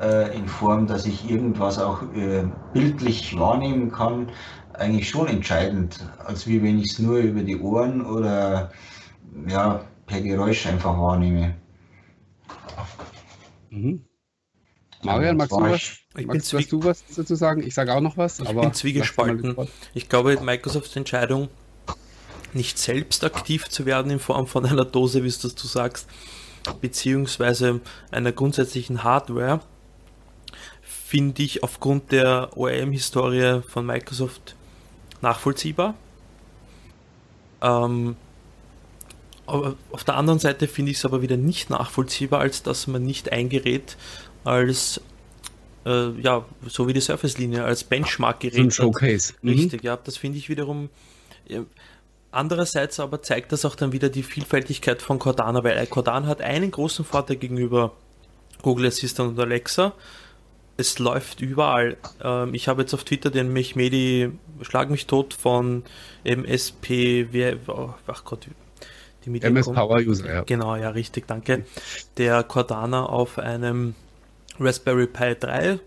äh, 0.00 0.36
in 0.36 0.48
Form, 0.48 0.86
dass 0.86 1.06
ich 1.06 1.28
irgendwas 1.28 1.78
auch 1.78 2.02
äh, 2.14 2.44
bildlich 2.72 3.38
wahrnehmen 3.38 3.90
kann, 3.90 4.30
eigentlich 4.72 5.08
schon 5.08 5.28
entscheidend, 5.28 6.04
als 6.24 6.46
wie 6.46 6.62
wenn 6.62 6.78
ich 6.78 6.92
es 6.92 6.98
nur 6.98 7.18
über 7.18 7.42
die 7.42 7.58
Ohren 7.58 8.04
oder 8.04 8.72
ja, 9.48 9.84
per 10.06 10.20
Geräusch 10.20 10.66
einfach 10.66 10.98
wahrnehme. 10.98 11.54
Mhm. 13.70 14.04
Marian, 15.02 15.36
magst, 15.36 15.52
du 15.52 15.60
was, 15.60 15.98
ich 16.16 16.26
magst, 16.26 16.52
magst 16.54 16.72
du 16.72 16.82
was 16.82 17.04
dazu 17.14 17.34
sagen? 17.34 17.62
Ich 17.62 17.74
sage 17.74 17.92
auch 17.92 18.00
noch 18.00 18.16
was. 18.16 18.40
Ich 18.40 18.48
bin 18.48 18.72
zwiegespalten. 18.72 19.54
Ich 19.92 20.08
glaube, 20.08 20.40
Microsofts 20.40 20.96
Entscheidung, 20.96 21.48
nicht 22.54 22.78
selbst 22.78 23.24
aktiv 23.24 23.68
zu 23.68 23.84
werden 23.84 24.10
in 24.10 24.18
Form 24.18 24.46
von 24.46 24.64
einer 24.64 24.84
Dose, 24.84 25.22
wie 25.24 25.28
du 25.28 25.66
sagst, 25.66 26.08
beziehungsweise 26.80 27.80
einer 28.10 28.32
grundsätzlichen 28.32 29.04
Hardware, 29.04 29.60
finde 31.14 31.44
ich 31.44 31.62
aufgrund 31.62 32.10
der 32.10 32.56
OEM-Historie 32.56 33.62
von 33.68 33.86
Microsoft 33.86 34.56
nachvollziehbar. 35.22 35.94
Ähm, 37.62 38.16
aber 39.46 39.76
auf 39.92 40.02
der 40.02 40.16
anderen 40.16 40.40
Seite 40.40 40.66
finde 40.66 40.90
ich 40.90 40.96
es 40.96 41.04
aber 41.04 41.22
wieder 41.22 41.36
nicht 41.36 41.70
nachvollziehbar, 41.70 42.40
als 42.40 42.64
dass 42.64 42.88
man 42.88 43.04
nicht 43.04 43.30
ein 43.30 43.48
Gerät 43.48 43.96
als 44.42 45.00
äh, 45.86 46.10
ja, 46.20 46.44
so 46.66 46.88
wie 46.88 46.92
die 46.92 47.00
Surface-Linie, 47.00 47.62
als 47.62 47.84
Benchmark-Gerät. 47.84 48.58
Ein 48.58 48.70
Showcase. 48.72 49.34
Mhm. 49.42 49.50
Richtig, 49.50 49.82
mhm. 49.84 49.86
ja, 49.86 49.96
das 49.96 50.16
finde 50.16 50.38
ich 50.38 50.48
wiederum. 50.48 50.88
Ja, 51.46 51.60
andererseits 52.32 52.98
aber 52.98 53.22
zeigt 53.22 53.52
das 53.52 53.64
auch 53.64 53.76
dann 53.76 53.92
wieder 53.92 54.08
die 54.08 54.24
Vielfältigkeit 54.24 55.00
von 55.00 55.20
Cortana, 55.20 55.62
weil 55.62 55.86
Cortana 55.86 56.26
hat 56.26 56.40
einen 56.40 56.72
großen 56.72 57.04
Vorteil 57.04 57.36
gegenüber 57.36 57.92
Google 58.62 58.86
Assistant 58.86 59.30
und 59.30 59.38
Alexa. 59.38 59.92
Es 60.76 60.98
läuft 60.98 61.40
überall. 61.40 61.96
Ähm, 62.22 62.54
ich 62.54 62.68
habe 62.68 62.82
jetzt 62.82 62.94
auf 62.94 63.04
Twitter 63.04 63.30
den 63.30 63.52
Mechmedi 63.52 64.32
Schlag 64.62 64.90
mich 64.90 65.06
tot 65.06 65.34
von 65.34 65.84
MSP, 66.24 67.28
oh, 67.66 67.90
ach 68.06 68.24
Gott, 68.24 68.46
die 69.24 69.42
MS 69.42 69.72
Power 69.72 69.98
User, 69.98 70.32
ja. 70.32 70.42
Genau, 70.42 70.76
ja, 70.76 70.90
richtig, 70.90 71.26
danke. 71.26 71.64
Der 72.16 72.42
Cortana 72.42 73.06
auf 73.06 73.38
einem 73.38 73.94
Raspberry 74.60 75.06
Pi 75.06 75.34
3 75.38 75.64
äh, 75.64 75.78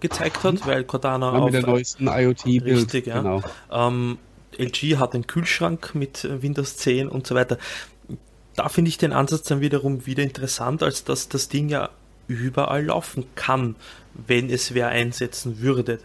gezeigt 0.00 0.44
hat, 0.44 0.66
weil 0.66 0.84
Cortana 0.84 1.32
ja, 1.32 1.38
auf 1.38 1.44
mit 1.46 1.54
der 1.54 1.66
neuesten 1.66 2.06
IoT-Bild. 2.06 2.64
Richtig, 2.64 3.06
ja. 3.06 3.18
Genau. 3.18 3.42
Ähm, 3.70 4.18
LG 4.58 4.98
hat 4.98 5.14
einen 5.14 5.26
Kühlschrank 5.26 5.94
mit 5.94 6.28
Windows 6.42 6.76
10 6.76 7.08
und 7.08 7.26
so 7.26 7.34
weiter. 7.34 7.58
Da 8.54 8.68
finde 8.68 8.90
ich 8.90 8.98
den 8.98 9.12
Ansatz 9.12 9.44
dann 9.44 9.60
wiederum 9.60 10.04
wieder 10.04 10.22
interessant, 10.22 10.82
als 10.82 11.04
dass 11.04 11.28
das 11.28 11.48
Ding 11.48 11.70
ja 11.70 11.88
überall 12.32 12.84
laufen 12.86 13.24
kann, 13.34 13.76
wenn 14.26 14.50
es 14.50 14.74
wer 14.74 14.88
einsetzen 14.88 15.60
würde. 15.60 15.98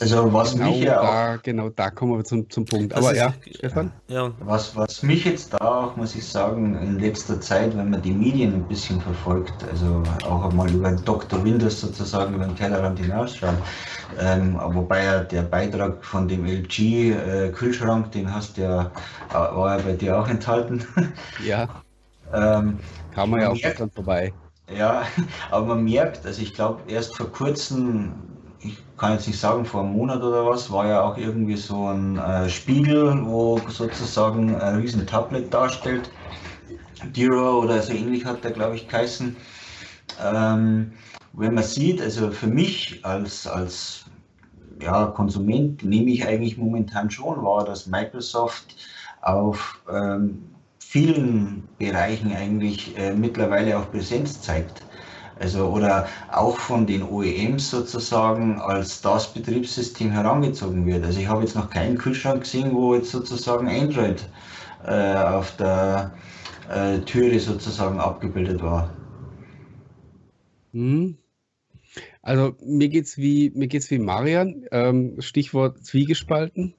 Also 0.00 0.32
was 0.32 0.52
genau 0.52 0.70
mich 0.70 0.80
ja 0.80 1.02
da, 1.02 1.36
genau 1.36 1.68
da 1.68 1.90
kommen 1.90 2.16
wir 2.16 2.24
zum, 2.24 2.48
zum 2.48 2.64
Punkt. 2.64 2.94
Aber 2.94 3.14
ja, 3.14 3.34
Stefan? 3.54 3.92
Ja. 4.08 4.30
Was, 4.40 4.74
was 4.74 5.02
mich 5.02 5.26
jetzt 5.26 5.52
da 5.52 5.58
auch, 5.58 5.96
muss 5.96 6.14
ich 6.14 6.26
sagen, 6.26 6.74
in 6.80 6.98
letzter 6.98 7.38
Zeit, 7.38 7.76
wenn 7.76 7.90
man 7.90 8.00
die 8.00 8.12
Medien 8.12 8.54
ein 8.54 8.62
bisschen 8.66 8.98
verfolgt, 8.98 9.52
also 9.70 10.02
auch 10.26 10.48
einmal 10.48 10.70
über 10.70 10.88
den 10.88 11.04
Dr. 11.04 11.44
Windows 11.44 11.82
sozusagen 11.82 12.34
über 12.34 12.46
den 12.46 12.56
Tellerrand 12.56 12.98
hinausschauen, 12.98 13.58
ähm, 14.18 14.58
wobei 14.58 15.04
ja 15.04 15.20
der 15.20 15.42
Beitrag 15.42 16.02
von 16.02 16.26
dem 16.26 16.46
LG-Kühlschrank, 16.46 18.06
äh, 18.06 18.10
den 18.10 18.34
hast 18.34 18.56
ja, 18.56 18.90
äh, 19.30 19.34
war 19.34 19.76
ja 19.76 19.84
bei 19.84 19.92
dir 19.92 20.18
auch 20.18 20.28
enthalten. 20.28 20.82
Ja. 21.44 21.68
ähm, 22.32 22.78
Kam 23.14 23.30
man 23.30 23.40
ja 23.42 23.50
auch 23.50 23.56
schon 23.56 23.90
vorbei. 23.90 24.32
Ja, 24.76 25.04
aber 25.50 25.66
man 25.66 25.84
merkt, 25.84 26.24
also 26.26 26.42
ich 26.42 26.54
glaube, 26.54 26.82
erst 26.88 27.16
vor 27.16 27.30
kurzem 27.32 28.12
ich 28.62 28.76
kann 28.96 29.12
jetzt 29.12 29.26
nicht 29.26 29.40
sagen, 29.40 29.64
vor 29.64 29.82
einem 29.82 29.92
Monat 29.92 30.22
oder 30.22 30.46
was, 30.46 30.70
war 30.70 30.86
ja 30.86 31.02
auch 31.02 31.16
irgendwie 31.16 31.56
so 31.56 31.88
ein 31.88 32.18
äh, 32.18 32.48
Spiegel, 32.48 33.24
wo 33.24 33.58
sozusagen 33.68 34.54
ein 34.60 34.76
riesen 34.76 35.06
Tablet 35.06 35.52
darstellt. 35.52 36.10
Diro 37.16 37.60
oder 37.62 37.80
so 37.80 37.92
ähnlich 37.92 38.26
hat 38.26 38.44
der, 38.44 38.50
glaube 38.50 38.76
ich, 38.76 38.86
geheißen. 38.86 39.34
Ähm, 40.22 40.92
wenn 41.32 41.54
man 41.54 41.64
sieht, 41.64 42.02
also 42.02 42.30
für 42.30 42.48
mich 42.48 43.00
als, 43.02 43.46
als 43.46 44.04
ja, 44.80 45.06
Konsument 45.06 45.82
nehme 45.82 46.10
ich 46.10 46.26
eigentlich 46.26 46.58
momentan 46.58 47.10
schon 47.10 47.42
wahr, 47.42 47.64
dass 47.64 47.86
Microsoft 47.86 48.76
auf 49.22 49.80
ähm, 49.90 50.49
vielen 50.90 51.68
Bereichen 51.78 52.32
eigentlich 52.32 52.98
äh, 52.98 53.14
mittlerweile 53.14 53.78
auch 53.78 53.88
Präsenz 53.92 54.42
zeigt. 54.42 54.82
Also 55.38 55.68
oder 55.68 56.08
auch 56.32 56.58
von 56.58 56.84
den 56.84 57.04
OEMs 57.04 57.70
sozusagen 57.70 58.60
als 58.60 59.00
das 59.00 59.32
Betriebssystem 59.32 60.10
herangezogen 60.10 60.84
wird. 60.86 61.04
Also 61.04 61.20
ich 61.20 61.28
habe 61.28 61.42
jetzt 61.42 61.54
noch 61.54 61.70
keinen 61.70 61.96
Kühlschrank 61.96 62.42
gesehen, 62.42 62.74
wo 62.74 62.96
jetzt 62.96 63.12
sozusagen 63.12 63.68
Android 63.68 64.28
äh, 64.84 65.14
auf 65.14 65.56
der 65.56 66.10
äh, 66.68 66.98
Türe 67.02 67.38
sozusagen 67.38 68.00
abgebildet 68.00 68.60
war. 68.60 68.90
Hm. 70.72 71.16
Also 72.20 72.56
mir 72.64 72.88
geht's 72.88 73.16
wie 73.16 73.52
mir 73.54 73.68
geht's 73.68 73.92
wie 73.92 74.00
Marian. 74.00 74.64
Ähm, 74.72 75.20
Stichwort 75.20 75.84
Zwiegespalten. 75.84 76.74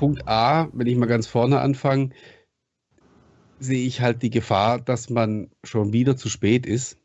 Punkt 0.00 0.26
A, 0.26 0.70
wenn 0.72 0.86
ich 0.86 0.96
mal 0.96 1.04
ganz 1.04 1.26
vorne 1.26 1.60
anfange, 1.60 2.08
sehe 3.58 3.86
ich 3.86 4.00
halt 4.00 4.22
die 4.22 4.30
Gefahr, 4.30 4.80
dass 4.80 5.10
man 5.10 5.50
schon 5.62 5.92
wieder 5.92 6.16
zu 6.16 6.30
spät 6.30 6.64
ist. 6.64 6.96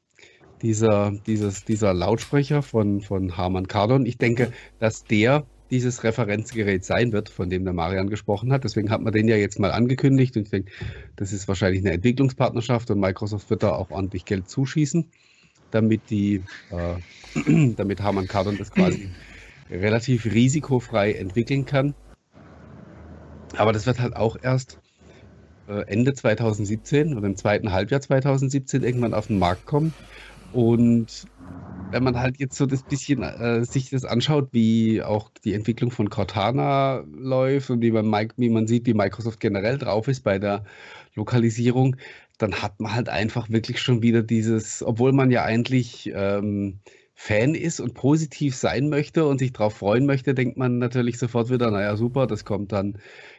Dieser, 0.62 1.12
dieses, 1.28 1.66
dieser 1.66 1.94
Lautsprecher 1.94 2.62
von, 2.62 3.02
von 3.02 3.36
Harman 3.36 3.68
Kardon, 3.68 4.06
ich 4.06 4.18
denke, 4.18 4.54
dass 4.80 5.04
der 5.04 5.46
dieses 5.72 6.06
Referenzgerät 6.06 6.86
sein 6.86 7.12
wird, 7.12 7.28
von 7.28 7.50
dem 7.50 7.66
der 7.66 7.74
Marian 7.74 8.10
gesprochen 8.10 8.54
hat. 8.54 8.64
Deswegen 8.64 8.90
hat 8.90 9.02
man 9.02 9.12
den 9.12 9.28
ja 9.28 9.36
jetzt 9.36 9.60
mal 9.60 9.74
angekündigt 9.74 10.38
und 10.38 10.44
ich 10.44 10.52
denke, 10.52 10.72
das 11.18 11.34
ist 11.34 11.50
wahrscheinlich 11.50 11.82
eine 11.82 11.96
Entwicklungspartnerschaft 11.96 12.90
und 12.92 13.02
Microsoft 13.02 13.50
wird 13.50 13.64
da 13.64 13.74
auch 13.74 13.92
ordentlich 13.92 14.24
Geld 14.24 14.50
zuschießen, 14.50 15.12
damit 15.70 16.10
die, 16.10 16.44
äh, 16.72 17.74
damit 17.76 18.02
Harman 18.02 18.30
Kardon 18.30 18.58
das 18.58 18.72
quasi 18.72 19.10
relativ 19.70 20.24
risikofrei 20.26 21.12
entwickeln 21.12 21.66
kann. 21.66 21.94
Aber 23.58 23.74
das 23.74 23.86
wird 23.86 24.00
halt 24.00 24.16
auch 24.16 24.38
erst 24.42 24.80
äh, 25.68 25.84
Ende 25.88 26.14
2017 26.14 27.16
oder 27.18 27.28
im 27.28 27.38
zweiten 27.38 27.72
Halbjahr 27.72 28.02
2017 28.02 28.84
irgendwann 28.84 29.14
auf 29.14 29.28
den 29.28 29.40
Markt 29.40 29.66
kommen. 29.66 29.96
Und 30.52 31.28
wenn 31.92 32.04
man 32.04 32.20
halt 32.20 32.40
jetzt 32.40 32.58
so 32.58 32.66
das 32.66 32.84
bisschen 32.84 33.24
äh, 33.24 33.64
sich 33.66 33.90
das 33.92 34.06
anschaut, 34.06 34.50
wie 34.52 35.02
auch 35.04 35.32
die 35.44 35.54
Entwicklung 35.54 35.92
von 35.92 36.10
Cortana 36.10 37.06
läuft 37.14 37.70
und 37.70 37.82
wie 37.82 37.92
man, 37.92 38.12
wie 38.38 38.50
man 38.50 38.68
sieht, 38.68 38.86
wie 38.88 38.94
Microsoft 38.94 39.40
generell 39.40 39.78
drauf 39.78 40.08
ist 40.08 40.22
bei 40.24 40.40
der 40.40 40.66
Lokalisierung, 41.16 41.98
dann 42.38 42.62
hat 42.62 42.80
man 42.80 42.94
halt 42.96 43.10
einfach 43.10 43.50
wirklich 43.50 43.80
schon 43.82 44.02
wieder 44.02 44.24
dieses, 44.24 44.84
obwohl 44.84 45.14
man 45.14 45.32
ja 45.32 45.44
eigentlich 45.46 46.12
ähm, 46.14 46.82
Fan 47.14 47.56
ist 47.56 47.80
und 47.80 47.94
positiv 47.94 48.56
sein 48.56 48.90
möchte 48.90 49.26
und 49.26 49.40
sich 49.40 49.54
darauf 49.54 49.76
freuen 49.78 50.06
möchte, 50.06 50.34
denkt 50.34 50.58
man 50.58 50.80
natürlich 50.80 51.18
sofort 51.18 51.50
wieder, 51.50 51.72
naja, 51.72 51.96
super, 51.96 52.28
das 52.28 52.44
kommt 52.44 52.74
dann 52.74 52.98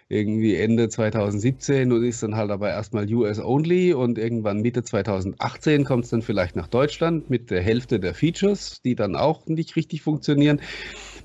irgendwie 0.09 0.54
Ende 0.54 0.88
2017 0.88 1.90
und 1.90 2.04
ist 2.04 2.22
dann 2.22 2.36
halt 2.36 2.50
aber 2.50 2.70
erstmal 2.70 3.12
US 3.12 3.40
only 3.40 3.92
und 3.92 4.18
irgendwann 4.18 4.61
Mitte 4.61 4.84
2018 4.84 5.84
kommt 5.84 6.04
es 6.04 6.11
dann 6.11 6.22
vielleicht 6.22 6.54
nach 6.54 6.68
Deutschland 6.68 7.28
mit 7.28 7.50
der 7.50 7.61
Hälfte 7.61 7.98
der 7.98 8.14
Features, 8.14 8.80
die 8.82 8.94
dann 8.94 9.16
auch 9.16 9.46
nicht 9.46 9.74
richtig 9.74 10.02
funktionieren. 10.02 10.61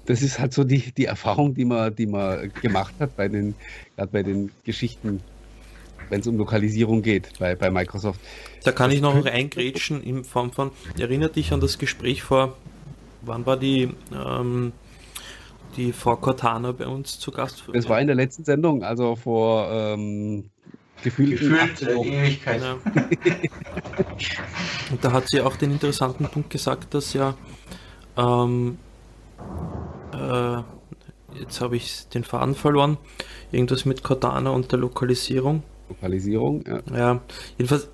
Das 0.06 0.24
ist 0.24 0.40
halt 0.40 0.54
so 0.54 0.64
die, 0.64 0.92
die 0.94 1.06
Erfahrung, 1.06 1.54
die 1.54 1.66
man, 1.66 1.96
die 1.96 2.08
man 2.08 2.52
gemacht 2.62 2.96
hat 3.00 3.16
bei 3.16 3.28
den, 3.28 3.54
bei 4.12 4.24
den 4.24 4.52
Geschichten, 4.64 5.22
wenn 6.10 6.22
es 6.22 6.28
um 6.28 6.38
Lokalisierung 6.38 7.04
geht 7.04 7.38
bei, 7.38 7.56
bei 7.56 7.70
Microsoft. 7.70 8.20
Da 8.64 8.72
kann 8.72 8.90
ich 8.90 9.00
noch 9.00 9.26
eingrätschen 9.26 10.02
in 10.04 10.24
Form 10.24 10.52
von, 10.52 10.72
erinnert 10.98 11.36
dich 11.36 11.54
an 11.54 11.62
das 11.62 11.78
Gespräch 11.78 12.24
vor, 12.24 12.58
wann 13.22 13.46
war 13.46 13.58
die, 13.58 13.94
ähm, 14.12 14.74
die 15.76 15.94
Frau 15.94 16.16
Cortana 16.16 16.72
bei 16.72 16.88
uns 16.88 17.20
zu 17.20 17.32
Gast. 17.32 17.64
Das 17.74 17.90
war 17.90 18.00
in 18.00 18.08
der 18.08 18.16
letzten 18.16 18.44
Sendung, 18.44 18.84
also 18.84 19.16
vor 19.16 19.70
ähm, 19.72 20.50
gefühlt, 21.04 21.42
Ewigkeit. 21.42 22.62
Ja. 22.62 22.78
Und 24.92 25.04
da 25.04 25.12
hat 25.12 25.30
sie 25.30 25.42
auch 25.42 25.56
den 25.56 25.72
interessanten 25.72 26.26
Punkt 26.26 26.50
gesagt, 26.50 26.94
dass 26.94 27.14
ja 27.14 27.36
ähm, 28.18 28.78
äh, 30.14 30.62
jetzt 31.40 31.62
habe 31.62 31.76
ich 31.76 32.08
den 32.10 32.24
Faden 32.24 32.56
verloren, 32.56 32.98
irgendwas 33.52 33.86
mit 33.86 34.04
Cortana 34.04 34.50
und 34.52 34.72
der 34.72 34.80
Lokalisierung. 34.80 35.64
Lokalisierung, 35.90 36.64
ja. 36.66 36.82
Ja, 36.96 37.22
jedenfalls, 37.58 37.90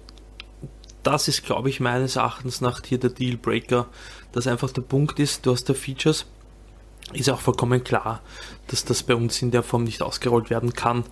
das 1.03 1.27
ist, 1.27 1.45
glaube 1.45 1.69
ich, 1.69 1.79
meines 1.79 2.15
Erachtens 2.15 2.61
nach 2.61 2.81
hier 2.83 2.97
der 2.97 3.09
Dealbreaker, 3.09 3.87
dass 4.31 4.47
einfach 4.47 4.71
der 4.71 4.81
Punkt 4.81 5.19
ist, 5.19 5.45
du 5.45 5.51
hast 5.51 5.69
da 5.69 5.73
Features, 5.73 6.25
ist 7.13 7.29
auch 7.29 7.39
vollkommen 7.39 7.83
klar, 7.83 8.21
dass 8.67 8.85
das 8.85 9.03
bei 9.03 9.15
uns 9.15 9.41
in 9.41 9.51
der 9.51 9.63
Form 9.63 9.83
nicht 9.83 10.01
ausgerollt 10.01 10.49
werden 10.49 10.73
kann 10.73 11.03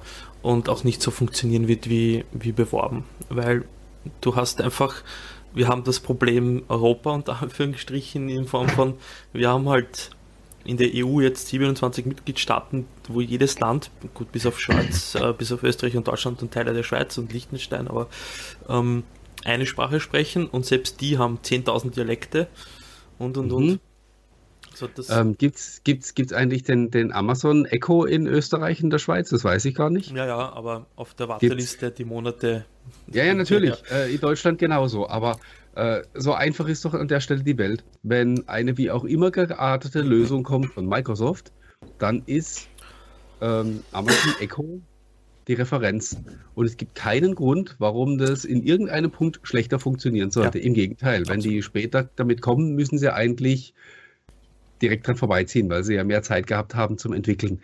und 0.41 0.69
auch 0.69 0.83
nicht 0.83 1.01
so 1.01 1.11
funktionieren 1.11 1.67
wird 1.67 1.89
wie, 1.89 2.25
wie 2.31 2.51
beworben. 2.51 3.05
Weil 3.29 3.65
du 4.21 4.35
hast 4.35 4.61
einfach, 4.61 5.03
wir 5.53 5.67
haben 5.67 5.83
das 5.83 5.99
Problem 5.99 6.63
Europa 6.67 7.11
unter 7.11 7.41
Anführungsstrichen 7.41 8.29
in 8.29 8.45
Form 8.45 8.69
von, 8.69 8.95
wir 9.33 9.49
haben 9.49 9.69
halt 9.69 10.11
in 10.65 10.77
der 10.77 10.89
EU 10.93 11.21
jetzt 11.21 11.47
27 11.47 12.05
Mitgliedstaaten, 12.05 12.87
wo 13.07 13.21
jedes 13.21 13.59
Land, 13.59 13.91
gut 14.13 14.31
bis 14.31 14.45
auf 14.45 14.59
Schweiz, 14.59 15.15
äh, 15.19 15.33
bis 15.33 15.51
auf 15.51 15.63
Österreich 15.63 15.95
und 15.95 16.07
Deutschland 16.07 16.41
und 16.41 16.51
Teile 16.51 16.73
der 16.73 16.83
Schweiz 16.83 17.17
und 17.17 17.31
Liechtenstein, 17.31 17.87
aber 17.87 18.07
ähm, 18.67 19.03
eine 19.45 19.67
Sprache 19.67 19.99
sprechen 19.99 20.47
und 20.47 20.65
selbst 20.65 21.01
die 21.01 21.19
haben 21.19 21.39
10.000 21.43 21.91
Dialekte 21.91 22.47
und 23.19 23.37
und 23.37 23.47
mhm. 23.47 23.53
und. 23.53 23.79
So, 24.75 24.89
ähm, 25.09 25.37
gibt's, 25.37 25.81
gibt's, 25.83 26.13
gibt's 26.15 26.33
eigentlich 26.33 26.63
den, 26.63 26.91
den 26.91 27.11
Amazon 27.13 27.65
Echo 27.65 28.03
in 28.03 28.27
Österreich 28.27 28.83
und 28.83 28.89
der 28.89 28.99
Schweiz? 28.99 29.29
Das 29.29 29.43
weiß 29.43 29.63
ich 29.65 29.75
gar 29.75 29.89
nicht. 29.89 30.11
Ja, 30.11 30.25
ja, 30.25 30.53
aber 30.53 30.87
auf 30.95 31.13
der 31.13 31.29
Warteliste 31.29 31.87
gibt's? 31.87 31.97
die 31.97 32.05
Monate. 32.05 32.65
Ja, 33.11 33.23
ja, 33.23 33.33
natürlich. 33.33 33.73
Ja. 33.89 33.97
Äh, 33.97 34.13
in 34.13 34.19
Deutschland 34.19 34.59
genauso. 34.59 35.07
Aber 35.07 35.39
äh, 35.75 36.01
so 36.13 36.33
einfach 36.33 36.67
ist 36.67 36.83
doch 36.85 36.93
an 36.93 37.07
der 37.07 37.19
Stelle 37.19 37.43
die 37.43 37.57
Welt. 37.57 37.83
Wenn 38.03 38.47
eine 38.47 38.77
wie 38.77 38.91
auch 38.91 39.05
immer 39.05 39.31
geartete 39.31 40.01
Lösung 40.01 40.43
kommt 40.43 40.73
von 40.73 40.87
Microsoft, 40.87 41.51
dann 41.97 42.23
ist 42.25 42.67
ähm, 43.41 43.83
Amazon 43.91 44.33
Echo 44.39 44.81
die 45.47 45.53
Referenz. 45.53 46.17
Und 46.55 46.65
es 46.65 46.77
gibt 46.77 46.95
keinen 46.95 47.35
Grund, 47.35 47.75
warum 47.77 48.17
das 48.17 48.45
in 48.45 48.63
irgendeinem 48.63 49.11
Punkt 49.11 49.39
schlechter 49.43 49.79
funktionieren 49.79 50.31
sollte. 50.31 50.59
Ja. 50.59 50.65
Im 50.65 50.73
Gegenteil, 50.73 51.27
wenn 51.27 51.39
die 51.39 51.61
später 51.61 52.09
damit 52.15 52.41
kommen, 52.41 52.75
müssen 52.75 52.97
sie 52.97 53.13
eigentlich 53.13 53.73
direkt 54.85 55.07
dran 55.07 55.17
vorbeiziehen, 55.17 55.69
weil 55.69 55.83
sie 55.83 55.95
ja 55.95 56.03
mehr 56.03 56.21
Zeit 56.21 56.47
gehabt 56.47 56.75
haben 56.75 56.97
zum 56.97 57.13
Entwickeln. 57.13 57.61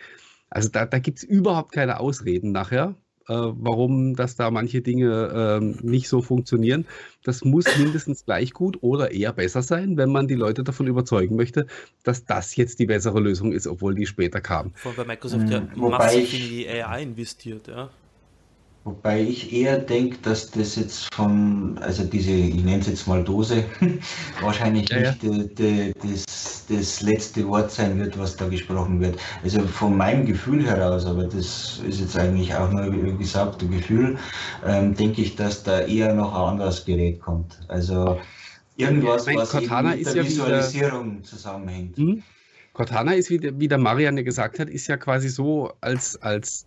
Also 0.50 0.70
da, 0.70 0.86
da 0.86 1.00
gibt 1.00 1.20
es 1.20 1.24
überhaupt 1.24 1.72
keine 1.72 2.00
Ausreden 2.00 2.52
nachher, 2.52 2.96
äh, 3.30 3.34
warum 3.34 4.16
das 4.16 4.36
da 4.36 4.50
manche 4.50 4.82
Dinge 4.82 5.62
äh, 5.62 5.86
nicht 5.86 6.10
so 6.10 6.22
funktionieren. 6.22 6.86
Das 7.24 7.46
muss 7.46 7.66
mindestens 7.78 8.26
gleich 8.26 8.52
gut 8.52 8.80
oder 8.82 9.12
eher 9.12 9.34
besser 9.34 9.62
sein, 9.62 9.98
wenn 9.98 10.10
man 10.10 10.28
die 10.28 10.36
Leute 10.36 10.64
davon 10.64 10.88
überzeugen 10.88 11.36
möchte, 11.36 11.68
dass 12.04 12.26
das 12.26 12.56
jetzt 12.56 12.80
die 12.80 12.88
bessere 12.88 13.20
Lösung 13.20 13.54
ist, 13.54 13.68
obwohl 13.68 13.94
die 13.94 14.08
später 14.08 14.42
kam. 14.42 14.72
Von 14.74 14.96
bei 14.96 15.06
Microsoft 15.06 15.50
ja 15.50 15.62
mhm. 15.62 15.90
massiv 15.90 16.34
in 16.34 16.50
die 16.50 16.68
AI 16.68 17.04
investiert, 17.04 17.68
ja. 17.68 17.90
Wobei 18.84 19.22
ich 19.22 19.54
eher 19.54 19.78
denke, 19.78 20.18
dass 20.24 20.50
das 20.50 20.76
jetzt 20.76 21.14
von, 21.14 21.78
also 21.82 22.04
diese, 22.04 22.32
ich 22.32 22.64
nenne 22.64 22.80
es 22.80 22.88
jetzt 22.88 23.08
mal 23.08 23.24
Dose, 23.24 23.64
wahrscheinlich 24.42 24.90
ja, 24.90 25.12
nicht 25.12 25.24
ja. 25.24 25.30
Die, 25.32 25.54
die, 25.54 25.94
das, 26.02 26.66
das 26.68 27.02
letzte 27.02 27.48
Wort 27.48 27.70
sein 27.70 28.00
wird, 28.00 28.18
was 28.18 28.36
da 28.36 28.48
gesprochen 28.48 29.00
wird. 29.00 29.20
Also 29.44 29.62
von 29.62 29.96
meinem 29.96 30.26
Gefühl 30.26 30.66
heraus, 30.66 31.06
aber 31.06 31.26
das 31.26 31.80
ist 31.88 32.00
jetzt 32.00 32.18
eigentlich 32.18 32.56
auch 32.56 32.72
nur, 32.72 32.92
wie 32.92 33.16
gesagt, 33.18 33.62
ein 33.62 33.70
Gefühl, 33.70 34.18
ähm, 34.66 34.96
denke 34.96 35.22
ich, 35.22 35.36
dass 35.36 35.62
da 35.62 35.82
eher 35.82 36.16
noch 36.16 36.34
ein 36.34 36.54
anderes 36.54 36.84
Gerät 36.84 37.22
kommt. 37.22 37.60
Also 37.68 38.20
irgendwas, 38.78 39.28
meine, 39.28 39.42
was 39.42 39.52
Cortana 39.52 39.96
mit 39.96 40.08
der 40.08 40.16
ja 40.16 40.24
Visualisierung 40.24 41.18
wieder, 41.18 41.24
zusammenhängt. 41.24 41.98
Hm? 41.98 42.24
Cortana 42.74 43.14
ist, 43.14 43.30
wie, 43.30 43.60
wie 43.60 43.68
der 43.68 43.78
Marianne 43.78 44.24
gesagt 44.24 44.58
hat, 44.58 44.72
ist 44.72 44.88
ja 44.88 44.98
quasi 44.98 45.30
so 45.30 45.72
als, 45.82 46.20
als 46.24 46.66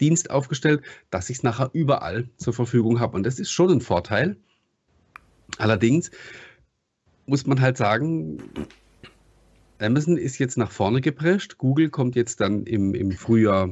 Dienst 0.00 0.30
aufgestellt, 0.30 0.82
dass 1.10 1.30
ich 1.30 1.38
es 1.38 1.42
nachher 1.42 1.70
überall 1.72 2.28
zur 2.36 2.52
Verfügung 2.52 3.00
habe. 3.00 3.16
Und 3.16 3.24
das 3.24 3.38
ist 3.38 3.50
schon 3.50 3.70
ein 3.70 3.80
Vorteil. 3.80 4.36
Allerdings 5.58 6.10
muss 7.26 7.46
man 7.46 7.60
halt 7.60 7.76
sagen, 7.76 8.38
Amazon 9.78 10.16
ist 10.16 10.38
jetzt 10.38 10.56
nach 10.56 10.70
vorne 10.70 11.00
geprescht. 11.00 11.58
Google 11.58 11.90
kommt 11.90 12.16
jetzt 12.16 12.40
dann 12.40 12.64
im, 12.64 12.94
im 12.94 13.12
Frühjahr 13.12 13.70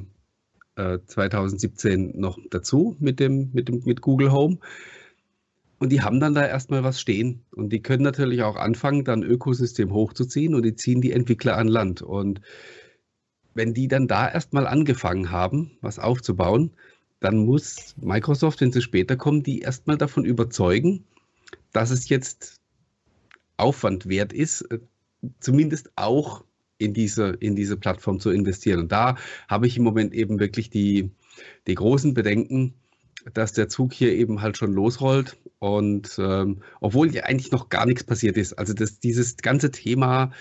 äh, 0.77 0.99
2017 1.07 2.19
noch 2.19 2.39
dazu 2.51 2.97
mit, 2.99 3.21
dem, 3.21 3.51
mit, 3.53 3.69
dem, 3.69 3.83
mit 3.85 4.01
Google 4.01 4.33
Home. 4.33 4.59
Und 5.79 5.91
die 5.91 6.03
haben 6.03 6.21
dann 6.21 6.35
da 6.35 6.47
erstmal 6.47 6.85
was 6.85 7.01
stehen. 7.01 7.43
Und 7.51 7.71
die 7.71 7.83
können 7.83 8.05
natürlich 8.05 8.43
auch 8.43 8.57
anfangen, 8.57 9.05
dann 9.05 9.23
Ökosystem 9.23 9.93
hochzuziehen 9.93 10.55
und 10.55 10.63
die 10.63 10.77
ziehen 10.77 11.01
die 11.01 11.13
Entwickler 11.13 11.57
an 11.57 11.67
Land. 11.67 12.03
Und 12.03 12.41
wenn 13.55 13.75
die 13.75 13.89
dann 13.89 14.09
da 14.09 14.29
erstmal 14.29 14.67
angefangen 14.67 15.31
haben, 15.31 15.73
was 15.81 15.99
aufzubauen, 15.99 16.73
dann 17.21 17.39
muss 17.39 17.95
Microsoft, 18.01 18.61
wenn 18.61 18.73
sie 18.73 18.83
später 18.83 19.17
kommen, 19.17 19.43
die 19.43 19.61
erstmal 19.61 19.97
davon 19.97 20.25
überzeugen, 20.25 21.05
dass 21.73 21.91
es 21.91 22.09
jetzt 22.09 22.61
Aufwand 23.57 24.09
wert 24.09 24.33
ist, 24.33 24.63
äh, 24.63 24.81
zumindest 25.39 25.93
auch 25.97 26.45
in 26.79 26.95
diese, 26.95 27.29
in 27.29 27.55
diese 27.55 27.77
Plattform 27.77 28.19
zu 28.19 28.31
investieren. 28.31 28.81
Und 28.81 28.93
da 28.93 29.17
habe 29.49 29.67
ich 29.67 29.77
im 29.77 29.85
Moment 29.85 30.15
eben 30.15 30.41
wirklich 30.41 30.69
die, 30.69 31.11
die 31.67 31.75
großen 31.75 32.13
Bedenken, 32.13 32.75
dass 33.35 33.53
der 33.53 33.69
Zug 33.69 33.93
hier 33.93 34.13
eben 34.13 34.43
halt 34.43 34.57
schon 34.57 34.73
losrollt 34.73 35.37
und 35.63 36.19
ähm, 36.19 36.61
obwohl 36.81 37.15
ja 37.15 37.23
eigentlich 37.23 37.53
noch 37.53 37.69
gar 37.69 37.87
nichts 37.87 38.03
passiert 38.03 38.37
ist, 38.37 38.55
also 38.55 38.75
das, 38.75 38.99
dieses 38.99 39.37
ganze 39.37 39.71
Thema 39.71 40.33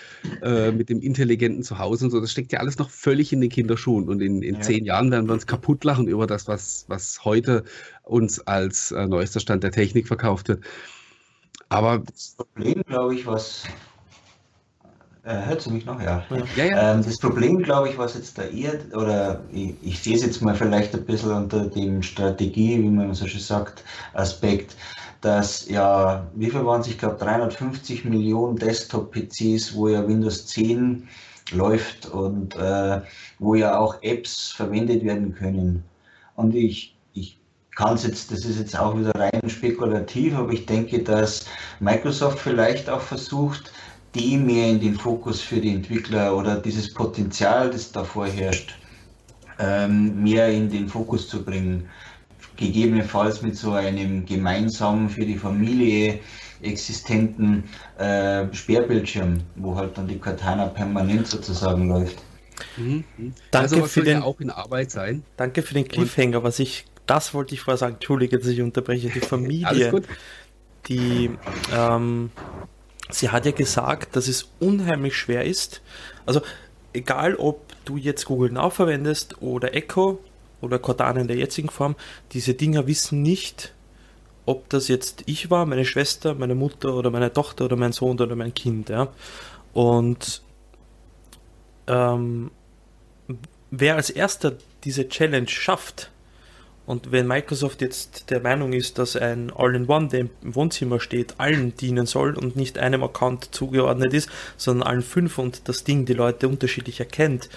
äh, 0.41 0.71
mit 0.71 0.89
dem 0.89 0.99
intelligenten 0.99 1.61
Zuhause 1.61 2.05
und 2.05 2.11
so, 2.11 2.19
das 2.19 2.31
steckt 2.31 2.51
ja 2.51 2.59
alles 2.59 2.79
noch 2.79 2.89
völlig 2.89 3.31
in 3.31 3.39
den 3.39 3.51
Kinderschuhen. 3.51 4.09
Und 4.09 4.19
in, 4.19 4.41
in 4.41 4.55
ja. 4.55 4.61
zehn 4.61 4.83
Jahren 4.83 5.11
werden 5.11 5.27
wir 5.27 5.33
uns 5.33 5.45
kaputt 5.45 5.83
lachen 5.83 6.07
über 6.07 6.25
das, 6.25 6.47
was, 6.47 6.85
was 6.87 7.23
heute 7.23 7.65
uns 8.01 8.39
als 8.39 8.91
äh, 8.93 9.05
neuester 9.05 9.39
Stand 9.39 9.63
der 9.63 9.69
Technik 9.69 10.07
verkauft 10.07 10.47
wird. 10.47 10.63
Aber 11.69 11.99
das 11.99 12.35
Problem, 12.35 12.81
glaube 12.87 13.13
ich, 13.13 13.27
was 13.27 13.65
äh, 15.23 15.45
hört 15.45 15.61
sie 15.61 15.71
mich 15.71 15.85
noch? 15.85 16.01
Ja. 16.01 16.23
ja, 16.55 16.65
ja. 16.65 16.93
Ähm, 16.93 17.03
das 17.03 17.19
Problem, 17.19 17.61
glaube 17.61 17.89
ich, 17.89 17.97
was 17.97 18.15
jetzt 18.15 18.37
da 18.37 18.43
eher, 18.43 18.79
oder 18.93 19.41
ich, 19.51 19.75
ich 19.81 19.99
sehe 19.99 20.15
es 20.15 20.23
jetzt 20.23 20.41
mal 20.41 20.55
vielleicht 20.55 20.95
ein 20.95 21.05
bisschen 21.05 21.31
unter 21.31 21.65
dem 21.65 22.01
Strategie, 22.01 22.81
wie 22.81 22.89
man 22.89 23.13
so 23.13 23.27
schön 23.27 23.39
sagt, 23.39 23.83
Aspekt, 24.13 24.75
dass 25.21 25.69
ja, 25.69 26.27
wie 26.33 26.49
viel 26.49 26.65
waren 26.65 26.81
es? 26.81 26.87
Ich 26.87 26.97
glaube 26.97 27.17
350 27.23 28.05
Millionen 28.05 28.55
Desktop-PCs, 28.55 29.75
wo 29.75 29.87
ja 29.87 30.07
Windows 30.07 30.47
10 30.47 31.07
läuft 31.51 32.07
und 32.07 32.55
äh, 32.55 33.01
wo 33.37 33.55
ja 33.55 33.77
auch 33.77 34.01
Apps 34.01 34.51
verwendet 34.51 35.03
werden 35.03 35.35
können. 35.35 35.83
Und 36.35 36.55
ich, 36.55 36.95
ich 37.13 37.37
kann 37.75 37.93
es 37.93 38.03
jetzt, 38.03 38.31
das 38.31 38.45
ist 38.45 38.57
jetzt 38.57 38.77
auch 38.77 38.97
wieder 38.97 39.11
rein 39.13 39.49
spekulativ, 39.49 40.35
aber 40.35 40.53
ich 40.53 40.65
denke, 40.65 41.03
dass 41.03 41.45
Microsoft 41.79 42.39
vielleicht 42.39 42.89
auch 42.89 43.01
versucht, 43.01 43.71
die 44.15 44.37
mehr 44.37 44.69
in 44.69 44.79
den 44.79 44.95
Fokus 44.95 45.41
für 45.41 45.59
die 45.59 45.73
Entwickler 45.73 46.35
oder 46.35 46.57
dieses 46.57 46.93
Potenzial, 46.93 47.69
das 47.69 47.91
davor 47.91 48.27
herrscht, 48.27 48.75
ähm, 49.59 50.21
mehr 50.21 50.49
in 50.49 50.69
den 50.69 50.87
Fokus 50.87 51.29
zu 51.29 51.43
bringen 51.43 51.89
gegebenenfalls 52.57 53.41
mit 53.41 53.57
so 53.57 53.71
einem 53.71 54.25
gemeinsamen 54.25 55.09
für 55.09 55.25
die 55.25 55.37
Familie 55.37 56.19
existenten 56.61 57.63
äh, 57.97 58.45
Sperrbildschirm, 58.53 59.41
wo 59.55 59.75
halt 59.75 59.97
dann 59.97 60.07
die 60.07 60.19
Katana 60.19 60.67
permanent 60.67 61.27
sozusagen 61.27 61.89
läuft. 61.89 62.21
Mhm. 62.77 63.03
Danke 63.49 63.75
also, 63.75 63.85
für 63.85 64.03
den 64.03 64.19
ja 64.19 64.23
auch 64.23 64.39
in 64.39 64.51
Arbeit 64.51 64.91
sein. 64.91 65.23
Danke 65.37 65.63
für 65.63 65.73
den 65.73 65.87
Cliffhanger, 65.87 66.37
Und 66.37 66.43
was 66.43 66.59
ich 66.59 66.85
das 67.07 67.33
wollte 67.33 67.55
ich 67.55 67.61
vorher 67.61 67.77
sagen. 67.77 67.95
Entschuldige, 67.95 68.37
dass 68.37 68.47
ich 68.47 68.61
unterbreche. 68.61 69.09
Die 69.09 69.19
Familie, 69.21 70.03
die 70.87 71.31
ähm, 71.75 72.29
sie 73.13 73.29
hat 73.29 73.45
ja 73.45 73.51
gesagt, 73.51 74.15
dass 74.15 74.27
es 74.27 74.49
unheimlich 74.59 75.15
schwer 75.15 75.45
ist. 75.45 75.81
Also 76.25 76.41
egal, 76.93 77.35
ob 77.35 77.61
du 77.85 77.97
jetzt 77.97 78.25
Google 78.25 78.51
Now 78.51 78.69
verwendest 78.69 79.41
oder 79.41 79.73
Echo 79.73 80.19
oder 80.61 80.79
Cortana 80.79 81.21
in 81.21 81.27
der 81.27 81.37
jetzigen 81.37 81.69
Form, 81.69 81.95
diese 82.33 82.53
Dinger 82.53 82.87
wissen 82.87 83.21
nicht, 83.21 83.73
ob 84.45 84.69
das 84.69 84.87
jetzt 84.87 85.23
ich 85.25 85.49
war, 85.49 85.65
meine 85.65 85.85
Schwester, 85.85 86.35
meine 86.35 86.55
Mutter 86.55 86.93
oder 86.95 87.09
meine 87.09 87.31
Tochter 87.31 87.65
oder 87.65 87.75
mein 87.75 87.91
Sohn 87.91 88.19
oder 88.19 88.35
mein 88.35 88.53
Kind. 88.53 88.89
Ja? 88.89 89.09
Und 89.73 90.41
ähm, 91.87 92.51
wer 93.69 93.95
als 93.95 94.09
erster 94.09 94.53
diese 94.83 95.07
Challenge 95.07 95.47
schafft, 95.47 96.11
und 96.85 97.11
wenn 97.11 97.27
Microsoft 97.27 97.81
jetzt 97.81 98.29
der 98.29 98.41
Meinung 98.41 98.73
ist, 98.73 98.97
dass 98.97 99.15
ein 99.15 99.51
All-in-One, 99.55 100.07
der 100.07 100.19
im 100.21 100.29
Wohnzimmer 100.41 100.99
steht, 100.99 101.39
allen 101.39 101.75
dienen 101.75 102.05
soll 102.05 102.35
und 102.35 102.55
nicht 102.55 102.77
einem 102.77 103.03
Account 103.03 103.53
zugeordnet 103.53 104.13
ist, 104.13 104.29
sondern 104.57 104.87
allen 104.87 105.01
fünf 105.01 105.37
und 105.37 105.67
das 105.69 105.83
Ding 105.83 106.05
die 106.05 106.13
Leute 106.13 106.47
unterschiedlich 106.47 106.99
erkennt, 106.99 107.49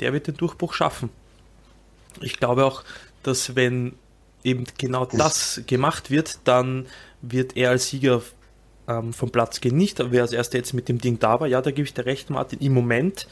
der 0.00 0.12
wird 0.12 0.26
den 0.26 0.36
Durchbruch 0.36 0.74
schaffen 0.74 1.10
ich 2.20 2.38
glaube 2.38 2.64
auch, 2.64 2.84
dass 3.22 3.56
wenn 3.56 3.94
eben 4.44 4.64
genau 4.78 5.06
das 5.06 5.62
gemacht 5.66 6.10
wird, 6.10 6.38
dann 6.44 6.86
wird 7.22 7.56
er 7.56 7.70
als 7.70 7.88
Sieger 7.88 8.22
ähm, 8.88 9.12
vom 9.12 9.30
Platz 9.30 9.60
gehen. 9.60 9.76
Nicht, 9.76 9.98
wer 10.10 10.22
als 10.22 10.32
erster 10.32 10.58
jetzt 10.58 10.72
mit 10.72 10.88
dem 10.88 10.98
Ding 10.98 11.18
da 11.18 11.40
war. 11.40 11.48
Ja, 11.48 11.60
da 11.60 11.70
gebe 11.70 11.86
ich 11.86 11.94
dir 11.94 12.06
recht, 12.06 12.30
Martin. 12.30 12.60
Im 12.60 12.72
Moment 12.72 13.26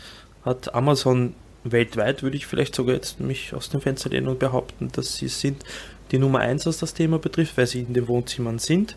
hat 0.45 0.74
Amazon 0.74 1.34
weltweit, 1.65 2.23
würde 2.23 2.37
ich 2.37 2.47
vielleicht 2.47 2.75
sogar 2.75 2.95
jetzt 2.95 3.21
mich 3.21 3.55
aus 3.55 3.71
dem 3.71 3.81
Fenster 3.81 4.11
lehnen 4.11 4.29
und 4.29 4.39
behaupten, 4.39 4.91
dass 4.93 5.17
sie 5.17 5.29
sind 5.29 5.65
die 6.11 6.19
Nummer 6.19 6.41
eins, 6.41 6.67
was 6.67 6.79
das 6.79 6.95
Thema 6.95 7.19
betrifft, 7.19 7.57
weil 7.57 7.67
sie 7.67 7.81
in 7.81 7.95
den 7.95 8.07
Wohnzimmern 8.07 8.59
sind. 8.59 8.97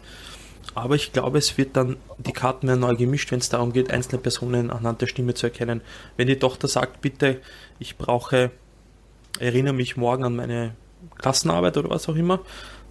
Aber 0.75 0.95
ich 0.95 1.13
glaube, 1.13 1.37
es 1.37 1.57
wird 1.57 1.75
dann 1.77 1.97
die 2.17 2.33
Karten 2.33 2.67
mehr 2.67 2.75
neu 2.75 2.95
gemischt, 2.95 3.31
wenn 3.31 3.39
es 3.39 3.49
darum 3.49 3.73
geht, 3.73 3.91
einzelne 3.91 4.21
Personen 4.21 4.69
anhand 4.69 5.01
der 5.01 5.07
Stimme 5.07 5.33
zu 5.33 5.47
erkennen. 5.47 5.81
Wenn 6.17 6.27
die 6.27 6.37
Tochter 6.37 6.67
sagt, 6.67 7.01
bitte, 7.01 7.39
ich 7.79 7.97
brauche 7.97 8.51
erinnere 9.39 9.73
mich 9.73 9.97
morgen 9.97 10.23
an 10.23 10.35
meine 10.35 10.75
Klassenarbeit 11.17 11.77
oder 11.77 11.89
was 11.89 12.09
auch 12.09 12.15
immer, 12.15 12.41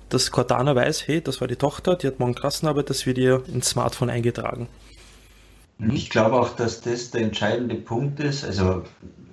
dass 0.09 0.31
Cortana 0.31 0.75
weiß, 0.75 1.07
hey, 1.07 1.21
das 1.21 1.41
war 1.41 1.49
die 1.49 1.57
Tochter, 1.57 1.97
die 1.97 2.07
hat 2.07 2.19
morgen 2.19 2.35
Klassenarbeit, 2.35 2.91
das 2.91 3.07
wird 3.07 3.19
ihr 3.19 3.43
ins 3.53 3.71
Smartphone 3.71 4.11
eingetragen. 4.11 4.69
Ich 5.79 6.09
glaube 6.09 6.37
auch, 6.37 6.57
dass 6.57 6.81
das 6.81 7.11
der 7.11 7.23
entscheidende 7.23 7.75
Punkt 7.75 8.19
ist, 8.21 8.45
also 8.45 8.83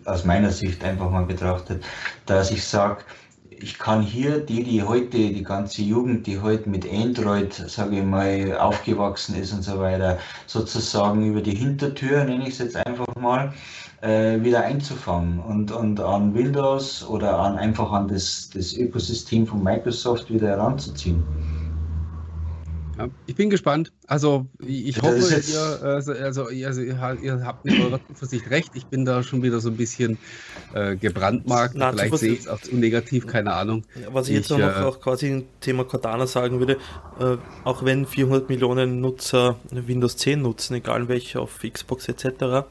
aus 0.06 0.26
meiner 0.26 0.52
Sicht 0.52 0.84
einfach 0.84 1.10
mal 1.10 1.26
betrachtet, 1.26 1.84
dass 2.26 2.52
ich 2.52 2.66
sage, 2.66 3.04
ich 3.50 3.80
kann 3.80 4.02
hier 4.02 4.40
die, 4.40 4.64
die 4.64 4.84
heute, 4.84 5.18
die 5.18 5.44
ganze 5.44 5.84
Jugend, 5.84 6.28
die 6.28 6.42
heute 6.42 6.70
mit 6.70 6.86
Android, 6.92 7.54
sage 7.54 8.00
ich 8.00 8.04
mal, 8.04 8.58
aufgewachsen 8.58 9.36
ist 9.36 9.54
und 9.54 9.62
so 9.62 9.80
weiter, 9.80 10.20
sozusagen 10.46 11.26
über 11.26 11.42
die 11.42 11.56
Hintertür, 11.56 12.26
nenne 12.26 12.44
ich 12.44 12.56
es 12.56 12.58
jetzt 12.60 12.76
einfach 12.76 13.08
mal, 13.16 13.54
äh, 14.02 14.42
wieder 14.44 14.64
einzufangen 14.64 15.40
und, 15.40 15.72
und 15.72 16.02
an 16.02 16.34
Windows 16.34 17.08
oder 17.08 17.40
an 17.40 17.58
einfach 17.58 17.90
an 17.94 18.10
das, 18.10 18.50
das 18.54 18.74
Ökosystem 18.74 19.48
von 19.48 19.64
Microsoft 19.64 20.30
wieder 20.30 20.50
heranzuziehen. 20.50 21.24
Ja, 22.98 23.10
ich 23.26 23.36
bin 23.36 23.50
gespannt. 23.50 23.92
Also 24.08 24.46
ich 24.66 25.02
hoffe, 25.02 25.18
ihr, 25.18 25.84
also, 25.84 26.14
also, 26.14 26.46
also, 26.46 26.82
ihr, 26.82 27.00
habt 27.00 27.66
mit 27.66 27.80
eurer 27.80 28.00
Zuversicht 28.08 28.50
recht. 28.50 28.72
Ich 28.76 28.86
bin 28.86 29.06
da 29.06 29.24
schon 29.24 29.42
wieder 29.42 29.60
so 29.60 29.70
ein 29.70 29.78
bisschen 29.78 30.18
äh, 30.74 30.96
gebrandmarkt. 30.96 31.76
Na, 31.76 31.92
Vielleicht 31.92 32.18
sehe 32.18 32.34
ich 32.34 32.42
es 32.42 32.48
auch 32.48 32.62
zu 32.62 32.76
negativ, 32.76 33.26
keine 33.26 33.54
Ahnung. 33.54 33.84
Was 34.12 34.28
ich, 34.28 34.34
ich 34.34 34.40
jetzt 34.42 34.50
noch, 34.52 34.60
äh, 34.60 34.84
auch 34.84 35.00
quasi 35.00 35.30
im 35.30 35.44
Thema 35.60 35.86
Cortana 35.86 36.28
sagen 36.28 36.60
würde, 36.60 36.78
äh, 37.20 37.38
auch 37.64 37.84
wenn 37.84 38.06
400 38.06 38.50
Millionen 38.50 39.02
Nutzer 39.02 39.58
Windows 39.72 40.18
10 40.18 40.42
nutzen, 40.42 40.76
egal 40.76 41.08
welche 41.08 41.40
auf 41.40 41.60
Xbox 41.62 42.08
etc., 42.08 42.68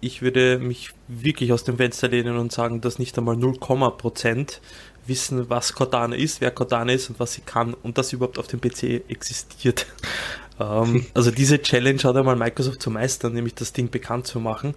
ich 0.00 0.20
würde 0.20 0.58
mich 0.58 0.90
wirklich 1.08 1.50
aus 1.52 1.64
dem 1.64 1.78
Fenster 1.78 2.08
lehnen 2.08 2.36
und 2.36 2.52
sagen, 2.52 2.82
dass 2.82 2.98
nicht 2.98 3.16
einmal 3.16 3.36
0, 3.36 3.54
Prozent 3.58 4.60
wissen, 5.06 5.48
was 5.50 5.74
Cortana 5.74 6.16
ist, 6.16 6.40
wer 6.40 6.50
Cortana 6.50 6.92
ist 6.92 7.10
und 7.10 7.20
was 7.20 7.34
sie 7.34 7.42
kann 7.42 7.74
und 7.74 7.98
das 7.98 8.12
überhaupt 8.12 8.38
auf 8.38 8.46
dem 8.46 8.60
PC 8.60 9.08
existiert. 9.08 9.86
ähm, 10.60 11.06
also 11.14 11.30
diese 11.30 11.60
Challenge 11.60 12.02
hat 12.02 12.16
einmal 12.16 12.36
Microsoft 12.36 12.82
zu 12.82 12.90
meistern, 12.90 13.32
nämlich 13.32 13.54
das 13.54 13.72
Ding 13.72 13.90
bekannt 13.90 14.26
zu 14.26 14.40
machen. 14.40 14.74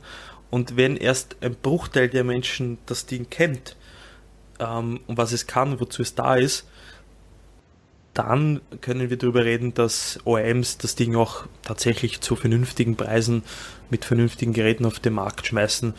Und 0.50 0.78
wenn 0.78 0.96
erst 0.96 1.36
ein 1.42 1.56
Bruchteil 1.56 2.10
der 2.10 2.24
Menschen 2.24 2.78
das 2.86 3.06
Ding 3.06 3.30
kennt 3.30 3.76
ähm, 4.60 5.02
und 5.08 5.18
was 5.18 5.32
es 5.32 5.48
kann, 5.48 5.80
wozu 5.80 6.02
es 6.02 6.16
da 6.16 6.36
ist, 6.36 6.68
dann 8.18 8.62
können 8.82 9.12
wir 9.12 9.18
darüber 9.18 9.46
reden, 9.46 9.76
dass 9.76 10.20
OEMs 10.26 10.80
das 10.80 10.96
Ding 10.96 11.16
auch 11.16 11.46
tatsächlich 11.62 12.20
zu 12.20 12.36
vernünftigen 12.36 12.96
Preisen 12.96 13.44
mit 13.92 14.06
vernünftigen 14.06 14.54
Geräten 14.54 14.86
auf 14.86 15.00
den 15.00 15.14
Markt 15.14 15.46
schmeißen. 15.46 15.94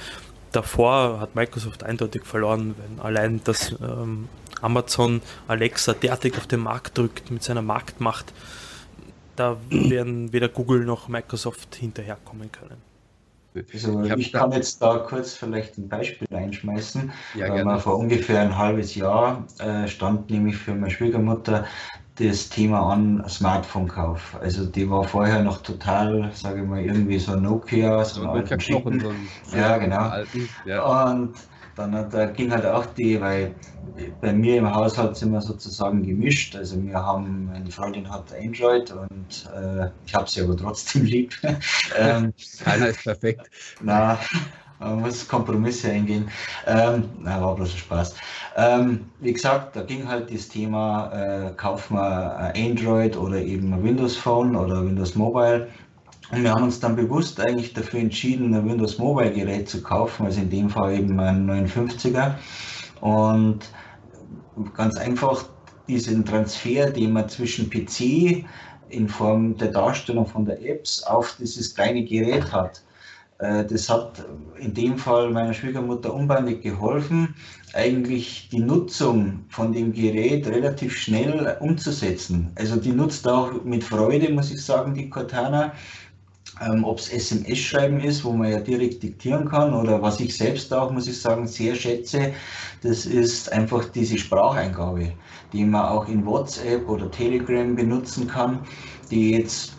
Davor 0.53 1.21
hat 1.21 1.35
Microsoft 1.35 1.85
eindeutig 1.85 2.25
verloren, 2.25 2.75
wenn 2.79 3.05
allein 3.05 3.41
das 3.45 3.73
ähm, 3.83 4.29
Amazon 4.61 5.21
Alexa 5.47 5.93
derartig 5.93 6.37
auf 6.37 6.47
den 6.47 6.61
Markt 6.61 6.97
drückt 6.97 7.31
mit 7.31 7.43
seiner 7.43 7.63
Marktmacht, 7.63 8.33
da 9.37 9.57
werden 9.71 10.33
weder 10.33 10.49
Google 10.49 10.85
noch 10.85 11.09
Microsoft 11.09 11.77
hinterherkommen 11.77 12.51
können. 12.51 12.89
Also 13.73 14.03
ich, 14.03 14.13
ich 14.13 14.33
kann 14.33 14.53
jetzt 14.53 14.83
da 14.83 14.99
kurz 14.99 15.35
vielleicht 15.35 15.79
ein 15.79 15.89
Beispiel 15.89 16.29
einschmeißen. 16.33 17.13
Ja, 17.35 17.79
vor 17.79 17.99
ungefähr 17.99 18.41
ein 18.41 18.57
halbes 18.57 18.95
Jahr 18.95 19.47
äh, 19.59 19.89
stand 19.89 20.31
nämlich 20.31 20.57
für 20.57 20.75
meine 20.75 20.91
Schwiegermutter 20.91 21.67
das 22.21 22.49
Thema 22.49 22.93
an 22.93 23.25
Smartphone-Kauf. 23.29 24.37
Also 24.41 24.67
die 24.67 24.89
war 24.91 25.05
vorher 25.05 25.43
noch 25.43 25.63
total, 25.63 26.31
sage 26.35 26.63
ich 26.63 26.69
mal, 26.69 26.81
irgendwie 26.83 27.19
so 27.19 27.37
Nokia, 27.37 28.05
so, 28.05 28.23
so 28.23 28.27
Nokia 28.27 28.57
Knochen, 28.57 29.01
so 29.01 29.57
Ja, 29.57 29.79
genau. 29.79 30.09
Alten, 30.09 30.49
ja. 30.65 31.11
Und 31.11 31.37
dann 31.77 32.11
da 32.11 32.27
ging 32.27 32.51
halt 32.51 32.67
auch 32.67 32.87
die, 32.87 33.21
weil 33.21 33.55
bei 34.21 34.33
mir 34.33 34.59
im 34.59 34.75
Haushalt 34.75 35.17
sind 35.17 35.33
wir 35.33 35.41
sozusagen 35.41 36.03
gemischt. 36.03 36.57
Also 36.57 36.83
wir 36.83 36.95
haben, 36.95 37.47
meine 37.47 37.71
Freundin 37.71 38.11
hat 38.11 38.33
Android 38.33 38.91
und 38.91 39.51
äh, 39.55 39.89
ich 40.05 40.15
habe 40.15 40.29
sie 40.29 40.43
aber 40.43 40.57
trotzdem 40.57 41.05
lieb. 41.05 41.35
ähm, 41.97 42.33
Keiner 42.59 42.89
ist 42.89 43.05
perfekt. 43.05 43.49
Na, 43.81 44.19
man 44.81 45.01
muss 45.01 45.27
Kompromisse 45.27 45.91
eingehen. 45.91 46.31
Ähm, 46.67 47.05
na, 47.21 47.41
war 47.41 47.55
bloß 47.55 47.75
Spaß. 47.75 48.15
Ähm, 48.57 49.07
wie 49.21 49.33
gesagt, 49.33 49.77
da 49.77 49.83
ging 49.83 50.07
halt 50.07 50.33
das 50.33 50.49
Thema, 50.49 51.11
äh, 51.13 51.51
kauf 51.57 51.91
mal 51.91 52.53
Android 52.57 53.17
oder 53.17 53.41
eben 53.41 53.73
ein 53.73 53.83
Windows 53.83 54.17
Phone 54.17 54.57
oder 54.57 54.85
Windows 54.85 55.15
Mobile. 55.15 55.69
Und 56.31 56.43
wir 56.43 56.53
haben 56.53 56.65
uns 56.65 56.79
dann 56.79 56.95
bewusst 56.95 57.41
eigentlich 57.41 57.73
dafür 57.73 58.01
entschieden, 58.01 58.55
ein 58.55 58.69
Windows 58.69 58.99
Mobile 58.99 59.33
Gerät 59.33 59.69
zu 59.69 59.83
kaufen, 59.83 60.27
also 60.27 60.41
in 60.41 60.51
dem 60.51 60.69
Fall 60.69 60.95
eben 60.95 61.19
ein 61.19 61.49
59er. 61.49 62.35
Und 63.01 63.61
ganz 64.75 64.97
einfach 64.97 65.45
diesen 65.89 66.25
Transfer, 66.25 66.91
den 66.91 67.13
man 67.13 67.29
zwischen 67.29 67.71
PC 67.71 68.45
in 68.91 69.09
Form 69.09 69.57
der 69.57 69.69
Darstellung 69.69 70.27
von 70.27 70.45
der 70.45 70.63
Apps 70.63 71.03
auf 71.03 71.37
dieses 71.39 71.75
kleine 71.75 72.05
Gerät 72.05 72.53
hat. 72.53 72.83
Äh, 73.39 73.65
das 73.65 73.89
hat 73.89 74.25
in 74.59 74.75
dem 74.75 74.99
Fall 74.99 75.31
meiner 75.31 75.55
Schwiegermutter 75.55 76.13
unbeinig 76.13 76.63
geholfen, 76.63 77.35
eigentlich 77.75 78.49
die 78.51 78.61
Nutzung 78.61 79.45
von 79.49 79.73
dem 79.73 79.93
Gerät 79.93 80.47
relativ 80.49 80.97
schnell 80.97 81.57
umzusetzen. 81.61 82.51
Also 82.57 82.77
die 82.77 82.93
nutzt 82.93 83.27
auch 83.29 83.65
mit 83.65 83.85
Freude, 83.85 84.33
muss 84.33 84.51
ich 84.51 84.65
sagen, 84.65 84.95
die 84.95 85.09
Cortana. 85.09 85.73
Ähm, 86.61 86.83
Ob 86.85 86.99
es 86.99 87.13
SMS-Schreiben 87.13 88.01
ist, 88.01 88.25
wo 88.25 88.33
man 88.33 88.51
ja 88.51 88.59
direkt 88.59 89.03
diktieren 89.05 89.49
kann, 89.49 89.73
oder 89.75 90.03
was 90.03 90.19
ich 90.19 90.37
selbst 90.37 90.75
auch, 90.75 90.91
muss 90.91 91.07
ich 91.07 91.21
sagen, 91.21 91.47
sehr 91.47 91.77
schätze, 91.77 92.33
das 92.83 93.07
ist 93.07 93.53
einfach 93.53 93.85
diese 93.91 94.19
Spracheingabe, 94.19 95.13
die 95.53 95.65
man 95.65 95.87
auch 95.87 96.09
in 96.09 96.27
WhatsApp 96.27 96.89
oder 96.89 97.09
Telegram 97.13 97.77
benutzen 97.77 98.27
kann, 98.27 98.61
die 99.11 99.33
jetzt 99.33 99.78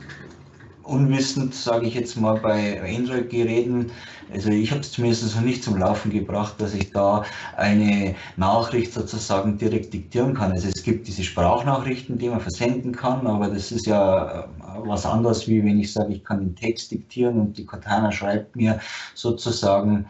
unwissend, 0.90 1.54
sage 1.54 1.86
ich 1.86 1.94
jetzt 1.94 2.20
mal, 2.20 2.40
bei 2.40 2.82
Android-Geräten. 2.82 3.92
Also 4.32 4.50
ich 4.50 4.72
habe 4.72 4.82
es 4.82 4.92
zumindest 4.92 5.36
noch 5.36 5.42
nicht 5.42 5.64
zum 5.64 5.78
Laufen 5.78 6.12
gebracht, 6.12 6.56
dass 6.60 6.74
ich 6.74 6.92
da 6.92 7.24
eine 7.58 8.16
Nachricht 8.38 8.94
sozusagen 8.94 9.58
direkt 9.58 9.94
diktieren 9.94 10.34
kann. 10.34 10.52
Also 10.52 10.68
es 10.68 10.84
gibt 10.84 11.08
diese 11.08 11.24
Sprachnachrichten, 11.24 12.18
die 12.18 12.30
man 12.30 12.42
versenden 12.42 12.92
kann, 12.92 13.26
aber 13.26 13.48
das 13.48 13.72
ist 13.72 13.86
ja 13.86 14.42
äh, 14.42 14.44
was 14.86 15.06
anderes, 15.06 15.48
wie 15.48 15.64
wenn 15.64 15.80
ich 15.80 15.94
sage, 15.94 16.14
ich 16.14 16.24
kann 16.24 16.40
den 16.40 16.56
Text 16.56 16.92
diktieren 16.92 17.40
und 17.40 17.58
die 17.58 17.66
Cortana 17.66 18.12
schreibt 18.12 18.56
mir 18.56 18.80
sozusagen 19.16 20.06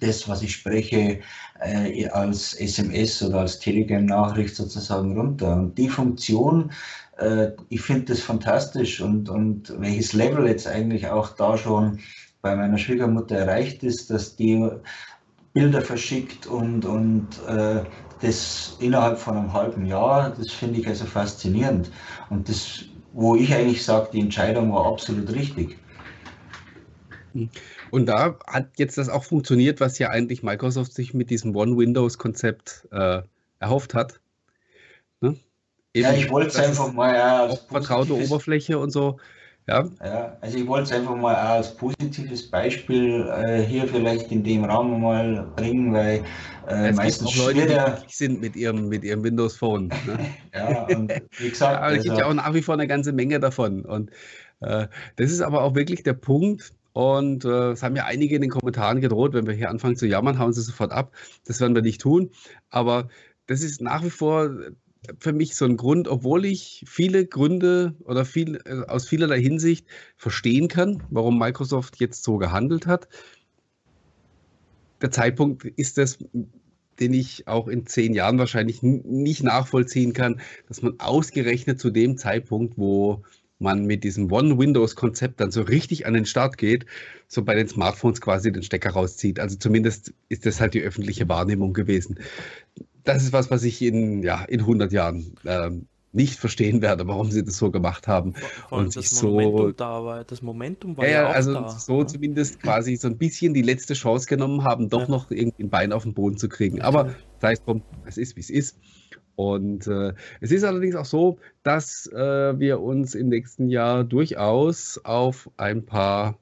das, 0.00 0.28
was 0.28 0.42
ich 0.42 0.52
spreche, 0.52 1.20
äh, 1.60 2.08
als 2.08 2.54
SMS 2.54 3.22
oder 3.22 3.40
als 3.40 3.58
Telegram-Nachricht 3.58 4.54
sozusagen 4.54 5.18
runter. 5.18 5.54
Und 5.54 5.78
die 5.78 5.88
Funktion 5.88 6.70
äh, 7.18 7.52
ich 7.68 7.80
finde 7.82 8.06
das 8.06 8.20
fantastisch 8.20 9.00
und, 9.00 9.28
und 9.28 9.74
welches 9.80 10.12
Level 10.12 10.46
jetzt 10.46 10.66
eigentlich 10.66 11.08
auch 11.08 11.30
da 11.30 11.58
schon 11.58 11.98
bei 12.42 12.54
meiner 12.54 12.78
Schwiegermutter 12.78 13.36
erreicht 13.36 13.82
ist, 13.82 14.10
dass 14.10 14.36
die 14.36 14.68
Bilder 15.52 15.82
verschickt 15.82 16.46
und, 16.46 16.84
und 16.84 17.26
äh, 17.48 17.82
das 18.20 18.76
innerhalb 18.80 19.18
von 19.18 19.36
einem 19.36 19.52
halben 19.52 19.86
Jahr, 19.86 20.30
das 20.30 20.52
finde 20.52 20.80
ich 20.80 20.86
also 20.86 21.04
faszinierend. 21.04 21.90
Und 22.30 22.48
das, 22.48 22.84
wo 23.12 23.34
ich 23.34 23.52
eigentlich 23.52 23.84
sage, 23.84 24.10
die 24.12 24.20
Entscheidung 24.20 24.72
war 24.72 24.86
absolut 24.86 25.32
richtig. 25.32 25.78
Und 27.90 28.06
da 28.06 28.38
hat 28.46 28.70
jetzt 28.76 28.98
das 28.98 29.08
auch 29.08 29.24
funktioniert, 29.24 29.80
was 29.80 29.98
ja 29.98 30.10
eigentlich 30.10 30.42
Microsoft 30.42 30.94
sich 30.94 31.14
mit 31.14 31.30
diesem 31.30 31.54
One-Windows-Konzept 31.54 32.88
äh, 32.92 33.22
erhofft 33.60 33.94
hat. 33.94 34.20
Ne? 35.20 35.36
ja, 35.94 36.12
ich 36.12 36.30
wollte 36.30 36.48
es 36.48 36.56
einfach 36.56 36.92
mal 36.92 37.14
als 37.14 37.60
vertraute 37.62 38.14
Oberfläche 38.14 38.78
und 38.78 38.90
so. 38.90 39.18
Ja. 39.66 39.86
ja, 40.02 40.36
also 40.40 40.56
ich 40.56 40.66
wollte 40.66 40.84
es 40.84 40.92
einfach 40.92 41.14
mal 41.14 41.34
als 41.34 41.76
positives 41.76 42.50
Beispiel 42.50 43.28
äh, 43.28 43.60
hier 43.60 43.86
vielleicht 43.86 44.32
in 44.32 44.42
dem 44.42 44.64
Raum 44.64 45.02
mal 45.02 45.46
bringen, 45.56 45.92
weil 45.92 46.24
äh, 46.66 46.90
meistens 46.92 47.34
gibt 47.34 47.42
auch 47.42 47.52
Leute, 47.52 48.02
die 48.08 48.14
sind 48.14 48.40
mit 48.40 48.56
ihrem, 48.56 48.88
mit 48.88 49.04
ihrem 49.04 49.22
Windows 49.22 49.56
Phone. 49.56 49.88
Ne? 49.88 50.18
ja, 50.54 50.84
und 50.84 51.12
wie 51.38 51.50
gesagt. 51.50 51.76
aber 51.76 51.96
es 51.96 52.04
gibt 52.04 52.16
ja 52.16 52.24
also 52.24 52.30
auch 52.30 52.34
nach 52.34 52.54
wie 52.54 52.62
vor 52.62 52.74
eine 52.74 52.86
ganze 52.86 53.12
Menge 53.12 53.40
davon. 53.40 53.84
Und 53.84 54.10
äh, 54.60 54.86
das 55.16 55.30
ist 55.30 55.42
aber 55.42 55.62
auch 55.62 55.74
wirklich 55.74 56.02
der 56.02 56.14
Punkt, 56.14 56.72
und 56.98 57.44
äh, 57.44 57.70
es 57.70 57.84
haben 57.84 57.94
ja 57.94 58.06
einige 58.06 58.34
in 58.34 58.40
den 58.40 58.50
Kommentaren 58.50 59.00
gedroht, 59.00 59.32
wenn 59.32 59.46
wir 59.46 59.54
hier 59.54 59.70
anfangen 59.70 59.94
zu 59.94 60.04
jammern, 60.04 60.40
hauen 60.40 60.52
sie 60.52 60.62
sofort 60.62 60.90
ab. 60.90 61.14
Das 61.44 61.60
werden 61.60 61.76
wir 61.76 61.82
nicht 61.82 62.00
tun. 62.00 62.30
Aber 62.70 63.08
das 63.46 63.62
ist 63.62 63.80
nach 63.80 64.02
wie 64.02 64.10
vor 64.10 64.50
für 65.20 65.32
mich 65.32 65.54
so 65.54 65.64
ein 65.64 65.76
Grund, 65.76 66.08
obwohl 66.08 66.44
ich 66.44 66.84
viele 66.88 67.24
Gründe 67.24 67.94
oder 68.02 68.24
viel, 68.24 68.60
äh, 68.64 68.84
aus 68.88 69.06
vielerlei 69.06 69.40
Hinsicht 69.40 69.86
verstehen 70.16 70.66
kann, 70.66 71.04
warum 71.08 71.38
Microsoft 71.38 72.00
jetzt 72.00 72.24
so 72.24 72.36
gehandelt 72.36 72.88
hat. 72.88 73.06
Der 75.00 75.12
Zeitpunkt 75.12 75.66
ist 75.66 75.98
das, 75.98 76.18
den 76.98 77.14
ich 77.14 77.46
auch 77.46 77.68
in 77.68 77.86
zehn 77.86 78.12
Jahren 78.12 78.40
wahrscheinlich 78.40 78.82
nicht 78.82 79.44
nachvollziehen 79.44 80.14
kann, 80.14 80.40
dass 80.66 80.82
man 80.82 80.98
ausgerechnet 80.98 81.78
zu 81.78 81.90
dem 81.90 82.18
Zeitpunkt, 82.18 82.76
wo 82.76 83.22
man 83.58 83.86
mit 83.86 84.04
diesem 84.04 84.30
One-Windows-Konzept 84.30 85.40
dann 85.40 85.50
so 85.50 85.62
richtig 85.62 86.06
an 86.06 86.14
den 86.14 86.26
Start 86.26 86.58
geht, 86.58 86.86
so 87.26 87.42
bei 87.42 87.54
den 87.54 87.68
Smartphones 87.68 88.20
quasi 88.20 88.52
den 88.52 88.62
Stecker 88.62 88.90
rauszieht. 88.90 89.40
Also 89.40 89.56
zumindest 89.56 90.12
ist 90.28 90.46
das 90.46 90.60
halt 90.60 90.74
die 90.74 90.82
öffentliche 90.82 91.28
Wahrnehmung 91.28 91.72
gewesen 91.72 92.18
das 93.08 93.22
ist 93.22 93.32
was, 93.32 93.50
was 93.50 93.64
ich 93.64 93.80
in, 93.80 94.22
ja, 94.22 94.44
in 94.44 94.60
100 94.60 94.92
Jahren 94.92 95.34
ähm, 95.46 95.86
nicht 96.12 96.38
verstehen 96.38 96.82
werde, 96.82 97.06
warum 97.06 97.30
sie 97.30 97.42
das 97.42 97.56
so 97.56 97.70
gemacht 97.70 98.06
haben. 98.06 98.34
Vor 98.34 98.78
und 98.78 98.92
sich 98.92 99.08
so. 99.08 99.72
Da 99.72 100.04
war, 100.04 100.24
das 100.24 100.42
Momentum 100.42 100.96
war 100.96 101.06
ja, 101.06 101.22
ja 101.22 101.28
auch 101.28 101.34
also 101.34 101.54
da, 101.54 101.68
so 101.70 102.00
ja? 102.00 102.06
zumindest 102.06 102.60
quasi 102.60 102.96
so 102.96 103.08
ein 103.08 103.16
bisschen 103.16 103.54
die 103.54 103.62
letzte 103.62 103.94
Chance 103.94 104.26
genommen 104.26 104.64
haben, 104.64 104.90
doch 104.90 105.02
ja. 105.02 105.08
noch 105.08 105.30
irgendwie 105.30 105.64
ein 105.64 105.70
Bein 105.70 105.92
auf 105.92 106.02
den 106.02 106.14
Boden 106.14 106.36
zu 106.36 106.48
kriegen. 106.48 106.82
Aber 106.82 107.14
sei 107.40 107.52
es 107.52 107.62
drum, 107.62 107.82
es 108.06 108.18
ist 108.18 108.36
wie 108.36 108.40
es 108.40 108.50
ist. 108.50 108.78
Und 109.38 109.86
äh, 109.86 110.14
es 110.40 110.50
ist 110.50 110.64
allerdings 110.64 110.96
auch 110.96 111.04
so, 111.04 111.38
dass 111.62 112.08
äh, 112.08 112.58
wir 112.58 112.80
uns 112.80 113.14
im 113.14 113.28
nächsten 113.28 113.68
Jahr 113.68 114.02
durchaus 114.02 115.00
auf 115.04 115.48
ein 115.56 115.86
paar 115.86 116.36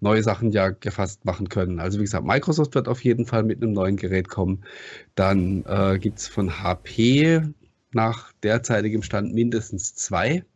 neue 0.00 0.22
Sachen 0.22 0.52
ja 0.52 0.70
gefasst 0.70 1.26
machen 1.26 1.50
können. 1.50 1.78
Also 1.78 1.98
wie 1.98 2.04
gesagt, 2.04 2.24
Microsoft 2.24 2.74
wird 2.74 2.88
auf 2.88 3.04
jeden 3.04 3.26
Fall 3.26 3.42
mit 3.42 3.62
einem 3.62 3.74
neuen 3.74 3.96
Gerät 3.96 4.30
kommen. 4.30 4.64
Dann 5.16 5.66
äh, 5.66 5.98
gibt 5.98 6.18
es 6.18 6.28
von 6.28 6.62
HP 6.62 7.42
nach 7.92 8.32
derzeitigem 8.42 9.02
Stand 9.02 9.34
mindestens 9.34 9.94
zwei 9.94 10.46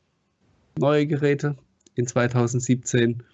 neue 0.79 1.07
Geräte 1.07 1.57
in 1.97 2.07
2017. 2.07 3.25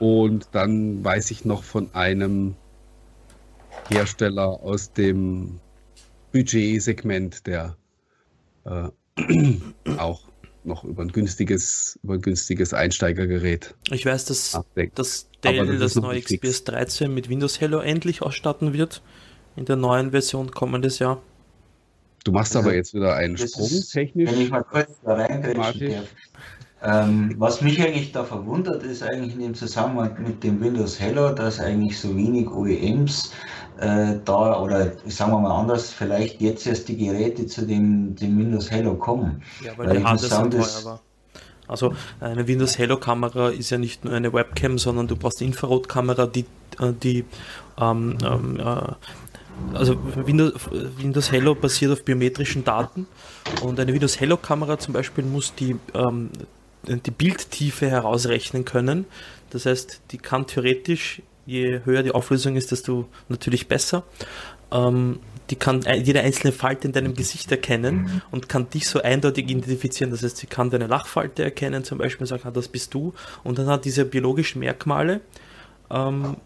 Und 0.00 0.48
dann 0.50 1.04
weiß 1.04 1.30
ich 1.30 1.44
noch 1.44 1.62
von 1.62 1.94
einem 1.94 2.56
Hersteller 3.88 4.48
aus 4.48 4.92
dem 4.92 5.60
Budgetsegment, 6.36 7.46
der 7.46 7.76
äh, 8.66 8.88
auch 9.96 10.20
noch 10.64 10.84
über 10.84 11.02
ein 11.02 11.08
günstiges, 11.08 11.98
über 12.02 12.14
ein 12.14 12.20
günstiges 12.20 12.74
Einsteigergerät. 12.74 13.74
Ich 13.90 14.04
weiß, 14.04 14.26
dass, 14.26 14.60
dass 14.94 15.30
Dell 15.42 15.78
das, 15.78 15.94
das 15.94 16.02
neue 16.02 16.20
XPS 16.20 16.64
13 16.64 17.14
mit 17.14 17.30
Windows 17.30 17.60
Hello 17.60 17.78
endlich 17.78 18.20
ausstatten 18.20 18.72
wird. 18.74 19.02
In 19.54 19.64
der 19.64 19.76
neuen 19.76 20.10
Version 20.10 20.50
kommendes 20.50 20.98
Jahr. 20.98 21.22
Du 22.24 22.32
machst 22.32 22.54
also, 22.54 22.68
aber 22.68 22.76
jetzt 22.76 22.92
wieder 22.92 23.14
einen 23.14 23.38
Sprung 23.38 23.66
ist, 23.66 23.92
technisch. 23.92 24.30
Wenn 24.30 24.40
ich 24.40 24.50
mal 24.50 24.64
kurz 24.64 24.90
da 25.02 25.14
reingreifen 25.14 26.04
ähm, 26.82 27.34
was 27.38 27.62
mich 27.62 27.82
eigentlich 27.82 28.12
da 28.12 28.22
verwundert, 28.22 28.82
ist 28.82 29.02
eigentlich 29.02 29.34
in 29.34 29.40
dem 29.40 29.54
Zusammenhang 29.54 30.14
mit 30.22 30.44
dem 30.44 30.60
Windows 30.60 31.00
Hello, 31.00 31.32
dass 31.32 31.58
eigentlich 31.58 31.98
so 31.98 32.14
wenig 32.14 32.48
OEMs 32.50 33.32
äh, 33.78 34.16
da, 34.24 34.60
oder 34.60 34.92
sagen 35.06 35.32
wir 35.32 35.40
mal 35.40 35.58
anders, 35.58 35.92
vielleicht 35.92 36.40
jetzt 36.40 36.66
erst 36.66 36.88
die 36.88 36.96
Geräte 36.96 37.46
zu 37.46 37.66
dem, 37.66 38.16
dem 38.16 38.38
Windows 38.38 38.70
Hello 38.70 38.94
kommen. 38.94 39.42
Ja, 39.64 39.72
weil, 39.76 39.88
weil 39.88 39.98
die 39.98 40.04
Hardware 40.04 40.28
sagen, 40.28 40.84
war. 40.84 41.00
Also 41.68 41.94
eine 42.20 42.46
Windows 42.46 42.78
Hello 42.78 42.96
Kamera 42.96 43.50
ist 43.50 43.70
ja 43.70 43.78
nicht 43.78 44.04
nur 44.04 44.14
eine 44.14 44.32
Webcam, 44.32 44.78
sondern 44.78 45.08
du 45.08 45.16
brauchst 45.16 45.40
eine 45.40 45.48
Infrarotkamera, 45.48 46.26
die, 46.26 46.46
äh, 46.80 46.92
die 47.02 47.24
ähm, 47.78 48.16
ähm, 48.24 48.60
äh, 48.60 48.92
also 49.74 49.96
Windows, 50.14 50.52
Windows 50.98 51.32
Hello 51.32 51.54
basiert 51.54 51.92
auf 51.92 52.04
biometrischen 52.04 52.64
Daten 52.64 53.06
und 53.62 53.80
eine 53.80 53.92
Windows 53.92 54.20
Hello 54.20 54.36
Kamera 54.36 54.78
zum 54.78 54.92
Beispiel 54.94 55.24
muss 55.24 55.54
die, 55.54 55.76
ähm, 55.94 56.30
die 56.86 57.10
Bildtiefe 57.10 57.88
herausrechnen 57.88 58.64
können. 58.64 59.06
Das 59.50 59.66
heißt, 59.66 60.02
die 60.10 60.18
kann 60.18 60.46
theoretisch 60.46 61.22
je 61.46 61.80
höher 61.84 62.02
die 62.02 62.12
Auflösung 62.12 62.56
ist, 62.56 62.72
desto 62.72 63.08
natürlich 63.28 63.68
besser. 63.68 64.04
Ähm, 64.72 65.20
die 65.50 65.56
kann 65.56 65.82
jede 65.82 66.20
einzelne 66.20 66.52
Falte 66.52 66.88
in 66.88 66.92
deinem 66.92 67.14
Gesicht 67.14 67.50
erkennen 67.52 67.96
mhm. 67.96 68.22
und 68.32 68.48
kann 68.48 68.68
dich 68.68 68.88
so 68.88 69.00
eindeutig 69.00 69.44
identifizieren. 69.44 70.10
Das 70.10 70.22
heißt, 70.22 70.36
sie 70.36 70.48
kann 70.48 70.70
deine 70.70 70.88
Lachfalte 70.88 71.44
erkennen, 71.44 71.84
zum 71.84 71.98
Beispiel 71.98 72.22
und 72.22 72.26
sagen, 72.26 72.42
ah, 72.46 72.50
das 72.50 72.66
bist 72.66 72.92
du. 72.94 73.14
Und 73.44 73.58
dann 73.58 73.68
hat 73.68 73.84
diese 73.84 74.04
biologischen 74.04 74.58
Merkmale 74.58 75.20
ähm, 75.90 76.36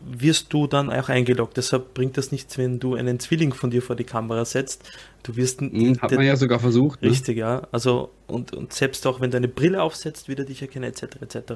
wirst 0.00 0.52
du 0.52 0.66
dann 0.66 0.90
auch 0.90 1.08
eingeloggt. 1.08 1.56
Deshalb 1.56 1.94
bringt 1.94 2.16
das 2.16 2.32
nichts, 2.32 2.56
wenn 2.58 2.80
du 2.80 2.94
einen 2.94 3.20
Zwilling 3.20 3.52
von 3.52 3.70
dir 3.70 3.82
vor 3.82 3.96
die 3.96 4.04
Kamera 4.04 4.44
setzt. 4.44 4.88
Du 5.22 5.36
wirst. 5.36 5.60
Mhm, 5.60 6.00
hat 6.00 6.12
man 6.12 6.24
ja 6.24 6.36
sogar 6.36 6.58
versucht. 6.58 7.02
Ne? 7.02 7.10
Richtig, 7.10 7.36
ne? 7.36 7.42
ja. 7.42 7.68
Also, 7.72 8.10
und, 8.26 8.54
und 8.54 8.72
selbst 8.72 9.06
auch 9.06 9.20
wenn 9.20 9.30
du 9.30 9.36
eine 9.36 9.48
Brille 9.48 9.82
aufsetzt, 9.82 10.28
wird 10.28 10.38
er 10.38 10.44
dich 10.46 10.62
erkennen, 10.62 10.84
etc. 10.84 11.02
etc. 11.20 11.52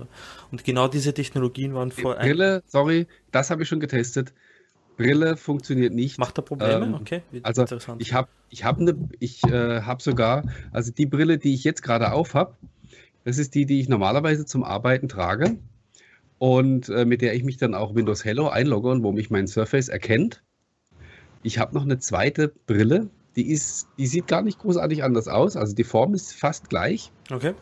Und 0.50 0.64
genau 0.64 0.88
diese 0.88 1.14
Technologien 1.14 1.74
waren 1.74 1.90
vor. 1.90 2.16
Brille, 2.16 2.62
sorry, 2.66 3.06
das 3.32 3.50
habe 3.50 3.62
ich 3.62 3.68
schon 3.68 3.80
getestet. 3.80 4.32
Brille 4.96 5.36
funktioniert 5.36 5.92
nicht. 5.92 6.18
Macht 6.18 6.38
er 6.38 6.42
Probleme? 6.42 6.86
Ähm, 6.86 6.94
okay. 6.94 7.22
Also 7.42 7.64
ich 7.98 8.12
habe 8.12 8.28
ich 8.50 8.64
hab 8.64 8.78
eine, 8.78 8.94
ich 9.18 9.42
äh, 9.44 9.80
habe 9.80 10.02
sogar, 10.02 10.44
also 10.70 10.92
die 10.92 11.06
Brille, 11.06 11.38
die 11.38 11.54
ich 11.54 11.64
jetzt 11.64 11.82
gerade 11.82 12.12
auf 12.12 12.34
habe, 12.34 12.54
Das 13.24 13.38
ist 13.38 13.54
die, 13.54 13.66
die 13.66 13.80
ich 13.80 13.88
normalerweise 13.88 14.44
zum 14.44 14.62
Arbeiten 14.62 15.08
trage 15.08 15.56
und 16.38 16.88
äh, 16.88 17.04
mit 17.04 17.22
der 17.22 17.34
ich 17.34 17.44
mich 17.44 17.56
dann 17.56 17.74
auch 17.74 17.94
Windows 17.94 18.24
Hello 18.24 18.48
einlogge 18.48 18.90
und 18.90 19.02
wo 19.02 19.12
mich 19.12 19.30
mein 19.30 19.46
Surface 19.46 19.88
erkennt. 19.88 20.42
Ich 21.42 21.58
habe 21.58 21.74
noch 21.74 21.82
eine 21.82 21.98
zweite 21.98 22.48
Brille, 22.66 23.10
die, 23.36 23.50
ist, 23.50 23.88
die 23.98 24.06
sieht 24.06 24.26
gar 24.26 24.42
nicht 24.42 24.58
großartig 24.58 25.02
anders 25.02 25.28
aus. 25.28 25.56
Also 25.56 25.74
die 25.74 25.84
Form 25.84 26.14
ist 26.14 26.32
fast 26.32 26.68
gleich. 26.68 27.12
Okay. 27.30 27.54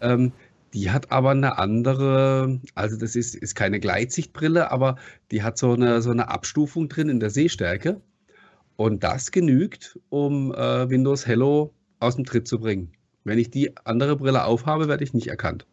Ähm, 0.00 0.32
die 0.74 0.90
hat 0.90 1.10
aber 1.10 1.30
eine 1.30 1.58
andere, 1.58 2.60
also 2.74 2.96
das 2.96 3.16
ist, 3.16 3.34
ist 3.34 3.54
keine 3.54 3.80
Gleitsichtbrille, 3.80 4.70
aber 4.70 4.96
die 5.30 5.42
hat 5.42 5.58
so 5.58 5.72
eine, 5.72 6.02
so 6.02 6.10
eine 6.10 6.28
Abstufung 6.28 6.88
drin 6.88 7.08
in 7.08 7.20
der 7.20 7.30
Sehstärke. 7.30 8.00
Und 8.76 9.02
das 9.02 9.32
genügt, 9.32 9.98
um 10.08 10.52
äh, 10.52 10.88
Windows 10.88 11.26
Hello 11.26 11.74
aus 11.98 12.16
dem 12.16 12.24
Tritt 12.24 12.46
zu 12.46 12.60
bringen. 12.60 12.92
Wenn 13.24 13.38
ich 13.38 13.50
die 13.50 13.76
andere 13.84 14.16
Brille 14.16 14.44
aufhabe, 14.44 14.88
werde 14.88 15.02
ich 15.02 15.14
nicht 15.14 15.28
erkannt. 15.28 15.66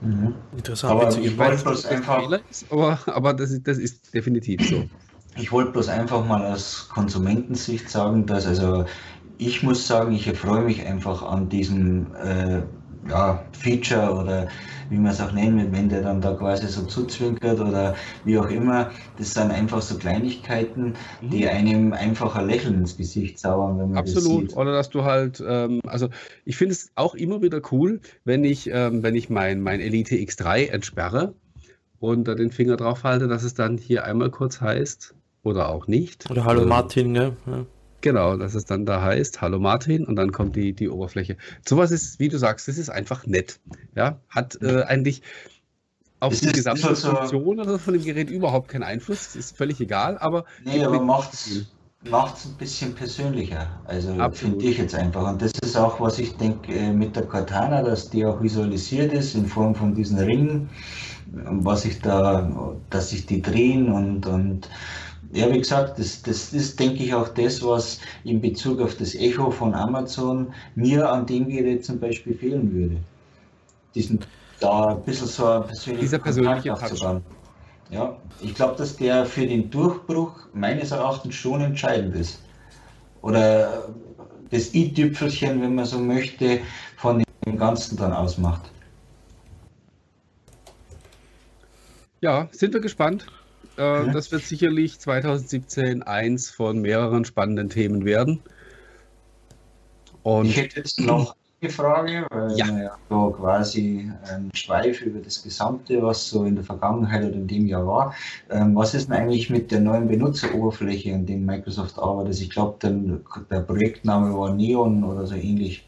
Mhm. 0.00 0.34
Interessant. 0.56 0.92
Aber 0.92 1.18
ich 1.18 1.38
wollte 1.38 1.62
bloß 1.62 1.86
einfach, 1.86 2.30
ist, 2.50 2.72
aber, 2.72 2.98
aber 3.06 3.34
das, 3.34 3.50
ist, 3.50 3.66
das 3.66 3.78
ist 3.78 4.14
definitiv 4.14 4.66
so. 4.66 4.84
ich 5.36 5.52
wollte 5.52 5.72
bloß 5.72 5.88
einfach 5.88 6.24
mal 6.24 6.44
aus 6.44 6.88
Konsumentensicht 6.88 7.88
sagen, 7.88 8.26
dass 8.26 8.46
also 8.46 8.86
ich 9.36 9.62
muss 9.62 9.86
sagen, 9.86 10.12
ich 10.12 10.26
erfreue 10.26 10.62
mich 10.62 10.86
einfach 10.86 11.22
an 11.22 11.48
diesem 11.48 12.14
äh, 12.14 12.62
ja, 13.08 13.42
Feature 13.52 14.12
oder 14.14 14.48
wie 14.90 14.96
man 14.96 15.12
es 15.12 15.20
auch 15.20 15.32
nennen 15.32 15.58
will, 15.58 15.72
wenn 15.72 15.88
der 15.88 16.02
dann 16.02 16.20
da 16.20 16.34
quasi 16.34 16.66
so 16.66 16.82
zuzwinkert 16.82 17.60
oder 17.60 17.94
wie 18.24 18.38
auch 18.38 18.50
immer. 18.50 18.90
Das 19.18 19.34
sind 19.34 19.50
einfach 19.50 19.80
so 19.80 19.96
Kleinigkeiten, 19.96 20.94
die 21.22 21.48
einem 21.48 21.92
einfach 21.92 22.36
ein 22.36 22.46
Lächeln 22.46 22.74
ins 22.74 22.96
Gesicht 22.96 23.38
zaubern, 23.38 23.78
wenn 23.78 23.92
man 23.92 24.04
das 24.04 24.16
Absolut. 24.16 24.50
sieht. 24.50 24.56
Oder 24.56 24.72
dass 24.72 24.90
du 24.90 25.04
halt, 25.04 25.42
ähm, 25.46 25.80
also 25.86 26.08
ich 26.44 26.56
finde 26.56 26.72
es 26.72 26.90
auch 26.96 27.14
immer 27.14 27.40
wieder 27.40 27.62
cool, 27.70 28.00
wenn 28.24 28.44
ich, 28.44 28.68
ähm, 28.72 29.02
wenn 29.02 29.14
ich 29.14 29.30
mein, 29.30 29.60
mein 29.60 29.80
Elite 29.80 30.16
X3 30.16 30.68
entsperre 30.68 31.34
und 32.00 32.26
da 32.26 32.34
den 32.34 32.50
Finger 32.50 32.76
drauf 32.76 33.04
halte, 33.04 33.28
dass 33.28 33.44
es 33.44 33.54
dann 33.54 33.78
hier 33.78 34.04
einmal 34.04 34.30
kurz 34.30 34.60
heißt 34.60 35.14
oder 35.42 35.68
auch 35.68 35.86
nicht. 35.86 36.28
Oder 36.30 36.44
Hallo 36.44 36.62
Ähm, 36.62 36.68
Martin, 36.68 37.14
gell? 37.14 37.36
Ja. 37.46 37.64
Genau, 38.02 38.36
dass 38.36 38.54
es 38.54 38.64
dann 38.64 38.86
da 38.86 39.02
heißt, 39.02 39.40
Hallo 39.42 39.58
Martin, 39.58 40.06
und 40.06 40.16
dann 40.16 40.32
kommt 40.32 40.56
die, 40.56 40.72
die 40.72 40.88
Oberfläche. 40.88 41.36
Sowas 41.68 41.90
ist, 41.90 42.18
wie 42.18 42.28
du 42.28 42.38
sagst, 42.38 42.66
das 42.68 42.78
ist 42.78 42.88
einfach 42.88 43.26
nett. 43.26 43.60
Ja, 43.94 44.18
hat 44.28 44.58
äh, 44.62 44.82
eigentlich 44.84 45.22
auf 46.20 46.32
Es 46.32 46.40
die 46.40 46.46
ist 46.46 46.54
gesamte 46.54 46.94
so- 46.94 47.10
Funktion 47.10 47.60
oder 47.60 47.78
von 47.78 47.94
dem 47.94 48.02
Gerät 48.04 48.30
überhaupt 48.30 48.68
keinen 48.68 48.82
Einfluss. 48.84 49.36
Ist 49.36 49.56
völlig 49.56 49.80
egal, 49.80 50.16
aber 50.18 50.44
Nee, 50.64 50.82
aber 50.84 51.00
macht's, 51.00 51.66
macht's 52.08 52.46
ein 52.46 52.54
bisschen 52.54 52.94
persönlicher. 52.94 53.66
Also 53.84 54.14
finde 54.32 54.64
ich 54.66 54.78
jetzt 54.78 54.94
einfach. 54.94 55.30
Und 55.30 55.42
das 55.42 55.52
ist 55.62 55.76
auch, 55.76 56.00
was 56.00 56.18
ich 56.18 56.36
denke 56.36 56.72
äh, 56.72 56.92
mit 56.92 57.16
der 57.16 57.24
Cortana, 57.26 57.82
dass 57.82 58.08
die 58.10 58.24
auch 58.24 58.42
visualisiert 58.42 59.12
ist 59.12 59.34
in 59.34 59.46
Form 59.46 59.74
von 59.74 59.94
diesen 59.94 60.18
Ringen, 60.18 60.68
was 61.32 61.84
ich 61.84 62.00
da, 62.00 62.76
dass 62.90 63.10
sich 63.10 63.26
die 63.26 63.40
drehen 63.42 63.92
und, 63.92 64.26
und 64.26 64.68
ja, 65.32 65.50
wie 65.52 65.58
gesagt, 65.58 65.98
das, 65.98 66.22
das 66.22 66.52
ist, 66.52 66.78
denke 66.80 67.04
ich, 67.04 67.14
auch 67.14 67.28
das, 67.28 67.62
was 67.62 68.00
in 68.24 68.40
Bezug 68.40 68.80
auf 68.80 68.96
das 68.96 69.14
Echo 69.14 69.50
von 69.50 69.74
Amazon 69.74 70.52
mir 70.74 71.08
an 71.08 71.26
dem 71.26 71.48
Gerät 71.48 71.84
zum 71.84 72.00
Beispiel 72.00 72.34
fehlen 72.34 72.72
würde. 72.72 72.96
Diesen, 73.94 74.20
da 74.58 74.88
ein 74.88 75.02
bisschen 75.02 75.28
so 75.28 75.46
ein 75.46 75.66
persönlicher 75.66 76.02
Dieser 76.02 76.18
persönliche 76.18 76.72
aufzubauen. 76.72 77.22
Ja, 77.90 78.16
ich 78.40 78.54
glaube, 78.54 78.76
dass 78.76 78.96
der 78.96 79.24
für 79.24 79.46
den 79.46 79.70
Durchbruch 79.70 80.32
meines 80.52 80.90
Erachtens 80.90 81.34
schon 81.34 81.60
entscheidend 81.60 82.14
ist. 82.16 82.40
Oder 83.22 83.88
das 84.50 84.74
i-Tüpfelchen, 84.74 85.60
wenn 85.60 85.74
man 85.74 85.84
so 85.84 85.98
möchte, 85.98 86.60
von 86.96 87.22
dem 87.46 87.56
Ganzen 87.56 87.96
dann 87.96 88.12
ausmacht. 88.12 88.70
Ja, 92.20 92.48
sind 92.52 92.74
wir 92.74 92.80
gespannt. 92.80 93.26
Äh. 93.80 94.10
Das 94.10 94.30
wird 94.32 94.44
sicherlich 94.46 95.00
2017 95.00 96.02
eins 96.02 96.50
von 96.50 96.80
mehreren 96.80 97.24
spannenden 97.24 97.68
Themen 97.70 98.04
werden. 98.04 98.44
Und 100.22 100.46
Ich 100.48 100.56
hätte 100.56 100.80
jetzt 100.80 101.00
noch 101.00 101.34
eine 101.60 101.70
Frage, 101.70 102.26
weil 102.30 102.56
Ja. 102.56 102.66
wir 102.66 102.82
ja 102.84 102.98
so 103.08 103.30
quasi 103.32 104.10
einen 104.22 104.50
Schweif 104.54 105.00
über 105.02 105.20
das 105.20 105.42
Gesamte, 105.42 106.02
was 106.02 106.28
so 106.28 106.44
in 106.44 106.56
der 106.56 106.64
Vergangenheit 106.64 107.24
oder 107.24 107.34
in 107.36 107.46
dem 107.48 107.66
Jahr 107.66 107.86
war. 107.86 108.14
Ähm, 108.50 108.74
was 108.76 108.94
ist 108.94 109.08
denn 109.08 109.16
eigentlich 109.16 109.50
mit 109.50 109.70
der 109.70 109.80
neuen 109.80 110.08
Benutzeroberfläche, 110.08 111.14
an 111.14 111.26
dem 111.26 111.44
Microsoft 111.44 111.98
arbeitet? 111.98 112.40
Ich 112.40 112.50
glaube, 112.50 112.78
der 113.50 113.60
Projektname 113.62 114.34
war 114.36 114.54
Neon 114.54 115.04
oder 115.04 115.26
so 115.26 115.34
ähnlich. 115.34 115.86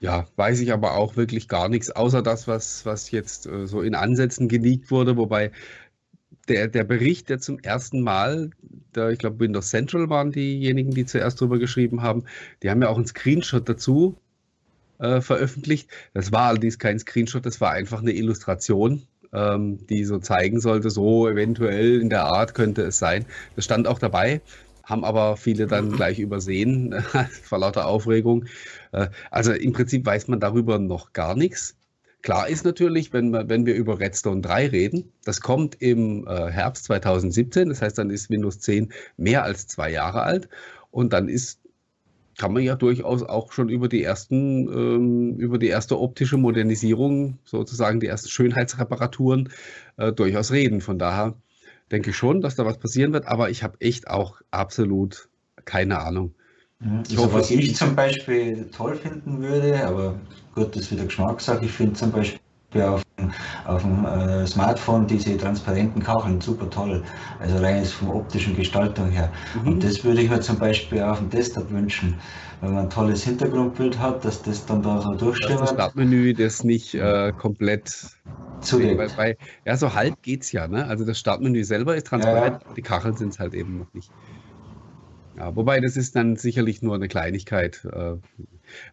ja, 0.00 0.26
weiß 0.36 0.60
ich 0.60 0.72
aber 0.72 0.94
auch 0.96 1.16
wirklich 1.16 1.46
gar 1.48 1.68
nichts, 1.68 1.90
außer 1.90 2.22
das, 2.22 2.48
was, 2.48 2.84
was 2.84 3.10
jetzt 3.12 3.46
äh, 3.46 3.66
so 3.66 3.82
in 3.82 3.94
Ansätzen 3.94 4.48
geleakt 4.48 4.90
wurde, 4.90 5.16
wobei 5.16 5.52
der, 6.48 6.68
der 6.68 6.84
Bericht, 6.84 7.28
der 7.28 7.38
zum 7.38 7.58
ersten 7.60 8.00
Mal, 8.00 8.50
der, 8.94 9.10
ich 9.10 9.18
glaube, 9.18 9.40
Windows 9.40 9.70
Central 9.70 10.08
waren 10.10 10.32
diejenigen, 10.32 10.92
die 10.92 11.06
zuerst 11.06 11.40
drüber 11.40 11.58
geschrieben 11.58 12.02
haben, 12.02 12.24
die 12.62 12.70
haben 12.70 12.82
ja 12.82 12.88
auch 12.88 12.96
einen 12.96 13.06
Screenshot 13.06 13.68
dazu 13.68 14.16
äh, 14.98 15.20
veröffentlicht. 15.20 15.88
Das 16.14 16.32
war 16.32 16.48
allerdings 16.48 16.78
kein 16.78 16.98
Screenshot, 16.98 17.46
das 17.46 17.60
war 17.60 17.72
einfach 17.72 18.00
eine 18.00 18.12
Illustration, 18.12 19.02
ähm, 19.32 19.86
die 19.86 20.04
so 20.04 20.18
zeigen 20.18 20.60
sollte, 20.60 20.90
so 20.90 21.28
eventuell 21.28 22.00
in 22.00 22.10
der 22.10 22.24
Art 22.24 22.54
könnte 22.54 22.82
es 22.82 22.98
sein. 22.98 23.24
Das 23.56 23.64
stand 23.64 23.86
auch 23.88 23.98
dabei, 23.98 24.40
haben 24.84 25.04
aber 25.04 25.36
viele 25.36 25.66
dann 25.66 25.92
gleich 25.92 26.18
übersehen, 26.18 26.94
vor 27.42 27.58
lauter 27.58 27.86
Aufregung. 27.86 28.46
Äh, 28.92 29.08
Also 29.30 29.52
im 29.52 29.72
Prinzip 29.72 30.06
weiß 30.06 30.28
man 30.28 30.40
darüber 30.40 30.78
noch 30.78 31.12
gar 31.12 31.34
nichts. 31.36 31.76
Klar 32.22 32.48
ist 32.48 32.64
natürlich, 32.64 33.12
wenn, 33.12 33.30
wir- 33.30 33.48
wenn 33.48 33.66
wir 33.66 33.74
über 33.74 33.98
Redstone 33.98 34.40
3 34.42 34.68
reden, 34.68 35.12
das 35.24 35.40
kommt 35.40 35.80
im 35.82 36.26
äh, 36.28 36.50
Herbst 36.50 36.84
2017, 36.84 37.68
das 37.68 37.82
heißt, 37.82 37.98
dann 37.98 38.10
ist 38.10 38.30
Windows 38.30 38.60
10 38.60 38.92
mehr 39.16 39.42
als 39.42 39.66
zwei 39.66 39.90
Jahre 39.90 40.22
alt 40.22 40.48
und 40.92 41.12
dann 41.12 41.28
ist, 41.28 41.60
kann 42.38 42.52
man 42.54 42.62
ja 42.64 42.76
durchaus 42.76 43.22
auch 43.24 43.52
schon 43.52 43.68
über 43.70 43.88
die 43.88 44.02
ersten, 44.04 44.68
ähm, 44.72 45.36
über 45.38 45.58
die 45.58 45.68
erste 45.68 46.00
optische 46.00 46.38
Modernisierung, 46.38 47.38
sozusagen 47.44 48.00
die 48.00 48.08
ersten 48.08 48.30
Schönheitsreparaturen, 48.30 49.50
äh, 49.98 50.12
durchaus 50.12 50.52
reden. 50.52 50.80
Von 50.82 50.98
daher 50.98 51.34
denke 51.92 52.10
ich 52.10 52.16
schon, 52.16 52.40
dass 52.42 52.56
da 52.56 52.66
was 52.66 52.78
passieren 52.78 53.12
wird, 53.12 53.26
aber 53.26 53.50
ich 53.50 53.62
habe 53.64 53.80
echt 53.80 54.08
auch 54.08 54.40
absolut 54.50 55.28
keine 55.66 56.00
Ahnung. 56.00 56.34
Ich 56.82 57.16
Also 57.16 57.24
hoffe- 57.24 57.34
was 57.34 57.50
ich 57.50 57.76
zum 57.76 57.94
Beispiel 57.94 58.68
toll 58.70 58.96
finden 58.96 59.40
würde, 59.40 59.86
aber 59.86 60.18
gut, 60.54 60.74
das 60.74 60.82
ist 60.84 60.92
wieder 60.92 61.04
Geschmackssache, 61.04 61.64
ich 61.64 61.70
finde 61.70 61.94
zum 61.94 62.10
Beispiel 62.10 62.38
auf, 62.80 63.02
dem- 63.18 63.30
auf 63.66 63.82
dem 63.82 64.04
äh, 64.04 64.46
Smartphone 64.46 65.06
diese 65.06 65.36
transparenten 65.36 66.02
Kacheln 66.02 66.40
super 66.40 66.68
toll. 66.70 67.02
Also 67.38 67.58
rein 67.58 67.76
jetzt 67.76 67.92
von 67.92 68.08
optischen 68.08 68.56
Gestaltung 68.56 69.10
her. 69.10 69.30
Mhm. 69.62 69.74
Und 69.74 69.84
das 69.84 70.02
würde 70.02 70.22
ich 70.22 70.30
mir 70.30 70.40
zum 70.40 70.58
Beispiel 70.58 71.02
auf 71.02 71.18
dem 71.18 71.30
Desktop 71.30 71.70
wünschen, 71.70 72.18
wenn 72.60 72.72
man 72.72 72.84
ein 72.86 72.90
tolles 72.90 73.22
Hintergrundbild 73.22 73.98
hat, 73.98 74.24
dass 74.24 74.42
das 74.42 74.66
dann 74.66 74.82
da 74.82 75.00
so 75.00 75.14
Dass 75.32 75.60
das. 75.60 75.70
Startmenü 75.70 76.34
das 76.34 76.64
nicht 76.64 76.94
äh, 76.94 77.32
komplett 77.36 77.94
Zudeckt. 78.60 79.16
Weil, 79.18 79.36
ja, 79.64 79.76
so 79.76 79.92
halb 79.94 80.22
geht's 80.22 80.52
ja, 80.52 80.68
ne? 80.68 80.86
Also 80.86 81.04
das 81.04 81.18
Startmenü 81.18 81.64
selber 81.64 81.96
ist 81.96 82.06
transparent, 82.06 82.62
die 82.76 82.82
Kacheln 82.82 83.16
sind 83.16 83.30
es 83.30 83.38
halt 83.38 83.54
eben 83.54 83.78
noch 83.78 83.92
nicht. 83.92 84.10
Ja, 85.42 85.56
wobei 85.56 85.80
das 85.80 85.96
ist 85.96 86.14
dann 86.14 86.36
sicherlich 86.36 86.82
nur 86.82 86.94
eine 86.94 87.08
Kleinigkeit. 87.08 87.84
Äh, 87.84 88.14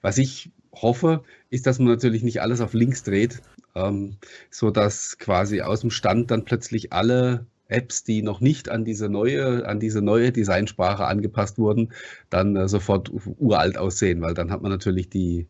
was 0.01 0.17
ich 0.17 0.49
hoffe, 0.73 1.23
ist, 1.51 1.67
dass 1.67 1.77
man 1.77 1.89
natürlich 1.89 2.23
nicht 2.23 2.41
alles 2.41 2.59
auf 2.59 2.73
links 2.73 3.03
dreht, 3.03 3.43
ähm, 3.75 4.15
so 4.49 4.71
dass 4.71 5.19
quasi 5.19 5.61
aus 5.61 5.81
dem 5.81 5.91
Stand 5.91 6.31
dann 6.31 6.45
plötzlich 6.45 6.91
alle 6.91 7.45
Apps, 7.67 8.03
die 8.03 8.23
noch 8.23 8.41
nicht 8.41 8.67
an 8.67 8.83
diese 8.83 9.09
neue, 9.09 9.67
an 9.67 9.79
diese 9.79 10.01
neue 10.01 10.31
Designsprache 10.31 11.05
angepasst 11.05 11.59
wurden, 11.59 11.89
dann 12.31 12.55
äh, 12.55 12.67
sofort 12.67 13.11
uralt 13.37 13.77
aussehen, 13.77 14.21
weil 14.21 14.33
dann 14.33 14.49
hat 14.49 14.63
man 14.63 14.71
natürlich 14.71 15.07
die, 15.07 15.45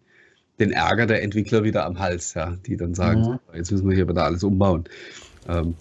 den 0.59 0.73
Ärger 0.73 1.05
der 1.05 1.23
Entwickler 1.23 1.63
wieder 1.63 1.85
am 1.85 1.99
Hals, 1.99 2.33
ja, 2.33 2.57
die 2.65 2.75
dann 2.75 2.93
sagen, 2.93 3.21
Mhm. 3.21 3.39
jetzt 3.53 3.71
müssen 3.71 3.87
wir 3.87 3.95
hier 3.95 4.09
wieder 4.09 4.25
alles 4.25 4.43
umbauen. 4.43 4.83
Ähm, 5.47 5.75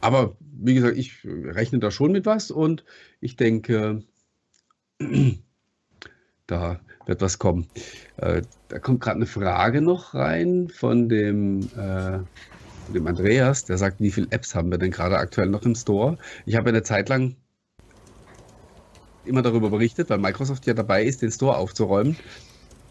aber 0.00 0.34
wie 0.64 0.74
gesagt, 0.74 0.96
ich 0.96 1.20
rechne 1.24 1.78
da 1.78 1.90
schon 1.90 2.12
mit 2.12 2.26
was 2.26 2.50
und 2.50 2.84
ich 3.20 3.36
denke, 3.36 4.02
da 6.46 6.80
wird 7.06 7.20
was 7.20 7.38
kommen. 7.38 7.68
Äh, 8.16 8.42
da 8.68 8.78
kommt 8.78 9.00
gerade 9.00 9.16
eine 9.16 9.26
Frage 9.26 9.80
noch 9.82 10.14
rein 10.14 10.68
von 10.68 11.08
dem, 11.08 11.70
äh, 11.76 12.18
von 12.84 12.94
dem 12.94 13.06
Andreas, 13.06 13.64
der 13.64 13.78
sagt, 13.78 14.00
wie 14.00 14.10
viele 14.10 14.28
Apps 14.30 14.54
haben 14.54 14.70
wir 14.70 14.78
denn 14.78 14.90
gerade 14.90 15.18
aktuell 15.18 15.48
noch 15.48 15.62
im 15.62 15.74
Store? 15.74 16.18
Ich 16.46 16.56
habe 16.56 16.70
eine 16.70 16.82
Zeit 16.82 17.08
lang 17.08 17.36
immer 19.24 19.42
darüber 19.42 19.70
berichtet, 19.70 20.10
weil 20.10 20.18
Microsoft 20.18 20.66
ja 20.66 20.74
dabei 20.74 21.04
ist, 21.04 21.22
den 21.22 21.30
Store 21.30 21.56
aufzuräumen. 21.56 22.16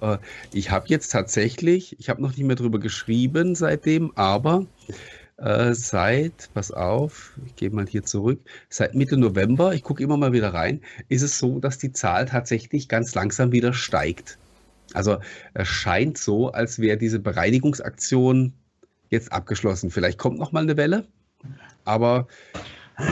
Äh, 0.01 0.17
Ich 0.51 0.71
habe 0.71 0.85
jetzt 0.89 1.09
tatsächlich, 1.09 1.99
ich 1.99 2.09
habe 2.09 2.21
noch 2.21 2.35
nicht 2.35 2.45
mehr 2.45 2.55
darüber 2.55 2.79
geschrieben 2.79 3.55
seitdem, 3.55 4.11
aber 4.15 4.67
äh, 5.37 5.73
seit, 5.73 6.49
pass 6.53 6.71
auf, 6.71 7.33
ich 7.45 7.55
gehe 7.55 7.69
mal 7.69 7.87
hier 7.87 8.03
zurück, 8.03 8.39
seit 8.69 8.95
Mitte 8.95 9.17
November, 9.17 9.73
ich 9.73 9.83
gucke 9.83 10.03
immer 10.03 10.17
mal 10.17 10.33
wieder 10.33 10.53
rein, 10.53 10.81
ist 11.09 11.21
es 11.21 11.39
so, 11.39 11.59
dass 11.59 11.77
die 11.77 11.91
Zahl 11.91 12.25
tatsächlich 12.25 12.87
ganz 12.87 13.15
langsam 13.15 13.51
wieder 13.51 13.73
steigt. 13.73 14.37
Also 14.93 15.17
es 15.53 15.67
scheint 15.67 16.17
so, 16.17 16.51
als 16.51 16.79
wäre 16.79 16.97
diese 16.97 17.19
Bereinigungsaktion 17.19 18.53
jetzt 19.09 19.31
abgeschlossen. 19.31 19.89
Vielleicht 19.89 20.19
kommt 20.19 20.37
noch 20.37 20.51
mal 20.51 20.63
eine 20.63 20.77
Welle, 20.77 21.07
aber 21.85 22.27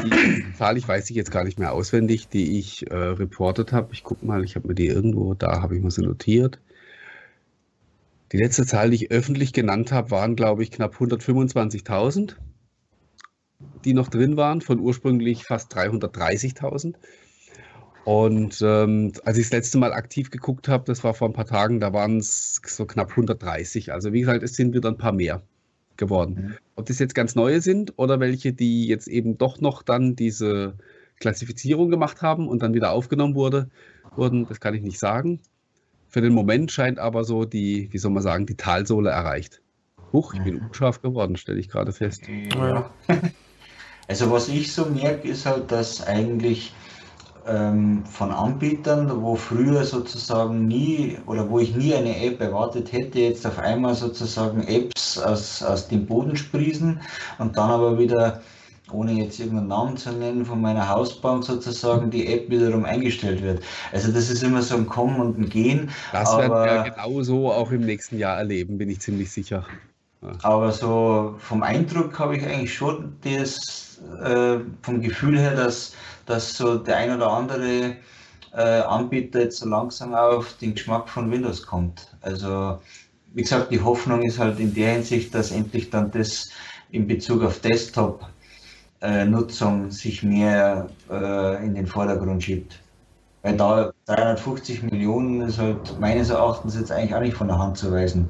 die 0.03 0.43
Zahl, 0.57 0.77
ich 0.77 0.87
weiß 0.87 1.09
ich 1.09 1.15
jetzt 1.15 1.31
gar 1.31 1.43
nicht 1.43 1.59
mehr 1.59 1.73
auswendig, 1.73 2.27
die 2.27 2.59
ich 2.59 2.89
äh, 2.91 2.95
reportet 2.95 3.71
habe. 3.71 3.93
Ich 3.93 4.03
gucke 4.03 4.25
mal, 4.25 4.43
ich 4.43 4.55
habe 4.55 4.67
mir 4.67 4.75
die 4.75 4.87
irgendwo, 4.87 5.33
da 5.33 5.61
habe 5.61 5.75
ich 5.75 5.81
mal 5.81 5.91
so 5.91 6.01
notiert. 6.01 6.59
Die 8.31 8.37
letzte 8.37 8.65
Zahl, 8.65 8.91
die 8.91 8.95
ich 8.95 9.11
öffentlich 9.11 9.51
genannt 9.51 9.91
habe, 9.91 10.11
waren, 10.11 10.35
glaube 10.35 10.63
ich, 10.63 10.71
knapp 10.71 10.95
125.000, 10.95 12.35
die 13.83 13.93
noch 13.93 14.07
drin 14.07 14.37
waren, 14.37 14.61
von 14.61 14.79
ursprünglich 14.79 15.43
fast 15.43 15.75
330.000. 15.75 16.95
Und 18.05 18.61
ähm, 18.63 19.11
als 19.25 19.37
ich 19.37 19.45
das 19.45 19.51
letzte 19.51 19.77
Mal 19.77 19.93
aktiv 19.93 20.31
geguckt 20.31 20.67
habe, 20.67 20.85
das 20.85 21.03
war 21.03 21.13
vor 21.13 21.29
ein 21.29 21.33
paar 21.33 21.45
Tagen, 21.45 21.79
da 21.79 21.93
waren 21.93 22.17
es 22.17 22.61
so 22.65 22.85
knapp 22.85 23.11
130. 23.11 23.91
Also 23.91 24.13
wie 24.13 24.21
gesagt, 24.21 24.43
es 24.43 24.55
sind 24.55 24.73
wieder 24.73 24.89
ein 24.89 24.97
paar 24.97 25.11
mehr 25.11 25.43
geworden. 25.97 26.33
Mhm. 26.33 26.57
Ob 26.77 26.85
das 26.87 26.99
jetzt 26.99 27.13
ganz 27.13 27.35
neue 27.35 27.61
sind 27.61 27.93
oder 27.97 28.19
welche, 28.19 28.53
die 28.53 28.87
jetzt 28.87 29.07
eben 29.07 29.37
doch 29.37 29.59
noch 29.59 29.83
dann 29.83 30.15
diese 30.15 30.75
Klassifizierung 31.19 31.91
gemacht 31.91 32.21
haben 32.23 32.47
und 32.47 32.63
dann 32.63 32.73
wieder 32.73 32.91
aufgenommen 32.91 33.35
wurde, 33.35 33.69
wurden, 34.15 34.47
das 34.47 34.59
kann 34.59 34.73
ich 34.73 34.81
nicht 34.81 34.97
sagen. 34.97 35.39
Für 36.11 36.19
den 36.19 36.33
Moment 36.33 36.71
scheint 36.71 36.99
aber 36.99 37.23
so 37.23 37.45
die, 37.45 37.87
wie 37.91 37.97
soll 37.97 38.11
man 38.11 38.21
sagen, 38.21 38.45
die 38.45 38.57
Talsohle 38.57 39.09
erreicht. 39.09 39.61
Huch, 40.11 40.33
ich 40.33 40.43
bin 40.43 40.55
mhm. 40.55 40.65
unscharf 40.67 41.01
geworden, 41.01 41.37
stelle 41.37 41.59
ich 41.59 41.69
gerade 41.69 41.91
fest. 41.91 42.23
Ja. 42.55 42.91
Also 44.07 44.29
was 44.29 44.49
ich 44.49 44.73
so 44.73 44.87
merke, 44.87 45.29
ist 45.29 45.45
halt, 45.45 45.71
dass 45.71 46.05
eigentlich 46.05 46.73
ähm, 47.47 48.03
von 48.03 48.29
Anbietern, 48.29 49.21
wo 49.21 49.35
früher 49.35 49.85
sozusagen 49.85 50.67
nie 50.67 51.17
oder 51.27 51.49
wo 51.49 51.59
ich 51.59 51.75
nie 51.77 51.93
eine 51.93 52.21
App 52.21 52.41
erwartet 52.41 52.91
hätte, 52.91 53.19
jetzt 53.19 53.47
auf 53.47 53.57
einmal 53.57 53.95
sozusagen 53.95 54.63
Apps 54.63 55.17
aus, 55.17 55.63
aus 55.63 55.87
dem 55.87 56.07
Boden 56.07 56.35
sprießen 56.35 56.99
und 57.37 57.55
dann 57.55 57.69
aber 57.69 57.97
wieder, 57.97 58.41
ohne 58.93 59.13
jetzt 59.13 59.39
irgendeinen 59.39 59.67
Namen 59.67 59.97
zu 59.97 60.11
nennen, 60.11 60.45
von 60.45 60.61
meiner 60.61 60.87
Hausbank 60.87 61.43
sozusagen 61.43 62.11
die 62.11 62.27
App 62.27 62.49
wiederum 62.49 62.85
eingestellt 62.85 63.41
wird. 63.41 63.63
Also 63.91 64.11
das 64.11 64.29
ist 64.29 64.43
immer 64.43 64.61
so 64.61 64.75
ein 64.75 64.87
Kommen 64.87 65.19
und 65.19 65.37
ein 65.37 65.49
Gehen. 65.49 65.89
Das 66.11 66.37
werden 66.37 66.51
wir 66.51 66.91
genauso 66.91 67.51
auch 67.51 67.71
im 67.71 67.81
nächsten 67.81 68.17
Jahr 68.17 68.37
erleben, 68.37 68.77
bin 68.77 68.89
ich 68.89 68.99
ziemlich 68.99 69.31
sicher. 69.31 69.65
Ja. 70.21 70.31
Aber 70.43 70.71
so 70.71 71.35
vom 71.39 71.63
Eindruck 71.63 72.19
habe 72.19 72.37
ich 72.37 72.45
eigentlich 72.45 72.73
schon 72.73 73.15
das 73.23 73.99
äh, 74.23 74.57
vom 74.81 75.01
Gefühl 75.01 75.39
her, 75.39 75.55
dass 75.55 75.93
dass 76.25 76.55
so 76.55 76.77
der 76.77 76.97
ein 76.97 77.15
oder 77.15 77.29
andere 77.31 77.95
äh, 78.53 78.81
Anbieter 78.81 79.41
jetzt 79.41 79.59
so 79.59 79.67
langsam 79.67 80.13
auf 80.13 80.53
den 80.61 80.73
Geschmack 80.73 81.09
von 81.09 81.31
Windows 81.31 81.65
kommt. 81.65 82.07
Also 82.21 82.79
wie 83.33 83.41
gesagt, 83.43 83.71
die 83.71 83.81
Hoffnung 83.81 84.21
ist 84.23 84.39
halt 84.39 84.59
in 84.59 84.73
der 84.73 84.93
Hinsicht, 84.93 85.33
dass 85.33 85.51
endlich 85.51 85.89
dann 85.89 86.11
das 86.11 86.49
in 86.91 87.07
Bezug 87.07 87.43
auf 87.43 87.59
Desktop-Nutzung 87.59 88.30
äh, 89.01 89.89
sich 89.89 90.23
mehr 90.23 90.89
äh, 91.09 91.65
in 91.65 91.75
den 91.75 91.87
Vordergrund 91.87 92.43
schiebt. 92.43 92.79
Weil 93.41 93.57
da 93.57 93.91
350 94.05 94.83
Millionen 94.83 95.41
ist 95.41 95.57
halt 95.57 95.99
meines 95.99 96.29
Erachtens 96.29 96.75
jetzt 96.75 96.91
eigentlich 96.91 97.15
auch 97.15 97.21
nicht 97.21 97.35
von 97.35 97.47
der 97.47 97.57
Hand 97.57 97.77
zu 97.77 97.91
weisen. 97.91 98.29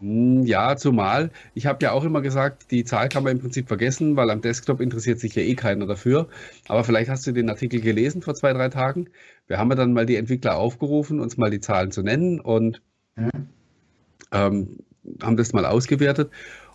Hm, 0.00 0.44
ja, 0.44 0.76
zumal, 0.76 1.30
ich 1.54 1.66
habe 1.66 1.78
ja 1.84 1.92
auch 1.92 2.04
immer 2.04 2.20
gesagt, 2.20 2.70
die 2.72 2.84
Zahl 2.84 3.08
kann 3.08 3.22
man 3.22 3.32
im 3.32 3.40
Prinzip 3.40 3.68
vergessen, 3.68 4.16
weil 4.16 4.30
am 4.30 4.40
Desktop 4.40 4.80
interessiert 4.80 5.20
sich 5.20 5.34
ja 5.36 5.42
eh 5.42 5.54
keiner 5.54 5.86
dafür. 5.86 6.28
Aber 6.68 6.82
vielleicht 6.82 7.08
hast 7.08 7.26
du 7.26 7.32
den 7.32 7.48
Artikel 7.48 7.80
gelesen 7.80 8.20
vor 8.20 8.34
zwei, 8.34 8.52
drei 8.52 8.68
Tagen. 8.68 9.08
Wir 9.46 9.58
haben 9.58 9.70
ja 9.70 9.76
dann 9.76 9.92
mal 9.92 10.06
die 10.06 10.16
Entwickler 10.16 10.56
aufgerufen, 10.56 11.20
uns 11.20 11.36
mal 11.36 11.50
die 11.50 11.60
Zahlen 11.60 11.92
zu 11.92 12.02
nennen 12.02 12.40
und 12.40 12.82
mhm. 13.14 13.30
ähm, 14.32 14.78
haben 15.22 15.36
das 15.36 15.52
mal 15.52 15.64
ausgewertet. 15.64 16.30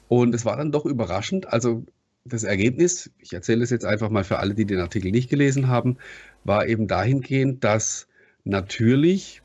Und 0.08 0.34
es 0.34 0.46
war 0.46 0.58
dann 0.58 0.72
doch 0.72 0.86
überraschend. 0.86 1.52
Also 1.54 1.84
das 2.30 2.44
Ergebnis, 2.44 3.12
ich 3.20 3.34
erzähle 3.34 3.64
es 3.64 3.70
jetzt 3.70 3.86
einfach 3.86 4.10
mal 4.10 4.24
für 4.24 4.40
alle, 4.40 4.56
die 4.56 4.66
den 4.66 4.80
Artikel 4.80 5.12
nicht 5.12 5.30
gelesen 5.30 5.68
haben, 5.68 5.98
war 6.44 6.68
eben 6.68 6.88
dahingehend, 6.88 7.64
dass 7.64 8.08
natürlich 8.44 9.42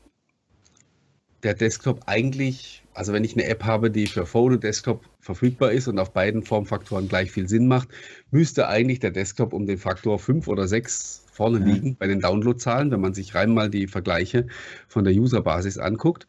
der 1.43 1.53
Desktop 1.53 2.01
eigentlich 2.07 2.85
also 2.95 3.11
wenn 3.11 3.25
ich 3.25 3.33
eine 3.33 3.45
App 3.45 3.65
habe, 3.65 3.91
die 3.91 4.07
für 4.07 4.25
Phone 4.25 4.53
und 4.53 4.63
Desktop 4.63 5.03
verfügbar 5.19 5.73
ist 5.73 5.87
und 5.87 5.99
auf 5.99 6.13
beiden 6.13 6.43
Formfaktoren 6.43 7.09
gleich 7.09 7.29
viel 7.29 7.47
Sinn 7.47 7.67
macht, 7.67 7.89
müsste 8.31 8.69
eigentlich 8.69 8.99
der 8.99 9.11
Desktop 9.11 9.51
um 9.51 9.65
den 9.65 9.77
Faktor 9.77 10.17
5 10.17 10.47
oder 10.47 10.65
6 10.67 11.25
vorne 11.31 11.59
mhm. 11.59 11.65
liegen 11.65 11.95
bei 11.97 12.07
den 12.07 12.21
Downloadzahlen, 12.21 12.91
wenn 12.91 13.01
man 13.01 13.13
sich 13.13 13.35
rein 13.35 13.53
mal 13.53 13.69
die 13.69 13.87
Vergleiche 13.87 14.47
von 14.87 15.03
der 15.03 15.13
Userbasis 15.13 15.77
anguckt. 15.77 16.25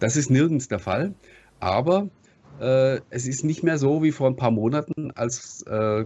Das 0.00 0.16
ist 0.16 0.30
nirgends 0.30 0.68
der 0.68 0.78
Fall, 0.78 1.14
aber 1.60 2.08
äh, 2.60 3.00
es 3.10 3.26
ist 3.26 3.44
nicht 3.44 3.62
mehr 3.62 3.78
so 3.78 4.02
wie 4.02 4.12
vor 4.12 4.28
ein 4.28 4.36
paar 4.36 4.50
Monaten, 4.50 5.10
als 5.12 5.62
äh, 5.62 6.04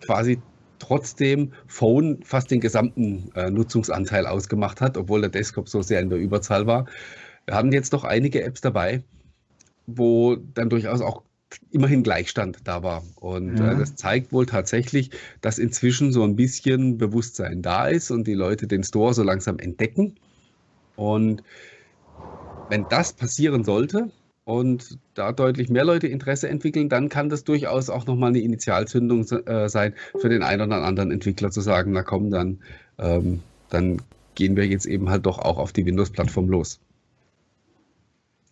quasi 0.00 0.40
trotzdem 0.78 1.52
Phone 1.66 2.22
fast 2.22 2.50
den 2.50 2.60
gesamten 2.60 3.30
äh, 3.34 3.50
Nutzungsanteil 3.50 4.26
ausgemacht 4.26 4.80
hat, 4.80 4.96
obwohl 4.96 5.20
der 5.20 5.30
Desktop 5.30 5.68
so 5.68 5.82
sehr 5.82 6.00
in 6.00 6.10
der 6.10 6.18
Überzahl 6.18 6.66
war. 6.66 6.86
Wir 7.46 7.54
haben 7.54 7.72
jetzt 7.72 7.92
doch 7.92 8.04
einige 8.04 8.42
Apps 8.42 8.60
dabei, 8.60 9.02
wo 9.86 10.36
dann 10.36 10.68
durchaus 10.68 11.00
auch 11.00 11.22
immerhin 11.70 12.02
Gleichstand 12.02 12.58
da 12.64 12.82
war. 12.82 13.02
Und 13.16 13.58
ja. 13.58 13.72
äh, 13.72 13.78
das 13.78 13.96
zeigt 13.96 14.32
wohl 14.32 14.46
tatsächlich, 14.46 15.10
dass 15.40 15.58
inzwischen 15.58 16.12
so 16.12 16.24
ein 16.24 16.36
bisschen 16.36 16.98
Bewusstsein 16.98 17.62
da 17.62 17.86
ist 17.86 18.10
und 18.10 18.26
die 18.26 18.34
Leute 18.34 18.66
den 18.66 18.82
Store 18.82 19.14
so 19.14 19.22
langsam 19.22 19.58
entdecken. 19.58 20.16
Und 20.96 21.42
wenn 22.68 22.86
das 22.88 23.12
passieren 23.12 23.64
sollte 23.64 24.10
und 24.44 24.98
da 25.14 25.32
deutlich 25.32 25.68
mehr 25.68 25.84
Leute 25.84 26.06
Interesse 26.06 26.48
entwickeln, 26.48 26.88
dann 26.88 27.08
kann 27.08 27.28
das 27.28 27.44
durchaus 27.44 27.88
auch 27.88 28.06
nochmal 28.06 28.30
eine 28.30 28.40
Initialzündung 28.40 29.26
äh, 29.46 29.68
sein 29.68 29.94
für 30.20 30.28
den 30.28 30.42
einen 30.42 30.62
oder 30.62 30.82
anderen 30.82 31.10
Entwickler 31.10 31.50
zu 31.50 31.60
sagen, 31.60 31.92
na 31.92 32.02
komm, 32.02 32.30
dann, 32.30 32.58
ähm, 32.98 33.40
dann 33.70 34.02
gehen 34.34 34.56
wir 34.56 34.66
jetzt 34.66 34.86
eben 34.86 35.08
halt 35.08 35.26
doch 35.26 35.38
auch 35.38 35.58
auf 35.58 35.72
die 35.72 35.86
Windows-Plattform 35.86 36.48
los. 36.48 36.78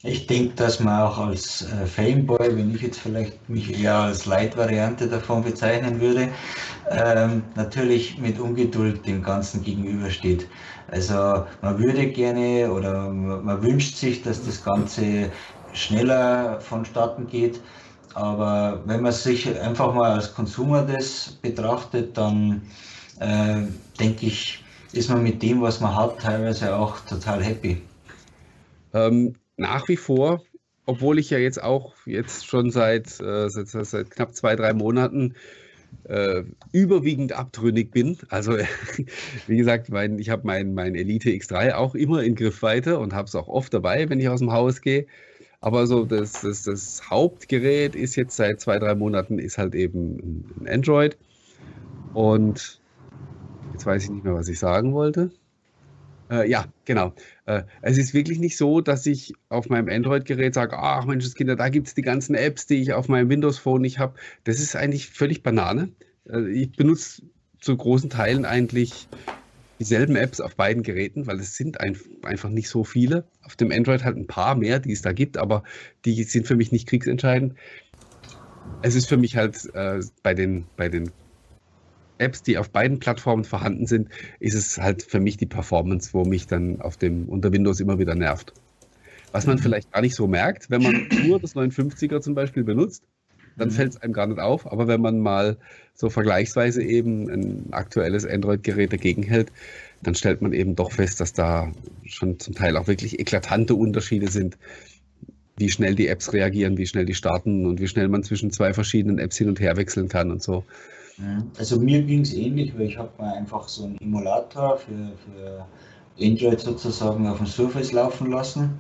Ich 0.05 0.27
denke, 0.27 0.55
dass 0.57 0.81
man 0.81 1.03
auch 1.03 1.19
als 1.19 1.63
äh, 1.63 1.87
Fanboy, 1.87 2.57
wenn 2.57 2.75
ich 2.75 2.83
jetzt 2.83 2.99
vielleicht 2.99 3.49
mich 3.49 3.81
eher 3.81 3.95
als 3.95 4.27
Light-Variante 4.27 5.07
davon 5.07 5.45
bezeichnen 5.45 6.01
würde, 6.01 6.29
ähm, 6.91 7.45
natürlich 7.55 8.19
mit 8.19 8.41
Ungeduld 8.41 9.07
dem 9.07 9.23
Ganzen 9.23 9.63
gegenübersteht. 9.63 10.49
Also 10.89 11.47
man 11.63 11.79
würde 11.79 12.09
gerne 12.09 12.73
oder 12.73 13.11
man 13.11 13.63
wünscht 13.63 13.97
sich, 13.97 14.23
dass 14.23 14.45
das 14.45 14.65
Ganze 14.65 15.31
schneller 15.73 16.61
vonstatten 16.61 17.27
geht. 17.27 17.61
Aber 18.15 18.83
wenn 18.85 19.03
man 19.03 19.13
sich 19.13 19.49
einfach 19.59 19.95
mal 19.95 20.13
als 20.13 20.35
Konsumer 20.35 20.83
das 20.83 21.39
betrachtet, 21.41 22.17
dann 22.17 22.63
äh, 23.21 23.63
denke 23.99 24.27
ich, 24.27 24.63
ist 24.93 25.09
man 25.09 25.23
mit 25.23 25.43
dem, 25.43 25.63
was 25.63 25.81
man 25.81 25.97
hat, 25.97 26.21
teilweise 26.21 26.77
auch 26.77 27.01
total 27.01 27.43
happy. 27.43 27.81
Ähm, 28.93 29.35
nach 29.57 29.89
wie 29.89 29.97
vor, 29.97 30.43
obwohl 30.85 31.19
ich 31.19 31.31
ja 31.31 31.39
jetzt 31.39 31.63
auch 31.63 31.95
jetzt 32.05 32.47
schon 32.47 32.71
seit, 32.71 33.21
äh, 33.21 33.49
seit, 33.49 33.69
seit 33.69 34.11
knapp 34.11 34.35
zwei, 34.35 34.57
drei 34.57 34.75
Monaten 34.75 35.35
äh, 36.05 36.43
überwiegend 36.73 37.33
abtrünnig 37.33 37.91
bin. 37.91 38.19
Also 38.29 38.59
wie 39.47 39.57
gesagt, 39.57 39.89
mein, 39.89 40.19
ich 40.19 40.31
habe 40.31 40.47
mein, 40.47 40.75
mein 40.75 40.95
Elite 40.95 41.31
X3 41.31 41.75
auch 41.75 41.95
immer 41.95 42.23
in 42.23 42.35
Griffweite 42.35 42.99
und 42.99 43.15
habe 43.15 43.29
es 43.29 43.35
auch 43.35 43.49
oft 43.49 43.73
dabei, 43.73 44.09
wenn 44.11 44.21
ich 44.21 44.29
aus 44.29 44.41
dem 44.41 44.53
Haus 44.53 44.81
gehe. 44.81 45.07
Aber 45.63 45.87
so 45.87 46.05
das, 46.05 46.41
das, 46.43 46.65
das 46.65 47.09
Hauptgerät 47.09 47.95
ist 47.95 48.17
jetzt 48.17 48.37
seit 48.37 48.61
zwei, 48.61 48.79
drei 48.81 48.97
Monaten 48.97 49.39
ist 49.39 49.59
halt 49.59 49.75
eben 49.77 50.45
ein 50.61 50.69
Android. 50.69 51.17
Und 52.15 52.81
jetzt 53.73 53.87
weiß 53.87 54.05
ich 54.05 54.11
nicht 54.11 54.25
mehr, 54.25 54.35
was 54.35 54.49
ich 54.49 54.59
sagen 54.59 54.93
wollte. 54.93 55.31
Äh, 56.31 56.51
ja, 56.51 56.67
genau. 56.85 57.15
Äh, 57.47 57.63
es 57.81 57.97
ist 57.97 58.13
wirklich 58.13 58.41
nicht 58.41 58.57
so, 58.57 58.81
dass 58.81 59.07
ich 59.07 59.35
auf 59.51 59.69
meinem 59.69 59.89
Android-Gerät 59.89 60.53
sage, 60.55 60.77
ach 60.77 61.07
Menschenskinder, 61.07 61.55
da 61.55 61.69
gibt 61.69 61.87
es 61.87 61.95
die 61.95 62.03
ganzen 62.03 62.35
Apps, 62.35 62.67
die 62.67 62.83
ich 62.83 62.93
auf 62.93 63.09
meinem 63.09 63.29
Windows-Phone 63.29 63.83
nicht 63.83 64.01
habe. 64.01 64.15
Das 64.43 64.59
ist 64.59 64.75
eigentlich 64.75 65.11
völlig 65.11 65.45
Banane. 65.45 65.91
Äh, 66.29 66.51
ich 66.51 66.73
benutze 66.73 67.23
zu 67.61 67.77
großen 67.77 68.11
Teilen 68.11 68.45
eigentlich 68.45 69.09
dieselben 69.83 70.15
Apps 70.15 70.41
auf 70.41 70.55
beiden 70.55 70.85
Geräten, 70.85 71.27
weil 71.27 71.41
es 71.41 71.57
sind 71.57 71.81
ein, 71.81 71.99
einfach 72.23 72.49
nicht 72.49 72.69
so 72.69 72.85
viele. 72.85 73.25
Auf 73.43 73.57
dem 73.57 73.73
Android 73.73 74.05
halt 74.05 74.17
ein 74.17 74.29
paar 74.29 74.55
mehr, 74.55 74.79
die 74.79 74.93
es 74.93 75.03
da 75.03 75.13
gibt, 75.13 75.37
aber 75.37 75.65
die 76.05 76.23
sind 76.23 76.47
für 76.47 76.55
mich 76.55 76.71
nicht 76.71 76.89
kriegsentscheidend. 76.89 77.55
Es 78.83 78.95
ist 78.95 79.09
für 79.09 79.17
mich 79.17 79.37
halt 79.37 79.75
äh, 79.75 80.01
bei, 80.23 80.35
den, 80.35 80.67
bei 80.77 80.89
den 80.89 81.11
Apps, 82.19 82.45
die 82.45 82.59
auf 82.59 82.71
beiden 82.71 83.01
Plattformen 83.01 83.43
vorhanden 83.43 83.87
sind, 83.87 84.09
ist 84.39 84.55
es 84.55 84.79
halt 84.79 85.03
für 85.03 85.19
mich 85.19 85.37
die 85.37 85.47
Performance, 85.47 86.11
wo 86.13 86.25
mich 86.25 86.47
dann 86.47 86.81
auf 86.81 86.97
dem 86.97 87.29
unter 87.29 87.53
Windows 87.53 87.81
immer 87.81 87.99
wieder 87.99 88.15
nervt. 88.15 88.53
Was 89.33 89.47
man 89.47 89.57
mhm. 89.57 89.63
vielleicht 89.63 89.91
gar 89.91 90.01
nicht 90.01 90.15
so 90.15 90.29
merkt, 90.29 90.71
wenn 90.71 90.83
man 90.83 91.09
nur 91.27 91.41
das 91.41 91.57
950er 91.57 92.21
zum 92.21 92.37
Beispiel 92.37 92.63
benutzt, 92.63 93.03
dann 93.57 93.69
mhm. 93.69 93.73
fällt 93.73 93.93
es 93.93 94.03
einem 94.03 94.13
gar 94.13 94.27
nicht 94.27 94.41
auf. 94.41 94.71
Aber 94.71 94.89
wenn 94.89 95.01
man 95.01 95.21
mal 95.21 95.57
so 95.95 96.11
vergleichsweise 96.11 96.83
eben 96.83 97.29
ein 97.29 97.73
aktuelles 97.73 98.27
Android-Gerät 98.27 98.93
dagegen 98.93 99.23
hält, 99.23 99.53
dann 100.03 100.15
stellt 100.15 100.43
man 100.43 100.53
eben 100.53 100.75
doch 100.75 100.93
fest, 100.93 101.21
dass 101.21 101.33
da 101.33 101.71
schon 102.05 102.39
zum 102.41 102.55
Teil 102.55 102.77
auch 102.77 102.87
wirklich 102.89 103.21
eklatante 103.21 103.75
Unterschiede 103.75 104.29
sind, 104.29 104.59
wie 105.57 105.71
schnell 105.71 105.95
die 105.95 106.09
Apps 106.09 106.33
reagieren, 106.33 106.77
wie 106.79 106.87
schnell 106.87 107.05
die 107.05 107.15
starten 107.15 107.67
und 107.67 107.81
wie 107.81 107.89
schnell 107.89 108.09
man 108.09 108.25
zwischen 108.25 108.51
zwei 108.51 108.73
verschiedenen 108.73 109.19
Apps 109.19 109.37
hin 109.37 109.49
und 109.49 109.61
her 109.61 109.77
wechseln 109.77 110.09
kann 110.09 110.31
und 110.31 110.43
so. 110.43 110.65
Also 111.59 111.79
mir 111.79 112.03
ging 112.03 112.23
es 112.23 112.33
ähnlich, 112.33 112.77
weil 112.77 112.87
ich 112.87 112.99
habe 112.99 113.11
mal 113.19 113.35
einfach 113.35 113.69
so 113.69 113.85
einen 113.85 113.99
Emulator 113.99 114.79
für, 114.79 115.13
für 115.25 115.67
Android 116.21 116.59
sozusagen 116.59 117.27
auf 117.27 117.37
dem 117.37 117.47
Surface 117.47 117.93
laufen 117.93 118.31
lassen 118.31 118.79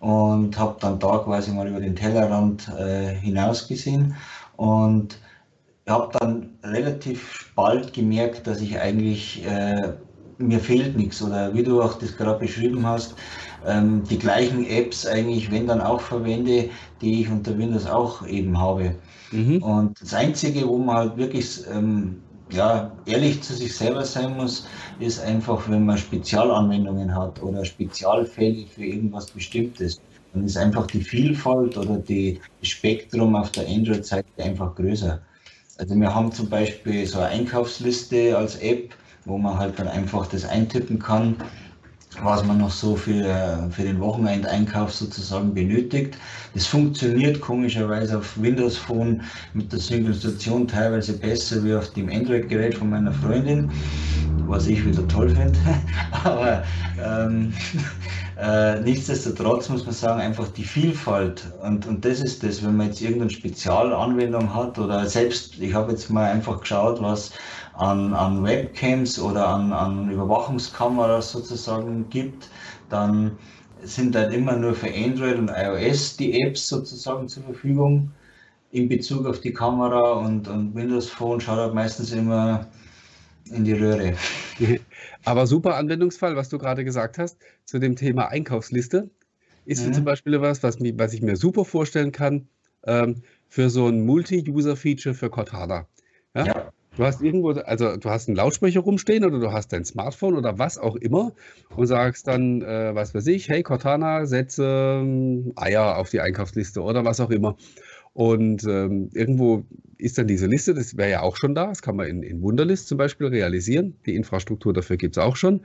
und 0.00 0.58
habe 0.58 0.76
dann 0.80 0.98
da 0.98 1.18
quasi 1.18 1.52
mal 1.52 1.68
über 1.68 1.80
den 1.80 1.94
Tellerrand 1.94 2.68
äh, 2.68 3.14
hinausgesehen 3.14 4.16
und 4.56 5.18
habe 5.88 6.18
dann 6.18 6.58
relativ 6.62 7.52
bald 7.54 7.92
gemerkt, 7.92 8.46
dass 8.46 8.60
ich 8.60 8.78
eigentlich 8.78 9.44
äh, 9.46 9.94
mir 10.38 10.58
fehlt 10.58 10.96
nichts 10.96 11.22
oder 11.22 11.54
wie 11.54 11.62
du 11.62 11.82
auch 11.82 11.98
das 11.98 12.16
gerade 12.16 12.38
beschrieben 12.38 12.86
hast, 12.86 13.14
ähm, 13.66 14.04
die 14.04 14.18
gleichen 14.18 14.66
Apps 14.66 15.06
eigentlich, 15.06 15.50
wenn 15.50 15.66
dann 15.66 15.80
auch 15.80 16.00
verwende, 16.00 16.70
die 17.00 17.20
ich 17.20 17.30
unter 17.30 17.56
Windows 17.58 17.86
auch 17.86 18.26
eben 18.26 18.58
habe. 18.58 18.94
Mhm. 19.32 19.62
Und 19.62 20.00
das 20.00 20.14
Einzige, 20.14 20.66
wo 20.66 20.78
man 20.78 20.96
halt 20.96 21.16
wirklich 21.18 21.60
ähm, 21.70 22.22
ja, 22.52 22.90
ehrlich 23.06 23.42
zu 23.42 23.54
sich 23.54 23.74
selber 23.76 24.04
sein 24.04 24.36
muss, 24.36 24.66
ist 24.98 25.20
einfach, 25.20 25.68
wenn 25.68 25.84
man 25.84 25.98
Spezialanwendungen 25.98 27.14
hat 27.14 27.42
oder 27.42 27.64
Spezialfälle 27.64 28.66
für 28.66 28.84
irgendwas 28.84 29.26
Bestimmtes, 29.30 30.00
dann 30.32 30.44
ist 30.44 30.56
einfach 30.56 30.86
die 30.86 31.00
Vielfalt 31.00 31.76
oder 31.76 31.96
die, 31.96 32.40
das 32.60 32.68
Spektrum 32.68 33.34
auf 33.34 33.50
der 33.52 33.66
Android-Seite 33.66 34.28
einfach 34.38 34.74
größer. 34.74 35.20
Also 35.78 35.94
wir 35.94 36.14
haben 36.14 36.30
zum 36.30 36.48
Beispiel 36.48 37.06
so 37.06 37.18
eine 37.18 37.28
Einkaufsliste 37.28 38.36
als 38.36 38.56
App, 38.56 38.94
wo 39.24 39.38
man 39.38 39.58
halt 39.58 39.78
dann 39.78 39.88
einfach 39.88 40.26
das 40.26 40.44
eintippen 40.44 40.98
kann, 40.98 41.36
was 42.22 42.44
man 42.44 42.58
noch 42.58 42.70
so 42.70 42.96
für, 42.96 43.68
für 43.70 43.82
den 43.82 44.00
Wochenendeinkauf 44.00 44.92
sozusagen 44.92 45.54
benötigt. 45.54 46.16
Das 46.54 46.66
funktioniert 46.66 47.40
komischerweise 47.40 48.18
auf 48.18 48.40
Windows 48.40 48.76
Phone 48.76 49.22
mit 49.54 49.72
der 49.72 49.78
Synchronisation 49.78 50.66
teilweise 50.66 51.12
besser 51.12 51.62
wie 51.64 51.74
auf 51.74 51.92
dem 51.92 52.10
Android-Gerät 52.10 52.74
von 52.74 52.90
meiner 52.90 53.12
Freundin, 53.12 53.70
was 54.46 54.66
ich 54.66 54.84
wieder 54.84 55.06
toll 55.06 55.28
finde. 55.30 55.58
Aber 56.24 56.64
ähm, 57.00 57.52
äh, 58.40 58.80
nichtsdestotrotz 58.80 59.68
muss 59.68 59.84
man 59.84 59.94
sagen, 59.94 60.20
einfach 60.20 60.48
die 60.48 60.64
Vielfalt. 60.64 61.44
Und, 61.62 61.86
und 61.86 62.04
das 62.04 62.20
ist 62.20 62.42
das, 62.42 62.64
wenn 62.64 62.76
man 62.76 62.88
jetzt 62.88 63.00
irgendeine 63.00 63.30
Spezialanwendung 63.30 64.52
hat 64.52 64.78
oder 64.80 65.06
selbst, 65.06 65.60
ich 65.60 65.72
habe 65.72 65.92
jetzt 65.92 66.10
mal 66.10 66.28
einfach 66.28 66.60
geschaut, 66.60 67.00
was 67.00 67.30
an, 67.80 68.12
an 68.12 68.44
Webcams 68.44 69.18
oder 69.18 69.48
an, 69.48 69.72
an 69.72 70.10
Überwachungskameras 70.10 71.32
sozusagen 71.32 72.08
gibt, 72.10 72.50
dann 72.90 73.38
sind 73.82 74.14
halt 74.14 74.34
immer 74.34 74.56
nur 74.56 74.74
für 74.74 74.92
Android 74.92 75.38
und 75.38 75.50
iOS 75.50 76.16
die 76.18 76.42
Apps 76.42 76.66
sozusagen 76.66 77.26
zur 77.26 77.42
Verfügung 77.44 78.10
in 78.70 78.88
Bezug 78.88 79.24
auf 79.26 79.40
die 79.40 79.52
Kamera 79.52 80.12
und, 80.12 80.46
und 80.46 80.74
Windows 80.74 81.08
Phone 81.08 81.40
schaut 81.40 81.58
halt 81.58 81.74
meistens 81.74 82.12
immer 82.12 82.66
in 83.46 83.64
die 83.64 83.72
Röhre. 83.72 84.14
Aber 85.24 85.46
super 85.46 85.76
Anwendungsfall, 85.76 86.36
was 86.36 86.50
du 86.50 86.58
gerade 86.58 86.84
gesagt 86.84 87.16
hast, 87.16 87.38
zu 87.64 87.78
dem 87.78 87.96
Thema 87.96 88.28
Einkaufsliste, 88.28 89.08
ist 89.64 89.86
mhm. 89.86 89.94
zum 89.94 90.04
Beispiel 90.04 90.38
was, 90.42 90.62
was, 90.62 90.78
was 90.78 91.14
ich 91.14 91.22
mir 91.22 91.36
super 91.36 91.64
vorstellen 91.64 92.12
kann 92.12 92.46
ähm, 92.84 93.22
für 93.48 93.70
so 93.70 93.88
ein 93.88 94.04
Multi-User-Feature 94.04 95.14
für 95.14 95.30
Cortana. 95.30 95.86
Ja? 96.34 96.44
ja? 96.44 96.72
Du 96.96 97.04
hast 97.04 97.22
irgendwo, 97.22 97.50
also 97.50 97.96
du 97.96 98.10
hast 98.10 98.28
einen 98.28 98.36
Lautsprecher 98.36 98.80
rumstehen 98.80 99.24
oder 99.24 99.38
du 99.38 99.52
hast 99.52 99.72
dein 99.72 99.84
Smartphone 99.84 100.36
oder 100.36 100.58
was 100.58 100.76
auch 100.76 100.96
immer 100.96 101.32
und 101.76 101.86
sagst 101.86 102.26
dann, 102.26 102.62
äh, 102.62 102.94
was 102.94 103.14
weiß 103.14 103.28
ich, 103.28 103.48
hey 103.48 103.62
Cortana, 103.62 104.26
setze 104.26 105.00
ähm, 105.00 105.52
Eier 105.54 105.98
auf 105.98 106.10
die 106.10 106.20
Einkaufsliste 106.20 106.82
oder 106.82 107.04
was 107.04 107.20
auch 107.20 107.30
immer. 107.30 107.56
Und 108.12 108.64
ähm, 108.64 109.08
irgendwo 109.14 109.64
ist 109.98 110.18
dann 110.18 110.26
diese 110.26 110.46
Liste, 110.46 110.74
das 110.74 110.96
wäre 110.96 111.10
ja 111.10 111.22
auch 111.22 111.36
schon 111.36 111.54
da, 111.54 111.68
das 111.68 111.80
kann 111.80 111.94
man 111.94 112.08
in, 112.08 112.22
in 112.24 112.42
Wunderlist 112.42 112.88
zum 112.88 112.98
Beispiel 112.98 113.28
realisieren. 113.28 113.94
Die 114.04 114.16
Infrastruktur 114.16 114.72
dafür 114.72 114.96
gibt 114.96 115.16
es 115.16 115.22
auch 115.22 115.36
schon. 115.36 115.60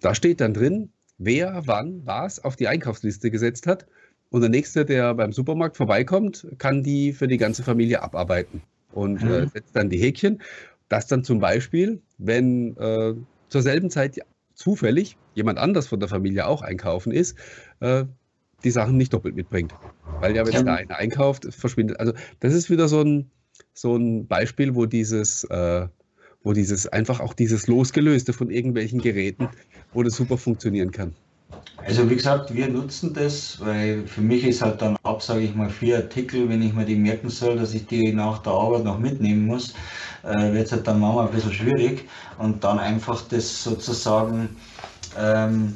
Da 0.00 0.14
steht 0.14 0.40
dann 0.40 0.54
drin, 0.54 0.90
wer 1.18 1.62
wann 1.66 2.00
was 2.06 2.42
auf 2.42 2.56
die 2.56 2.68
Einkaufsliste 2.68 3.30
gesetzt 3.30 3.66
hat. 3.66 3.86
Und 4.30 4.40
der 4.40 4.48
Nächste, 4.48 4.86
der 4.86 5.14
beim 5.14 5.32
Supermarkt 5.32 5.76
vorbeikommt, 5.76 6.46
kann 6.56 6.82
die 6.82 7.12
für 7.12 7.28
die 7.28 7.36
ganze 7.36 7.62
Familie 7.62 8.02
abarbeiten 8.02 8.62
und 8.92 9.22
äh, 9.22 9.24
mhm. 9.24 9.32
äh, 9.32 9.46
setzt 9.48 9.74
dann 9.76 9.90
die 9.90 9.98
Häkchen. 9.98 10.42
Das 10.88 11.06
dann 11.06 11.24
zum 11.24 11.40
Beispiel, 11.40 12.00
wenn 12.18 12.76
äh, 12.76 13.14
zur 13.48 13.62
selben 13.62 13.90
Zeit 13.90 14.20
zufällig 14.54 15.16
jemand 15.34 15.58
anders 15.58 15.86
von 15.86 16.00
der 16.00 16.08
Familie 16.08 16.46
auch 16.46 16.62
einkaufen 16.62 17.12
ist, 17.12 17.36
äh, 17.80 18.04
die 18.64 18.70
Sachen 18.70 18.96
nicht 18.96 19.12
doppelt 19.12 19.34
mitbringt. 19.34 19.74
Weil 20.20 20.36
ja, 20.36 20.46
wenn 20.46 20.54
es 20.54 20.64
der 20.64 20.74
eine 20.74 20.96
einkauft, 20.96 21.52
verschwindet. 21.52 21.98
Also 21.98 22.12
das 22.40 22.54
ist 22.54 22.70
wieder 22.70 22.88
so 22.88 23.02
ein, 23.02 23.30
so 23.74 23.96
ein 23.96 24.26
Beispiel, 24.26 24.74
wo 24.74 24.86
dieses, 24.86 25.44
äh, 25.44 25.88
wo 26.42 26.52
dieses 26.52 26.86
einfach 26.86 27.20
auch 27.20 27.34
dieses 27.34 27.66
Losgelöste 27.66 28.32
von 28.32 28.50
irgendwelchen 28.50 29.00
Geräten, 29.00 29.48
wo 29.92 30.02
das 30.02 30.14
super 30.14 30.38
funktionieren 30.38 30.90
kann. 30.90 31.14
Also 31.76 32.08
wie 32.08 32.14
gesagt, 32.14 32.54
wir 32.54 32.68
nutzen 32.68 33.12
das, 33.12 33.58
weil 33.60 34.06
für 34.06 34.20
mich 34.20 34.44
ist 34.44 34.62
halt 34.62 34.80
dann 34.80 34.96
ab, 35.02 35.22
sage 35.22 35.40
ich 35.40 35.54
mal, 35.54 35.68
vier 35.68 35.96
Artikel, 35.96 36.48
wenn 36.48 36.62
ich 36.62 36.72
mir 36.72 36.84
die 36.84 36.94
merken 36.94 37.28
soll, 37.28 37.56
dass 37.56 37.74
ich 37.74 37.86
die 37.86 38.12
nach 38.12 38.38
der 38.38 38.52
Arbeit 38.52 38.84
noch 38.84 38.98
mitnehmen 38.98 39.46
muss, 39.46 39.74
äh, 40.22 40.52
wird 40.52 40.66
es 40.66 40.72
halt 40.72 40.86
dann 40.86 41.00
manchmal 41.00 41.26
ein 41.26 41.32
bisschen 41.32 41.52
schwierig. 41.52 42.08
Und 42.38 42.62
dann 42.62 42.78
einfach 42.78 43.22
das 43.28 43.64
sozusagen 43.64 44.56
ähm, 45.18 45.74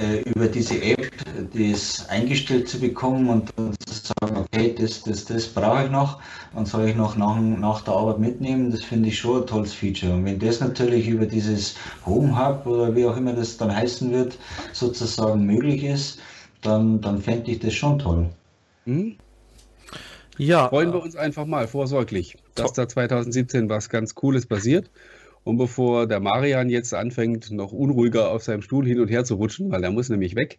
äh, 0.00 0.20
über 0.28 0.46
diese 0.46 0.80
App 0.82 1.10
das 1.54 2.08
eingestellt 2.08 2.68
zu 2.68 2.78
bekommen 2.80 3.28
und 3.28 3.50
dann 3.56 3.74
zu 3.86 4.12
sagen, 4.20 4.36
okay, 4.36 4.74
das, 4.78 5.02
das, 5.02 5.24
das 5.24 5.46
brauche 5.46 5.84
ich 5.84 5.90
noch 5.90 6.20
und 6.54 6.66
soll 6.66 6.88
ich 6.88 6.96
noch 6.96 7.16
nach, 7.16 7.38
nach 7.40 7.80
der 7.82 7.94
Arbeit 7.94 8.18
mitnehmen, 8.18 8.70
das 8.70 8.82
finde 8.82 9.08
ich 9.08 9.18
schon 9.18 9.42
ein 9.42 9.46
tolles 9.46 9.72
Feature. 9.72 10.14
Und 10.14 10.24
wenn 10.24 10.38
das 10.38 10.60
natürlich 10.60 11.08
über 11.08 11.26
dieses 11.26 11.74
Home 12.06 12.38
Hub 12.38 12.66
oder 12.66 12.94
wie 12.94 13.06
auch 13.06 13.16
immer 13.16 13.32
das 13.32 13.56
dann 13.56 13.74
heißen 13.74 14.10
wird, 14.10 14.38
sozusagen 14.72 15.44
möglich 15.44 15.84
ist, 15.84 16.20
dann, 16.62 17.00
dann 17.00 17.20
fände 17.20 17.50
ich 17.50 17.60
das 17.60 17.74
schon 17.74 17.98
toll. 17.98 18.28
Hm? 18.84 19.16
Ja. 20.38 20.68
Freuen 20.68 20.92
wir 20.92 21.02
uns 21.02 21.16
einfach 21.16 21.46
mal 21.46 21.66
vorsorglich, 21.66 22.36
dass 22.54 22.72
da 22.72 22.88
2017 22.88 23.68
was 23.68 23.88
ganz 23.88 24.14
Cooles 24.14 24.46
passiert. 24.46 24.88
Und 25.44 25.56
bevor 25.56 26.06
der 26.06 26.20
Marian 26.20 26.68
jetzt 26.68 26.92
anfängt, 26.94 27.50
noch 27.50 27.72
unruhiger 27.72 28.30
auf 28.30 28.42
seinem 28.42 28.62
Stuhl 28.62 28.86
hin 28.86 29.00
und 29.00 29.08
her 29.08 29.24
zu 29.24 29.36
rutschen, 29.36 29.70
weil 29.70 29.82
er 29.82 29.90
muss 29.90 30.08
nämlich 30.08 30.34
weg, 30.34 30.58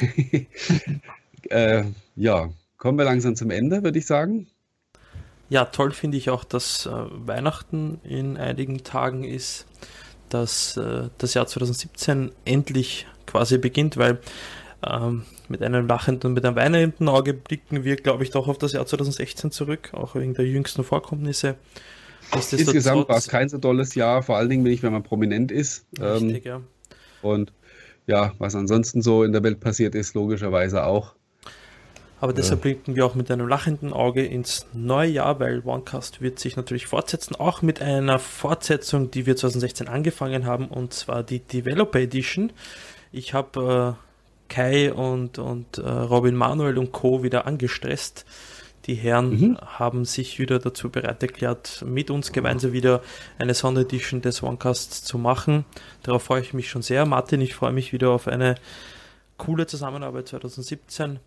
äh, 1.50 1.84
ja, 2.16 2.50
kommen 2.76 2.98
wir 2.98 3.04
langsam 3.04 3.36
zum 3.36 3.50
Ende, 3.50 3.82
würde 3.82 3.98
ich 3.98 4.06
sagen. 4.06 4.48
Ja, 5.48 5.66
toll 5.66 5.92
finde 5.92 6.16
ich 6.16 6.30
auch, 6.30 6.44
dass 6.44 6.86
äh, 6.86 6.90
Weihnachten 6.90 8.00
in 8.04 8.36
einigen 8.36 8.84
Tagen 8.84 9.24
ist, 9.24 9.66
dass 10.28 10.76
äh, 10.76 11.10
das 11.18 11.34
Jahr 11.34 11.46
2017 11.46 12.32
endlich 12.44 13.06
quasi 13.26 13.58
beginnt, 13.58 13.96
weil 13.98 14.18
ähm, 14.86 15.24
mit 15.48 15.62
einem 15.62 15.86
lachenden 15.86 16.28
und 16.28 16.34
mit 16.34 16.44
einem 16.44 16.56
weinenden 16.56 17.08
Auge 17.08 17.34
blicken 17.34 17.84
wir, 17.84 17.96
glaube 17.96 18.24
ich, 18.24 18.30
doch 18.30 18.48
auf 18.48 18.58
das 18.58 18.72
Jahr 18.72 18.86
2016 18.86 19.50
zurück, 19.50 19.90
auch 19.92 20.14
wegen 20.14 20.34
der 20.34 20.46
jüngsten 20.46 20.84
Vorkommnisse. 20.84 21.56
Insgesamt 22.34 23.08
war 23.08 23.16
es 23.16 23.28
kein 23.28 23.48
so 23.48 23.58
tolles 23.58 23.94
Jahr, 23.94 24.22
vor 24.22 24.36
allen 24.36 24.48
Dingen, 24.48 24.64
wenn, 24.64 24.72
ich, 24.72 24.82
wenn 24.82 24.92
man 24.92 25.02
prominent 25.02 25.52
ist. 25.52 25.86
Richtig, 25.98 26.46
ähm, 26.46 26.52
ja. 26.52 26.60
Und 27.20 27.52
ja, 28.06 28.32
was 28.38 28.54
ansonsten 28.54 29.02
so 29.02 29.22
in 29.22 29.32
der 29.32 29.42
Welt 29.42 29.60
passiert 29.60 29.94
ist, 29.94 30.14
logischerweise 30.14 30.84
auch. 30.84 31.14
Aber 32.20 32.32
deshalb 32.32 32.60
ja. 32.60 32.62
blicken 32.62 32.94
wir 32.94 33.04
auch 33.04 33.16
mit 33.16 33.30
einem 33.32 33.48
lachenden 33.48 33.92
Auge 33.92 34.24
ins 34.24 34.66
neue 34.72 35.10
Jahr, 35.10 35.40
weil 35.40 35.60
OneCast 35.64 36.20
wird 36.20 36.38
sich 36.38 36.56
natürlich 36.56 36.86
fortsetzen, 36.86 37.34
auch 37.34 37.62
mit 37.62 37.82
einer 37.82 38.20
Fortsetzung, 38.20 39.10
die 39.10 39.26
wir 39.26 39.34
2016 39.34 39.88
angefangen 39.88 40.46
haben, 40.46 40.68
und 40.68 40.92
zwar 40.92 41.24
die 41.24 41.40
Developer 41.40 41.98
Edition. 41.98 42.52
Ich 43.10 43.34
habe 43.34 43.96
äh, 43.98 44.48
Kai 44.52 44.92
und, 44.92 45.40
und 45.40 45.78
äh, 45.78 45.88
Robin 45.88 46.36
Manuel 46.36 46.78
und 46.78 46.92
Co. 46.92 47.24
wieder 47.24 47.46
angestresst, 47.46 48.24
die 48.86 48.94
Herren 48.94 49.38
mhm. 49.38 49.58
haben 49.58 50.04
sich 50.04 50.38
wieder 50.38 50.58
dazu 50.58 50.90
bereit 50.90 51.22
erklärt, 51.22 51.84
mit 51.86 52.10
uns 52.10 52.32
gemeinsam 52.32 52.72
wieder 52.72 53.02
eine 53.38 53.54
Sonderedition 53.54 54.22
des 54.22 54.42
OneCast 54.42 55.06
zu 55.06 55.18
machen. 55.18 55.64
Darauf 56.02 56.24
freue 56.24 56.40
ich 56.40 56.52
mich 56.52 56.68
schon 56.68 56.82
sehr. 56.82 57.06
Martin, 57.06 57.40
ich 57.40 57.54
freue 57.54 57.72
mich 57.72 57.92
wieder 57.92 58.10
auf 58.10 58.26
eine 58.26 58.56
coole 59.36 59.66
Zusammenarbeit 59.66 60.28
2017. 60.28 61.20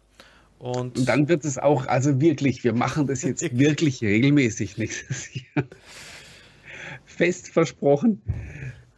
Und, 0.60 0.97
Und 0.97 1.06
dann 1.08 1.28
wird 1.28 1.45
es 1.45 1.58
auch, 1.58 1.88
also 1.88 2.20
wirklich, 2.22 2.64
wir 2.64 2.74
machen 2.74 3.08
das 3.08 3.22
jetzt 3.22 3.41
wirklich 3.58 4.01
regelmäßig 4.01 4.78
nächstes 4.78 5.34
Jahr. 5.34 5.66
Fest 7.06 7.49
versprochen. 7.49 8.22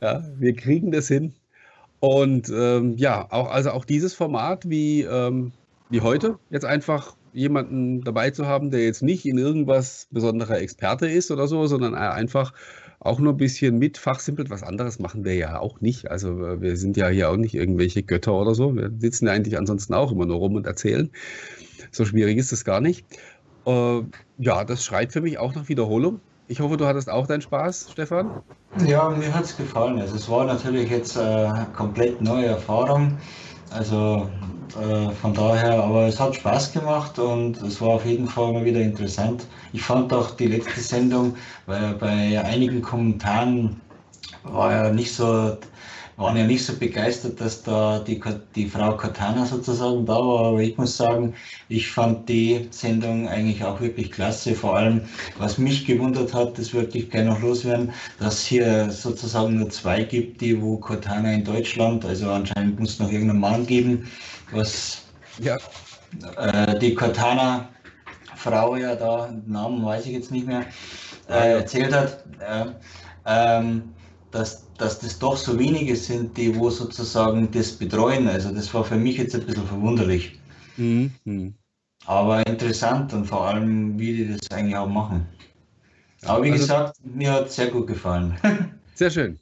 Ja, 0.02 0.24
wir 0.38 0.56
kriegen 0.56 0.92
das 0.92 1.08
hin. 1.08 1.34
Und 2.00 2.50
ähm, 2.50 2.96
ja, 2.98 3.32
auch, 3.32 3.50
also 3.50 3.72
auch 3.72 3.86
dieses 3.86 4.14
Format 4.14 4.70
wie, 4.70 5.02
ähm, 5.02 5.52
wie 5.90 6.02
heute, 6.02 6.38
jetzt 6.50 6.66
einfach 6.66 7.16
jemanden 7.34 8.02
dabei 8.02 8.32
zu 8.32 8.46
haben, 8.48 8.72
der 8.72 8.84
jetzt 8.84 9.04
nicht 9.04 9.26
in 9.26 9.38
irgendwas 9.38 10.08
besonderer 10.12 10.60
Experte 10.60 11.08
ist 11.08 11.32
oder 11.32 11.48
so, 11.48 11.66
sondern 11.68 11.96
einfach 11.96 12.54
auch 13.00 13.20
nur 13.20 13.34
ein 13.34 13.38
bisschen 13.38 13.78
mit 13.78 13.98
fachsimpelt. 13.98 14.50
Was 14.50 14.64
anderes 14.64 15.00
machen 15.00 15.24
wir 15.24 15.36
ja 15.36 15.60
auch 15.60 15.82
nicht. 15.82 16.10
Also 16.10 16.46
äh, 16.46 16.62
wir 16.62 16.78
sind 16.78 16.98
ja 16.98 17.08
hier 17.10 17.30
auch 17.30 17.38
nicht 17.38 17.54
irgendwelche 17.54 18.04
Götter 18.04 18.34
oder 18.34 18.56
so. 18.56 18.76
Wir 18.76 18.92
sitzen 18.98 19.28
ja 19.28 19.34
eigentlich 19.34 19.58
ansonsten 19.58 19.94
auch 19.94 20.12
immer 20.12 20.26
nur 20.26 20.38
rum 20.38 20.56
und 20.56 20.66
erzählen. 20.66 21.12
So 21.92 22.06
schwierig 22.06 22.38
ist 22.38 22.52
das 22.52 22.66
gar 22.66 22.82
nicht. 22.82 23.06
Äh, 23.66 24.02
ja, 24.40 24.64
das 24.66 24.84
schreit 24.84 25.12
für 25.12 25.22
mich 25.22 25.38
auch 25.38 25.54
nach 25.56 25.70
Wiederholung. 25.70 26.20
Ich 26.50 26.62
hoffe, 26.62 26.78
du 26.78 26.86
hattest 26.86 27.10
auch 27.10 27.28
deinen 27.28 27.42
Spaß, 27.42 27.90
Stefan. 27.92 28.42
Ja, 28.86 29.10
mir 29.10 29.34
hat 29.34 29.44
es 29.44 29.58
gefallen. 29.58 30.00
Also 30.00 30.16
es 30.16 30.30
war 30.30 30.46
natürlich 30.46 30.90
jetzt 30.90 31.18
eine 31.18 31.68
komplett 31.76 32.22
neue 32.22 32.46
Erfahrung. 32.46 33.18
Also 33.70 34.30
äh, 34.76 35.12
von 35.12 35.34
daher, 35.34 35.84
aber 35.84 36.08
es 36.08 36.20
hat 36.20 36.36
Spaß 36.36 36.74
gemacht 36.74 37.18
und 37.20 37.62
es 37.62 37.80
war 37.82 37.90
auf 37.90 38.06
jeden 38.06 38.28
Fall 38.28 38.54
mal 38.54 38.66
wieder 38.66 38.82
interessant. 38.82 39.46
Ich 39.74 39.82
fand 39.82 40.12
auch 40.14 40.32
die 40.32 40.48
letzte 40.48 40.80
Sendung, 40.80 41.36
weil 41.66 41.94
bei 41.94 42.44
einigen 42.44 42.82
Kommentaren 42.82 43.80
war 44.44 44.72
ja 44.72 44.92
nicht 44.92 45.14
so 45.14 45.58
waren 46.18 46.36
ja 46.36 46.46
nicht 46.46 46.66
so 46.66 46.74
begeistert, 46.74 47.40
dass 47.40 47.62
da 47.62 48.00
die, 48.00 48.20
die 48.56 48.68
Frau 48.68 48.98
Katana 48.98 49.46
sozusagen 49.46 50.06
da 50.06 50.16
war. 50.16 50.48
Aber 50.48 50.62
ich 50.62 50.76
muss 50.78 50.98
sagen, 50.98 51.36
ich 51.70 51.90
fand 51.90 52.28
die 52.28 52.68
Sendung 52.72 53.28
eigentlich 53.28 53.64
auch 53.64 53.80
wirklich 53.80 54.12
klasse. 54.12 54.56
Vor 54.56 54.76
allem, 54.76 55.02
was 55.38 55.60
mich 55.60 55.86
gewundert 55.86 56.34
hat, 56.34 56.58
das 56.58 56.74
würde 56.74 56.98
ich 56.98 57.12
gerne 57.12 57.30
noch 57.30 57.42
loswerden, 57.42 57.94
dass 58.20 58.44
hier 58.44 58.90
sozusagen 58.90 59.60
nur 59.60 59.70
zwei 59.70 60.04
gibt, 60.04 60.42
die 60.42 60.60
wo 60.60 60.78
Katana 60.78 61.34
in 61.34 61.44
Deutschland, 61.44 62.04
also 62.04 62.30
anscheinend 62.32 62.80
muss 62.80 62.94
es 62.94 63.00
noch 63.00 63.12
irgendeinen 63.12 63.40
Mann 63.40 63.68
geben, 63.68 64.08
was 64.52 65.04
ja. 65.40 65.58
äh, 66.38 66.78
die 66.80 66.96
Katana 66.96 67.70
Frau 68.36 68.76
ja 68.76 68.96
da, 68.96 69.34
Namen 69.46 69.84
weiß 69.84 70.06
ich 70.06 70.14
jetzt 70.14 70.32
nicht 70.32 70.46
mehr, 70.46 70.66
äh, 71.28 71.54
erzählt 71.54 71.94
hat. 71.94 72.24
Äh, 72.40 72.66
ähm, 73.26 73.84
dass, 74.32 74.72
dass 74.78 75.00
das 75.00 75.20
doch 75.20 75.38
so 75.38 75.58
wenige 75.58 75.96
sind, 75.96 76.38
die 76.38 76.56
wo 76.56 76.70
sozusagen 76.70 77.50
das 77.52 77.72
betreuen. 77.72 78.28
Also 78.28 78.52
das 78.54 78.74
war 78.74 78.84
für 78.84 78.96
mich 78.96 79.18
jetzt 79.18 79.36
ein 79.36 79.46
bisschen 79.46 79.66
verwunderlich. 79.66 80.40
Mhm. 80.78 81.56
Aber 82.06 82.46
interessant 82.46 83.14
und 83.14 83.26
vor 83.26 83.48
allem, 83.48 83.98
wie 83.98 84.14
die 84.14 84.38
das 84.38 84.52
eigentlich 84.52 84.76
auch 84.76 84.88
machen. 84.88 85.26
Aber 86.26 86.44
wie 86.44 86.52
also, 86.52 86.64
gesagt, 86.64 86.98
mir 87.04 87.32
hat 87.32 87.48
es 87.48 87.56
sehr 87.56 87.68
gut 87.68 87.88
gefallen. 87.88 88.38
Sehr 88.96 89.12
schön. 89.12 89.38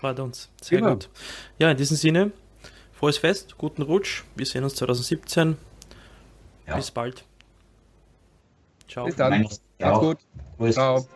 Freut 0.00 0.18
uns. 0.20 0.48
Sehr 0.62 0.78
genau. 0.78 0.92
gut. 0.92 1.10
Ja, 1.58 1.70
in 1.70 1.76
diesem 1.76 1.98
Sinne, 1.98 2.32
frohes 3.00 3.16
Fest, 3.16 3.56
guten 3.56 3.80
Rutsch. 3.80 4.24
Wir 4.36 4.44
sehen 4.44 4.62
uns 4.62 4.74
2017. 4.74 5.56
Ja. 6.66 6.76
Bis 6.76 6.90
bald. 6.90 7.24
Ciao. 8.88 9.06
Bis 9.06 9.16
dann. 9.16 9.42
Macht's 9.42 10.00
gut. 10.00 10.18
Ciao. 10.70 11.08